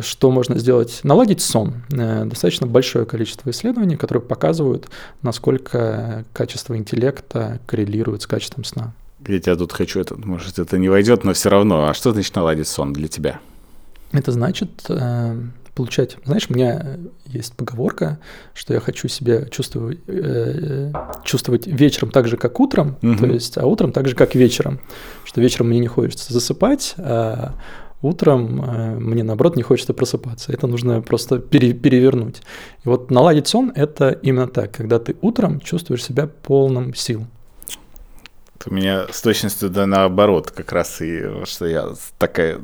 что 0.00 0.30
можно 0.30 0.58
сделать? 0.58 1.00
Наладить 1.04 1.40
сон. 1.40 1.82
Э, 1.92 2.24
достаточно 2.24 2.66
большое 2.66 3.06
количество 3.06 3.50
исследований, 3.50 3.96
которые 3.96 4.22
показывают, 4.22 4.88
насколько 5.22 6.24
качество 6.32 6.76
интеллекта 6.76 7.60
коррелирует 7.66 8.22
с 8.22 8.26
качеством 8.26 8.64
сна. 8.64 8.92
Я 9.26 9.40
тебя 9.40 9.56
тут 9.56 9.72
хочу, 9.72 10.00
это, 10.00 10.14
может, 10.16 10.58
это 10.58 10.78
не 10.78 10.88
войдет, 10.88 11.24
но 11.24 11.32
все 11.32 11.48
равно. 11.48 11.88
А 11.88 11.94
что 11.94 12.12
значит 12.12 12.34
наладить 12.36 12.68
сон 12.68 12.92
для 12.92 13.08
тебя? 13.08 13.40
Это 14.12 14.32
значит 14.32 14.70
э, 14.88 15.36
получать. 15.76 16.16
Знаешь, 16.24 16.46
у 16.48 16.54
меня 16.54 16.96
есть 17.26 17.52
поговорка, 17.52 18.18
что 18.54 18.74
я 18.74 18.80
хочу 18.80 19.06
себя 19.06 19.44
чувствовать, 19.44 20.00
э, 20.08 20.90
чувствовать 21.22 21.66
вечером 21.66 22.10
так 22.10 22.26
же, 22.26 22.36
как 22.36 22.58
утром, 22.58 22.96
угу. 23.02 23.16
то 23.16 23.26
есть, 23.26 23.58
а 23.58 23.66
утром 23.66 23.92
так 23.92 24.08
же, 24.08 24.16
как 24.16 24.34
вечером. 24.34 24.80
Что 25.24 25.40
вечером 25.40 25.68
мне 25.68 25.78
не 25.78 25.86
хочется 25.86 26.32
засыпать, 26.32 26.94
а 26.96 27.52
утром 28.02 28.62
э, 28.62 28.98
мне, 28.98 29.22
наоборот, 29.22 29.56
не 29.56 29.62
хочется 29.62 29.92
просыпаться. 29.92 30.50
Это 30.50 30.66
нужно 30.66 31.02
просто 31.02 31.38
пере, 31.38 31.74
перевернуть. 31.74 32.42
И 32.84 32.88
вот 32.88 33.10
наладить 33.10 33.46
сон– 33.46 33.70
это 33.74 34.10
именно 34.10 34.48
так, 34.48 34.72
когда 34.72 34.98
ты 34.98 35.14
утром 35.20 35.60
чувствуешь 35.60 36.04
себя 36.04 36.26
полным 36.26 36.94
сил. 36.94 37.26
У 38.68 38.74
меня 38.74 39.06
с 39.10 39.20
точностью 39.20 39.70
да 39.70 39.86
наоборот, 39.86 40.50
как 40.50 40.72
раз 40.72 41.00
и 41.00 41.44
что 41.44 41.66
я 41.66 41.88
такая 42.18 42.60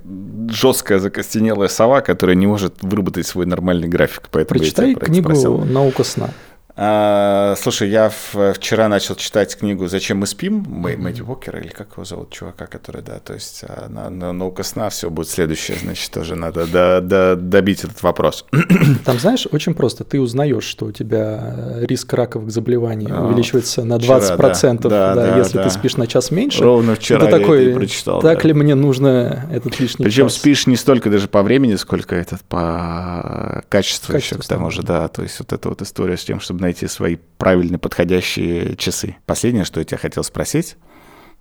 жесткая 0.49 0.99
закостенелая 0.99 1.69
сова, 1.69 2.01
которая 2.01 2.37
не 2.37 2.47
может 2.47 2.75
выработать 2.83 3.27
свой 3.27 3.47
нормальный 3.47 3.89
график. 3.89 4.25
Поэтому 4.31 4.59
Прочитай 4.59 4.95
книгу 4.95 5.65
«Наука 5.65 6.05
сна». 6.05 6.31
А, 6.75 7.55
слушай, 7.59 7.91
я 7.91 8.11
вчера 8.55 8.89
начал 8.89 9.15
читать 9.15 9.55
книгу 9.57 9.89
«Зачем 9.89 10.19
мы 10.19 10.27
спим» 10.27 10.65
Мэй, 10.67 10.97
Мэдди 10.97 11.21
Уокера, 11.21 11.61
или 11.61 11.69
как 11.69 11.93
его 11.93 12.05
зовут, 12.05 12.31
чувака, 12.31 12.67
который, 12.67 13.03
да, 13.03 13.19
то 13.19 13.35
есть 13.35 13.63
а, 13.69 13.89
на, 13.91 14.09
на 14.09 14.33
наука 14.33 14.63
сна 14.63 14.89
все 14.89 15.11
будет 15.11 15.29
следующее, 15.29 15.77
значит, 15.83 16.11
тоже 16.11 16.35
надо 16.35 16.67
до, 16.67 17.03
до, 17.03 17.37
добить 17.37 17.85
этот 17.85 18.03
вопрос. 18.03 18.47
Там, 19.05 19.19
знаешь, 19.19 19.47
очень 19.51 19.75
просто, 19.75 20.05
ты 20.05 20.19
узнаешь, 20.19 20.65
что 20.65 20.87
у 20.87 20.93
тебя 20.93 21.75
риск 21.83 22.11
раковых 22.15 22.51
заболеваний 22.51 23.09
а, 23.11 23.27
увеличивается 23.27 23.85
на 23.85 23.95
20%, 23.95 23.99
вчера, 23.99 24.89
да, 24.89 24.89
да, 24.89 25.15
да, 25.15 25.31
да, 25.33 25.39
если 25.39 25.59
да. 25.59 25.65
ты 25.65 25.71
спишь 25.71 25.97
на 25.99 26.07
час 26.07 26.31
меньше. 26.31 26.63
Ровно 26.63 26.95
вчера 26.95 27.27
ты 27.27 27.31
такой, 27.31 27.69
я 27.69 27.75
прочитал. 27.75 28.23
Так 28.23 28.43
да. 28.43 28.49
ли 28.49 28.55
мне 28.55 28.75
нужно 28.75 29.47
этот 29.53 29.79
лишний 29.79 30.05
Причем 30.05 30.29
час? 30.29 30.37
спишь 30.37 30.67
не 30.67 30.77
столько 30.77 31.11
даже 31.11 31.29
по 31.29 31.43
времени, 31.43 31.75
сколько 31.75 32.17
этот 32.17 32.41
по 32.41 33.63
качеству, 33.69 34.15
качеству 34.15 34.39
еще 34.39 34.43
к 34.43 34.49
тому 34.49 34.71
же, 34.71 34.83
да, 34.83 35.09
то 35.09 35.23
есть 35.23 35.39
вот 35.39 35.53
эта 35.53 35.69
вот 35.69 35.83
история 35.83 36.17
с 36.17 36.25
тем, 36.25 36.41
чтобы 36.41 36.62
найти 36.63 36.87
свои 36.87 37.17
правильно 37.37 37.79
подходящие 37.79 38.77
часы. 38.77 39.17
Последнее, 39.27 39.65
что 39.65 39.81
я 39.81 39.85
тебя 39.85 39.99
хотел 39.99 40.25
спросить. 40.25 40.77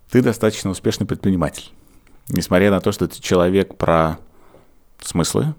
Ты 0.09 0.21
достаточно 0.21 0.69
успешный 0.69 1.07
предприниматель. 1.07 1.71
Несмотря 2.27 2.69
на 2.71 2.81
то, 2.81 2.91
что 2.91 3.07
ты 3.07 3.21
человек 3.21 3.77
про 3.77 4.19
смыслы, 4.99 5.55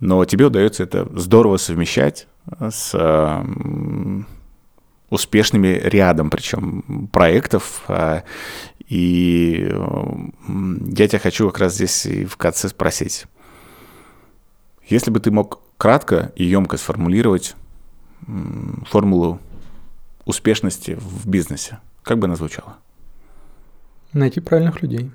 но 0.00 0.24
тебе 0.24 0.46
удается 0.46 0.82
это 0.82 1.08
здорово 1.18 1.56
совмещать 1.56 2.26
с 2.70 2.94
успешными 5.12 5.80
рядом, 5.84 6.30
причем 6.30 7.08
проектов. 7.12 7.84
Э, 7.88 8.22
и 8.88 9.70
я 10.96 11.08
тебя 11.08 11.18
хочу 11.18 11.48
как 11.50 11.58
раз 11.58 11.74
здесь 11.74 12.06
и 12.06 12.24
в 12.24 12.38
конце 12.38 12.68
спросить. 12.68 13.26
Если 14.88 15.10
бы 15.10 15.20
ты 15.20 15.30
мог 15.30 15.60
кратко 15.76 16.32
и 16.34 16.44
емко 16.44 16.78
сформулировать 16.78 17.54
формулу 18.86 19.38
успешности 20.24 20.96
в 21.00 21.28
бизнесе, 21.28 21.78
как 22.02 22.18
бы 22.18 22.26
она 22.26 22.36
звучала? 22.36 22.76
Найти 24.12 24.40
правильных 24.40 24.82
людей. 24.82 25.10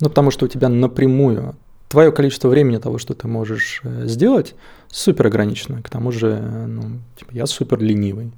Ну, 0.00 0.08
потому 0.08 0.30
что 0.30 0.46
у 0.46 0.48
тебя 0.48 0.68
напрямую 0.68 1.56
твое 1.88 2.10
количество 2.10 2.48
времени 2.48 2.78
того, 2.78 2.98
что 2.98 3.14
ты 3.14 3.28
можешь 3.28 3.80
э, 3.84 4.06
сделать, 4.06 4.54
супер 4.88 5.26
ограничено. 5.26 5.82
К 5.82 5.90
тому 5.90 6.10
же, 6.10 6.40
ну, 6.40 7.00
типа, 7.16 7.32
я 7.32 7.46
супер 7.46 7.80
ленивый. 7.80 8.32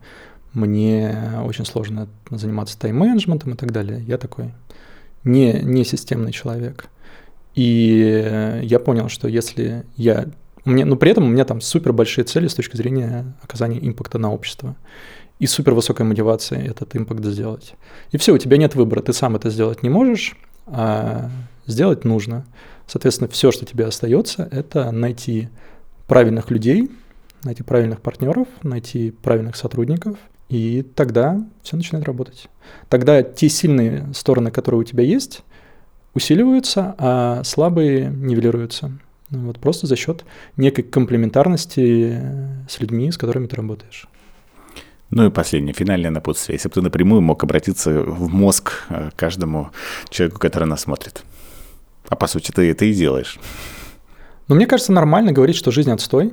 Мне 0.52 1.40
очень 1.44 1.64
сложно 1.64 2.08
заниматься 2.30 2.78
тайм-менеджментом 2.78 3.54
и 3.54 3.56
так 3.56 3.70
далее. 3.72 4.02
Я 4.02 4.18
такой 4.18 4.52
не, 5.22 5.52
не 5.62 5.84
системный 5.84 6.32
человек. 6.32 6.88
И 7.54 8.60
я 8.62 8.78
понял, 8.80 9.08
что 9.08 9.28
если 9.28 9.86
я... 9.96 10.26
Мне, 10.64 10.84
ну, 10.84 10.96
при 10.96 11.10
этом 11.10 11.24
у 11.24 11.28
меня 11.28 11.44
там 11.44 11.60
супер 11.60 11.92
большие 11.92 12.24
цели 12.24 12.46
с 12.46 12.54
точки 12.54 12.76
зрения 12.76 13.34
оказания 13.42 13.78
импакта 13.86 14.18
на 14.18 14.32
общество. 14.32 14.76
И 15.38 15.46
супер 15.46 15.74
высокая 15.74 16.06
мотивация 16.06 16.62
этот 16.64 16.96
импакт 16.96 17.24
сделать. 17.24 17.74
И 18.12 18.16
все, 18.18 18.32
у 18.32 18.38
тебя 18.38 18.56
нет 18.56 18.74
выбора, 18.74 19.02
ты 19.02 19.12
сам 19.12 19.36
это 19.36 19.50
сделать 19.50 19.82
не 19.82 19.90
можешь, 19.90 20.36
а 20.66 21.30
сделать 21.66 22.04
нужно. 22.04 22.46
Соответственно, 22.86 23.28
все, 23.28 23.50
что 23.50 23.66
тебе 23.66 23.86
остается, 23.86 24.48
это 24.50 24.90
найти 24.90 25.48
правильных 26.06 26.50
людей, 26.50 26.90
найти 27.42 27.62
правильных 27.62 28.00
партнеров, 28.00 28.46
найти 28.62 29.10
правильных 29.10 29.56
сотрудников, 29.56 30.16
и 30.48 30.82
тогда 30.94 31.44
все 31.62 31.76
начинает 31.76 32.06
работать. 32.06 32.48
Тогда 32.88 33.22
те 33.22 33.48
сильные 33.48 34.12
стороны, 34.14 34.50
которые 34.50 34.80
у 34.82 34.84
тебя 34.84 35.02
есть, 35.02 35.42
усиливаются, 36.14 36.94
а 36.98 37.42
слабые 37.44 38.06
нивелируются. 38.06 38.92
Вот 39.39 39.59
просто 39.59 39.86
за 39.86 39.97
счет 39.97 40.24
некой 40.56 40.85
комплементарности 40.85 42.20
с 42.69 42.81
людьми, 42.81 43.11
с 43.11 43.19
которыми 43.19 43.47
ты 43.47 43.56
работаешь. 43.56 44.09
Ну 45.11 45.27
и 45.27 45.31
последнее, 45.31 45.74
финальное 45.74 46.11
напутствие. 46.11 46.56
Если 46.56 46.69
бы 46.69 46.74
ты 46.74 46.82
напрямую 46.82 47.20
мог 47.20 47.43
обратиться 47.44 48.01
в 48.02 48.28
мозг 48.32 48.85
э, 48.89 49.11
каждому 49.15 49.70
человеку, 50.09 50.40
который 50.40 50.65
нас 50.65 50.82
смотрит. 50.82 51.23
А 52.09 52.16
по 52.16 52.27
сути 52.27 52.51
ты 52.51 52.69
это 52.70 52.85
и 52.85 52.93
делаешь. 52.93 53.39
Ну, 54.48 54.56
мне 54.56 54.66
кажется, 54.66 54.93
нормально 54.93 55.32
говорить, 55.32 55.56
что 55.56 55.70
жизнь 55.70 55.90
отстой. 55.90 56.32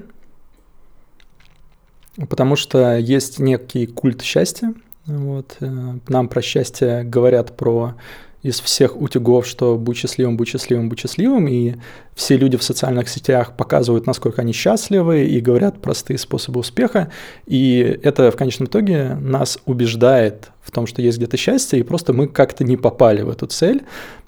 Потому 2.28 2.56
что 2.56 2.98
есть 2.98 3.40
некий 3.40 3.86
культ 3.86 4.22
счастья. 4.22 4.73
Вот. 5.06 5.57
Э, 5.60 5.99
нам 6.07 6.28
про 6.28 6.41
счастье 6.41 7.03
говорят 7.03 7.56
про 7.56 7.95
из 8.43 8.59
всех 8.59 8.99
утюгов, 8.99 9.45
что 9.45 9.77
будь 9.77 9.97
счастливым, 9.97 10.35
будь 10.35 10.47
счастливым, 10.47 10.89
будь 10.89 10.99
счастливым, 10.99 11.47
и 11.47 11.76
все 12.15 12.38
люди 12.38 12.57
в 12.57 12.63
социальных 12.63 13.07
сетях 13.07 13.55
показывают, 13.55 14.07
насколько 14.07 14.41
они 14.41 14.51
счастливы, 14.51 15.26
и 15.26 15.39
говорят 15.39 15.80
простые 15.81 16.18
способы 16.18 16.59
успеха, 16.59 17.11
и 17.45 17.99
это 18.03 18.31
в 18.31 18.35
конечном 18.35 18.68
итоге 18.68 19.15
нас 19.15 19.59
убеждает 19.65 20.51
в 20.61 20.72
том, 20.72 20.88
что 20.88 21.01
есть 21.01 21.18
где-то 21.18 21.38
счастье, 21.38 21.80
и 21.80 21.84
просто 21.84 22.13
мы 22.13 22.27
как-то 22.27 22.63
не 22.63 22.77
попали 22.77 23.22
в 23.22 23.30
эту 23.30 23.45
цель, 23.45 23.84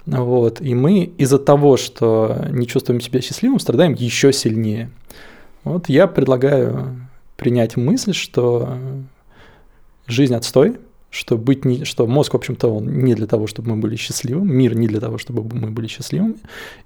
вот, 0.05 0.61
и 0.61 0.75
мы 0.75 1.03
из-за 1.17 1.39
того, 1.39 1.77
что 1.77 2.45
не 2.51 2.67
чувствуем 2.67 3.01
себя 3.01 3.21
счастливым, 3.21 3.59
страдаем 3.59 3.93
еще 3.93 4.31
сильнее. 4.31 4.91
Вот 5.63 5.89
я 5.89 6.07
предлагаю 6.07 7.07
принять 7.37 7.77
мысль, 7.77 8.13
что 8.13 8.77
жизнь 10.05 10.35
отстой, 10.35 10.77
что 11.13 11.37
быть 11.37 11.63
не, 11.63 11.85
что 11.85 12.07
мозг, 12.07 12.33
в 12.33 12.37
общем-то, 12.37 12.67
он 12.67 13.03
не 13.03 13.13
для 13.13 13.27
того, 13.27 13.45
чтобы 13.45 13.75
мы 13.75 13.77
были 13.77 13.95
счастливыми, 13.95 14.51
мир 14.51 14.75
не 14.75 14.87
для 14.87 14.99
того, 14.99 15.19
чтобы 15.19 15.43
мы 15.43 15.69
были 15.69 15.85
счастливыми, 15.85 16.37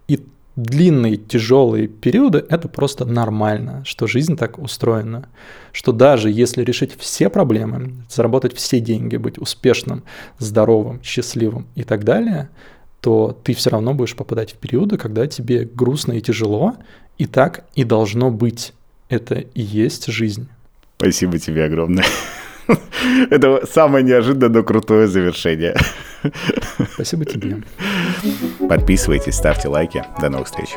и 0.09 0.19
длинные 0.57 1.15
тяжелые 1.15 1.87
периоды– 1.87 2.43
это 2.49 2.67
просто 2.67 3.05
нормально, 3.05 3.83
что 3.85 4.05
жизнь 4.05 4.35
так 4.35 4.59
устроена, 4.59 5.29
что 5.71 5.93
даже 5.93 6.29
если 6.29 6.63
решить 6.63 6.91
все 6.99 7.29
проблемы, 7.29 7.93
заработать 8.09 8.53
все 8.53 8.81
деньги, 8.81 9.15
быть 9.15 9.37
успешным, 9.37 10.03
здоровым, 10.39 11.01
счастливым 11.03 11.65
и 11.75 11.83
так 11.83 12.03
далее, 12.03 12.49
то 12.99 13.39
ты 13.43 13.53
все 13.53 13.69
равно 13.69 13.93
будешь 13.93 14.15
попадать 14.15 14.51
в 14.51 14.57
периоды, 14.57 14.97
когда 14.97 15.25
тебе 15.27 15.63
грустно 15.63 16.13
и 16.13 16.21
тяжело, 16.21 16.75
и 17.17 17.27
так 17.27 17.65
и 17.75 17.85
должно 17.85 18.29
быть. 18.29 18.73
Это 19.07 19.35
и 19.35 19.61
есть 19.61 20.07
жизнь. 20.07 20.49
Спасибо 20.97 21.39
тебе 21.39 21.63
огромное. 21.63 22.03
Это 23.29 23.65
самое 23.65 24.03
неожиданное, 24.03 24.49
но 24.49 24.63
крутое 24.63 25.07
завершение. 25.07 25.75
Спасибо 26.93 27.25
тебе. 27.25 27.61
Подписывайтесь, 28.67 29.35
ставьте 29.35 29.67
лайки. 29.67 30.03
До 30.19 30.29
новых 30.29 30.47
встреч. 30.47 30.69